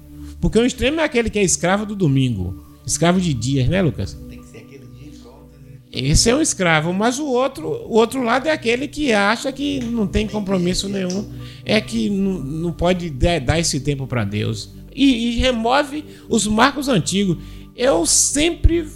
Porque 0.40 0.58
o 0.58 0.66
extremo 0.66 1.00
é 1.00 1.04
aquele 1.04 1.30
que 1.30 1.38
é 1.38 1.42
escravo 1.42 1.86
do 1.86 1.94
domingo. 1.94 2.64
Escravo 2.84 3.20
de 3.20 3.32
dias, 3.32 3.68
né, 3.68 3.80
Lucas? 3.80 4.18
Esse 5.92 6.30
é 6.30 6.36
um 6.36 6.40
escravo, 6.40 6.92
mas 6.92 7.18
o 7.18 7.26
outro, 7.26 7.66
o 7.66 7.94
outro 7.94 8.22
lado 8.22 8.46
é 8.46 8.52
aquele 8.52 8.86
que 8.86 9.12
acha 9.12 9.50
que 9.50 9.80
não 9.80 10.06
tem 10.06 10.28
compromisso 10.28 10.88
nenhum, 10.88 11.28
é 11.64 11.80
que 11.80 12.08
não, 12.08 12.72
pode 12.72 13.10
dar 13.10 13.58
esse 13.58 13.80
tempo 13.80 14.06
para 14.06 14.24
Deus 14.24 14.70
e, 14.94 15.30
e 15.30 15.38
remove 15.38 16.04
os 16.28 16.46
marcos 16.46 16.88
antigos. 16.88 17.38
Eu 17.74 18.06
sempre 18.06 18.86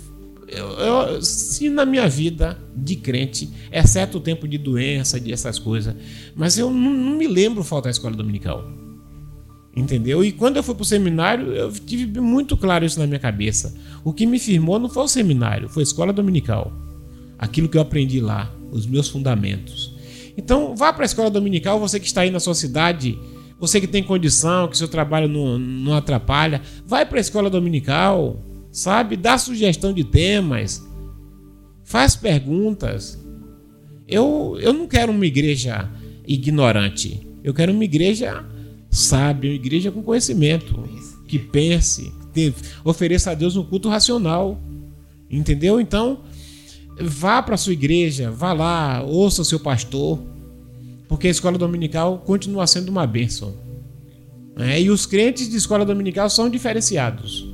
eu, 0.46 0.68
eu, 0.78 1.22
se 1.22 1.68
na 1.68 1.84
minha 1.84 2.08
vida 2.08 2.58
de 2.76 2.94
crente, 2.94 3.50
exceto 3.72 4.18
o 4.18 4.20
tempo 4.20 4.46
de 4.46 4.56
doença, 4.56 5.18
de 5.18 5.32
essas 5.32 5.58
coisas, 5.58 5.96
mas 6.36 6.56
eu 6.56 6.70
não, 6.70 6.92
não 6.92 7.16
me 7.16 7.26
lembro 7.26 7.64
faltar 7.64 7.88
a 7.88 7.90
escola 7.90 8.14
dominical. 8.14 8.64
Entendeu? 9.76 10.24
E 10.24 10.30
quando 10.30 10.56
eu 10.56 10.62
fui 10.62 10.74
para 10.74 10.82
o 10.82 10.86
seminário, 10.86 11.52
eu 11.52 11.72
tive 11.72 12.20
muito 12.20 12.56
claro 12.56 12.84
isso 12.84 13.00
na 13.00 13.08
minha 13.08 13.18
cabeça. 13.18 13.74
O 14.04 14.12
que 14.12 14.24
me 14.24 14.38
firmou 14.38 14.78
não 14.78 14.88
foi 14.88 15.02
o 15.02 15.08
seminário, 15.08 15.68
foi 15.68 15.82
a 15.82 15.84
escola 15.84 16.12
dominical. 16.12 16.83
Aquilo 17.38 17.68
que 17.68 17.76
eu 17.76 17.82
aprendi 17.82 18.20
lá, 18.20 18.54
os 18.70 18.86
meus 18.86 19.08
fundamentos. 19.08 19.94
Então, 20.36 20.74
vá 20.74 20.92
para 20.92 21.04
a 21.04 21.06
escola 21.06 21.30
dominical, 21.30 21.78
você 21.78 22.00
que 22.00 22.06
está 22.06 22.22
aí 22.22 22.30
na 22.30 22.40
sua 22.40 22.54
cidade, 22.54 23.18
você 23.58 23.80
que 23.80 23.86
tem 23.86 24.02
condição, 24.02 24.68
que 24.68 24.76
seu 24.76 24.88
trabalho 24.88 25.28
não, 25.28 25.58
não 25.58 25.94
atrapalha, 25.94 26.60
vai 26.86 27.06
para 27.06 27.18
a 27.18 27.20
escola 27.20 27.48
dominical 27.48 28.40
sabe? 28.74 29.16
Dá 29.16 29.38
sugestão 29.38 29.92
de 29.92 30.02
temas, 30.02 30.84
faz 31.84 32.16
perguntas. 32.16 33.16
Eu, 34.06 34.58
eu 34.60 34.72
não 34.72 34.88
quero 34.88 35.12
uma 35.12 35.24
igreja 35.24 35.88
ignorante. 36.26 37.24
Eu 37.42 37.54
quero 37.54 37.72
uma 37.72 37.84
igreja 37.84 38.44
sábia, 38.90 39.50
uma 39.50 39.56
igreja 39.56 39.92
com 39.92 40.02
conhecimento, 40.02 40.76
que 41.28 41.38
pense, 41.38 42.12
que 42.34 42.52
ofereça 42.84 43.30
a 43.30 43.34
Deus 43.34 43.54
um 43.54 43.64
culto 43.64 43.88
racional. 43.88 44.60
Entendeu? 45.30 45.80
Então, 45.80 46.22
vá 47.00 47.42
para 47.42 47.56
sua 47.56 47.72
igreja, 47.72 48.30
vá 48.30 48.52
lá, 48.52 49.02
ouça 49.02 49.42
o 49.42 49.44
seu 49.44 49.58
pastor, 49.58 50.20
porque 51.08 51.28
a 51.28 51.30
escola 51.30 51.58
dominical 51.58 52.18
continua 52.18 52.66
sendo 52.66 52.88
uma 52.88 53.06
bênção. 53.06 53.54
É, 54.56 54.80
e 54.80 54.90
os 54.90 55.04
crentes 55.04 55.48
de 55.48 55.56
escola 55.56 55.84
dominical 55.84 56.30
são 56.30 56.48
diferenciados. 56.48 57.52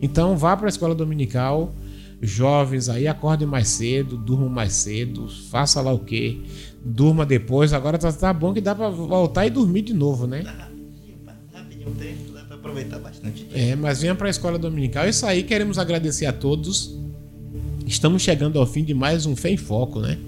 Então 0.00 0.36
vá 0.36 0.56
para 0.56 0.66
a 0.66 0.68
escola 0.68 0.94
dominical, 0.94 1.74
jovens 2.20 2.88
aí 2.88 3.08
acordem 3.08 3.46
mais 3.46 3.68
cedo, 3.68 4.16
durmam 4.16 4.48
mais 4.48 4.74
cedo, 4.74 5.28
faça 5.50 5.80
lá 5.80 5.92
o 5.92 5.98
que, 5.98 6.44
durma 6.84 7.24
depois. 7.24 7.72
Agora 7.72 7.96
tá, 7.96 8.12
tá 8.12 8.32
bom 8.32 8.52
que 8.52 8.60
dá 8.60 8.74
para 8.74 8.90
voltar 8.90 9.46
e 9.46 9.50
dormir 9.50 9.82
de 9.82 9.94
novo, 9.94 10.26
né? 10.26 10.44
Rapidinho 11.52 11.90
tempo, 11.92 12.32
dá 12.32 12.42
para 12.42 12.56
aproveitar 12.56 12.98
bastante. 12.98 13.46
É, 13.52 13.74
mas 13.74 14.02
venha 14.02 14.14
para 14.14 14.26
a 14.26 14.30
escola 14.30 14.58
dominical. 14.58 15.08
Isso 15.08 15.24
aí, 15.24 15.42
queremos 15.42 15.78
agradecer 15.78 16.26
a 16.26 16.32
todos. 16.32 16.98
Estamos 17.86 18.22
chegando 18.22 18.58
ao 18.58 18.66
fim 18.66 18.84
de 18.84 18.94
mais 18.94 19.26
um 19.26 19.34
Fé 19.34 19.50
em 19.50 19.56
Foco, 19.56 20.00
né? 20.00 20.18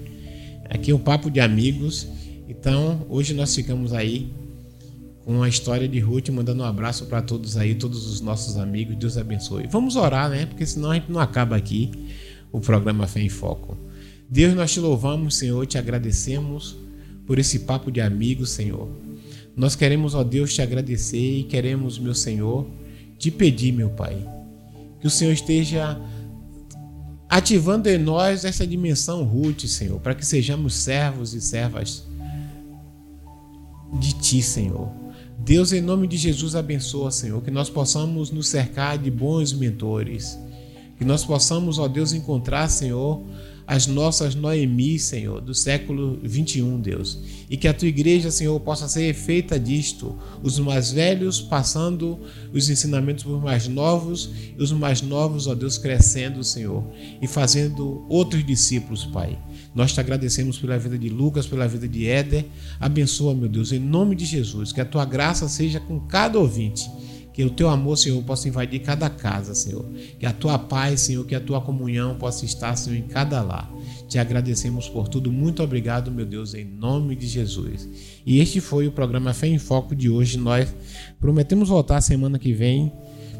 Aqui 0.69 0.91
um 0.91 0.99
papo 0.99 1.29
de 1.29 1.39
amigos. 1.39 2.07
Então, 2.47 3.05
hoje 3.09 3.33
nós 3.33 3.55
ficamos 3.55 3.93
aí 3.93 4.31
com 5.23 5.41
a 5.41 5.49
história 5.49 5.87
de 5.87 5.99
Ruth, 5.99 6.29
mandando 6.29 6.63
um 6.63 6.65
abraço 6.65 7.05
para 7.05 7.21
todos 7.21 7.57
aí, 7.57 7.73
todos 7.73 8.07
os 8.07 8.21
nossos 8.21 8.57
amigos. 8.57 8.95
Deus 8.95 9.17
abençoe. 9.17 9.67
Vamos 9.67 9.95
orar, 9.95 10.29
né? 10.29 10.45
Porque 10.45 10.65
senão 10.65 10.91
a 10.91 10.95
gente 10.95 11.11
não 11.11 11.19
acaba 11.19 11.55
aqui 11.55 11.91
o 12.51 12.59
programa 12.59 13.07
Fé 13.07 13.21
em 13.21 13.29
Foco. 13.29 13.77
Deus, 14.29 14.53
nós 14.53 14.71
te 14.73 14.79
louvamos, 14.79 15.35
Senhor, 15.35 15.65
te 15.65 15.77
agradecemos 15.77 16.75
por 17.25 17.39
esse 17.39 17.59
papo 17.59 17.91
de 17.91 18.01
amigos, 18.01 18.51
Senhor. 18.51 18.89
Nós 19.55 19.75
queremos, 19.75 20.13
ó 20.13 20.23
Deus, 20.23 20.53
te 20.53 20.61
agradecer 20.61 21.39
e 21.39 21.43
queremos, 21.43 21.97
meu 21.97 22.13
Senhor, 22.13 22.67
te 23.17 23.31
pedir, 23.31 23.71
meu 23.71 23.89
Pai, 23.89 24.17
que 24.99 25.07
o 25.07 25.09
Senhor 25.09 25.31
esteja 25.31 25.99
ativando 27.29 27.89
em 27.89 27.97
nós 27.97 28.45
essa 28.45 28.65
dimensão 28.65 29.23
Ruth, 29.23 29.65
Senhor, 29.65 29.99
para 29.99 30.15
que 30.15 30.25
sejamos 30.25 30.75
servos 30.75 31.33
e 31.33 31.41
servas 31.41 32.05
de 33.99 34.13
Ti, 34.13 34.41
Senhor. 34.41 34.89
Deus, 35.37 35.71
em 35.73 35.81
nome 35.81 36.07
de 36.07 36.17
Jesus, 36.17 36.55
abençoa, 36.55 37.11
Senhor, 37.11 37.41
que 37.41 37.51
nós 37.51 37.69
possamos 37.69 38.31
nos 38.31 38.47
cercar 38.47 38.97
de 38.97 39.11
bons 39.11 39.53
mentores, 39.53 40.39
que 40.97 41.05
nós 41.05 41.23
possamos, 41.23 41.77
ó 41.77 41.87
Deus, 41.87 42.13
encontrar, 42.13 42.67
Senhor, 42.69 43.21
as 43.67 43.87
nossas 43.87 44.35
Noemi, 44.35 44.99
Senhor, 44.99 45.41
do 45.41 45.53
século 45.53 46.19
21, 46.21 46.79
Deus. 46.79 47.19
E 47.49 47.57
que 47.57 47.67
a 47.67 47.73
tua 47.73 47.87
igreja, 47.87 48.29
Senhor, 48.29 48.59
possa 48.59 48.87
ser 48.87 49.13
feita 49.13 49.59
disto. 49.59 50.15
Os 50.43 50.59
mais 50.59 50.91
velhos 50.91 51.41
passando 51.41 52.19
os 52.53 52.69
ensinamentos 52.69 53.25
os 53.25 53.41
mais 53.41 53.67
novos, 53.67 54.29
e 54.57 54.61
os 54.61 54.71
mais 54.71 55.01
novos, 55.01 55.47
ó 55.47 55.55
Deus, 55.55 55.77
crescendo, 55.77 56.43
Senhor, 56.43 56.83
e 57.21 57.27
fazendo 57.27 58.05
outros 58.07 58.45
discípulos, 58.45 59.05
Pai. 59.05 59.37
Nós 59.73 59.93
te 59.93 59.99
agradecemos 59.99 60.57
pela 60.57 60.77
vida 60.77 60.97
de 60.97 61.09
Lucas, 61.09 61.47
pela 61.47 61.67
vida 61.67 61.87
de 61.87 62.07
Éder. 62.07 62.45
Abençoa, 62.79 63.33
meu 63.33 63.49
Deus, 63.49 63.71
em 63.71 63.79
nome 63.79 64.15
de 64.15 64.25
Jesus. 64.25 64.71
Que 64.71 64.81
a 64.81 64.85
tua 64.85 65.05
graça 65.05 65.49
seja 65.49 65.79
com 65.79 65.99
cada 65.99 66.39
ouvinte 66.39 66.89
que 67.35 67.43
o 67.43 67.49
teu 67.49 67.67
amor, 67.67 67.97
Senhor, 67.97 68.23
possa 68.23 68.47
invadir 68.47 68.79
cada 68.79 69.09
casa, 69.09 69.53
Senhor. 69.53 69.85
Que 70.17 70.25
a 70.25 70.31
tua 70.31 70.57
paz, 70.57 71.01
Senhor, 71.01 71.25
que 71.25 71.35
a 71.35 71.39
tua 71.41 71.59
comunhão 71.59 72.15
possa 72.15 72.45
estar, 72.45 72.73
Senhor, 72.77 72.95
em 72.95 73.01
cada 73.01 73.41
lar. 73.41 73.69
Te 74.07 74.17
agradecemos 74.17 74.87
por 74.87 75.09
tudo. 75.09 75.29
Muito 75.29 75.61
obrigado, 75.61 76.09
meu 76.09 76.25
Deus, 76.25 76.53
em 76.53 76.63
nome 76.63 77.13
de 77.13 77.27
Jesus. 77.27 77.89
E 78.25 78.39
este 78.39 78.61
foi 78.61 78.87
o 78.87 78.91
programa 78.93 79.33
Fé 79.33 79.47
em 79.47 79.59
Foco 79.59 79.93
de 79.93 80.09
hoje. 80.09 80.37
Nós 80.37 80.73
prometemos 81.19 81.67
voltar 81.67 81.99
semana 81.99 82.39
que 82.39 82.53
vem. 82.53 82.89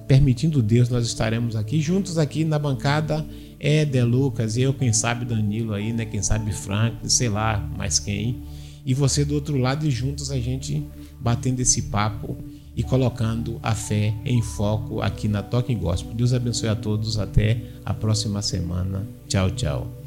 Permitindo 0.06 0.62
Deus, 0.62 0.90
nós 0.90 1.08
estaremos 1.08 1.56
aqui 1.56 1.80
juntos 1.80 2.18
aqui 2.18 2.44
na 2.44 2.60
bancada 2.60 3.26
Éder, 3.58 4.06
Lucas, 4.06 4.58
eu, 4.58 4.74
quem 4.74 4.92
sabe 4.92 5.24
Danilo 5.24 5.74
aí, 5.74 5.94
né? 5.94 6.06
Quem 6.06 6.22
sabe 6.22 6.52
Frank, 6.52 6.98
sei 7.10 7.30
lá 7.30 7.58
mais 7.78 7.98
quem. 7.98 8.44
e 8.86 8.94
você 8.94 9.26
do 9.26 9.34
outro 9.34 9.58
lado 9.58 9.88
e 9.88 9.90
juntos 9.90 10.30
a 10.30 10.40
gente 10.40 10.86
batendo 11.20 11.62
esse 11.62 11.84
papo 11.84 12.38
e 12.76 12.84
colocando 12.84 13.60
a 13.64 13.74
fé 13.74 14.14
em 14.26 14.42
foco 14.42 15.02
aqui 15.02 15.28
na 15.28 15.42
Toque 15.42 15.74
Gospel. 15.74 16.14
Deus 16.14 16.34
abençoe 16.34 16.70
a 16.70 16.76
todos. 16.76 17.18
Até 17.18 17.62
a 17.86 17.94
próxima 17.94 18.42
semana. 18.42 19.08
Tchau, 19.28 19.50
tchau. 19.52 20.05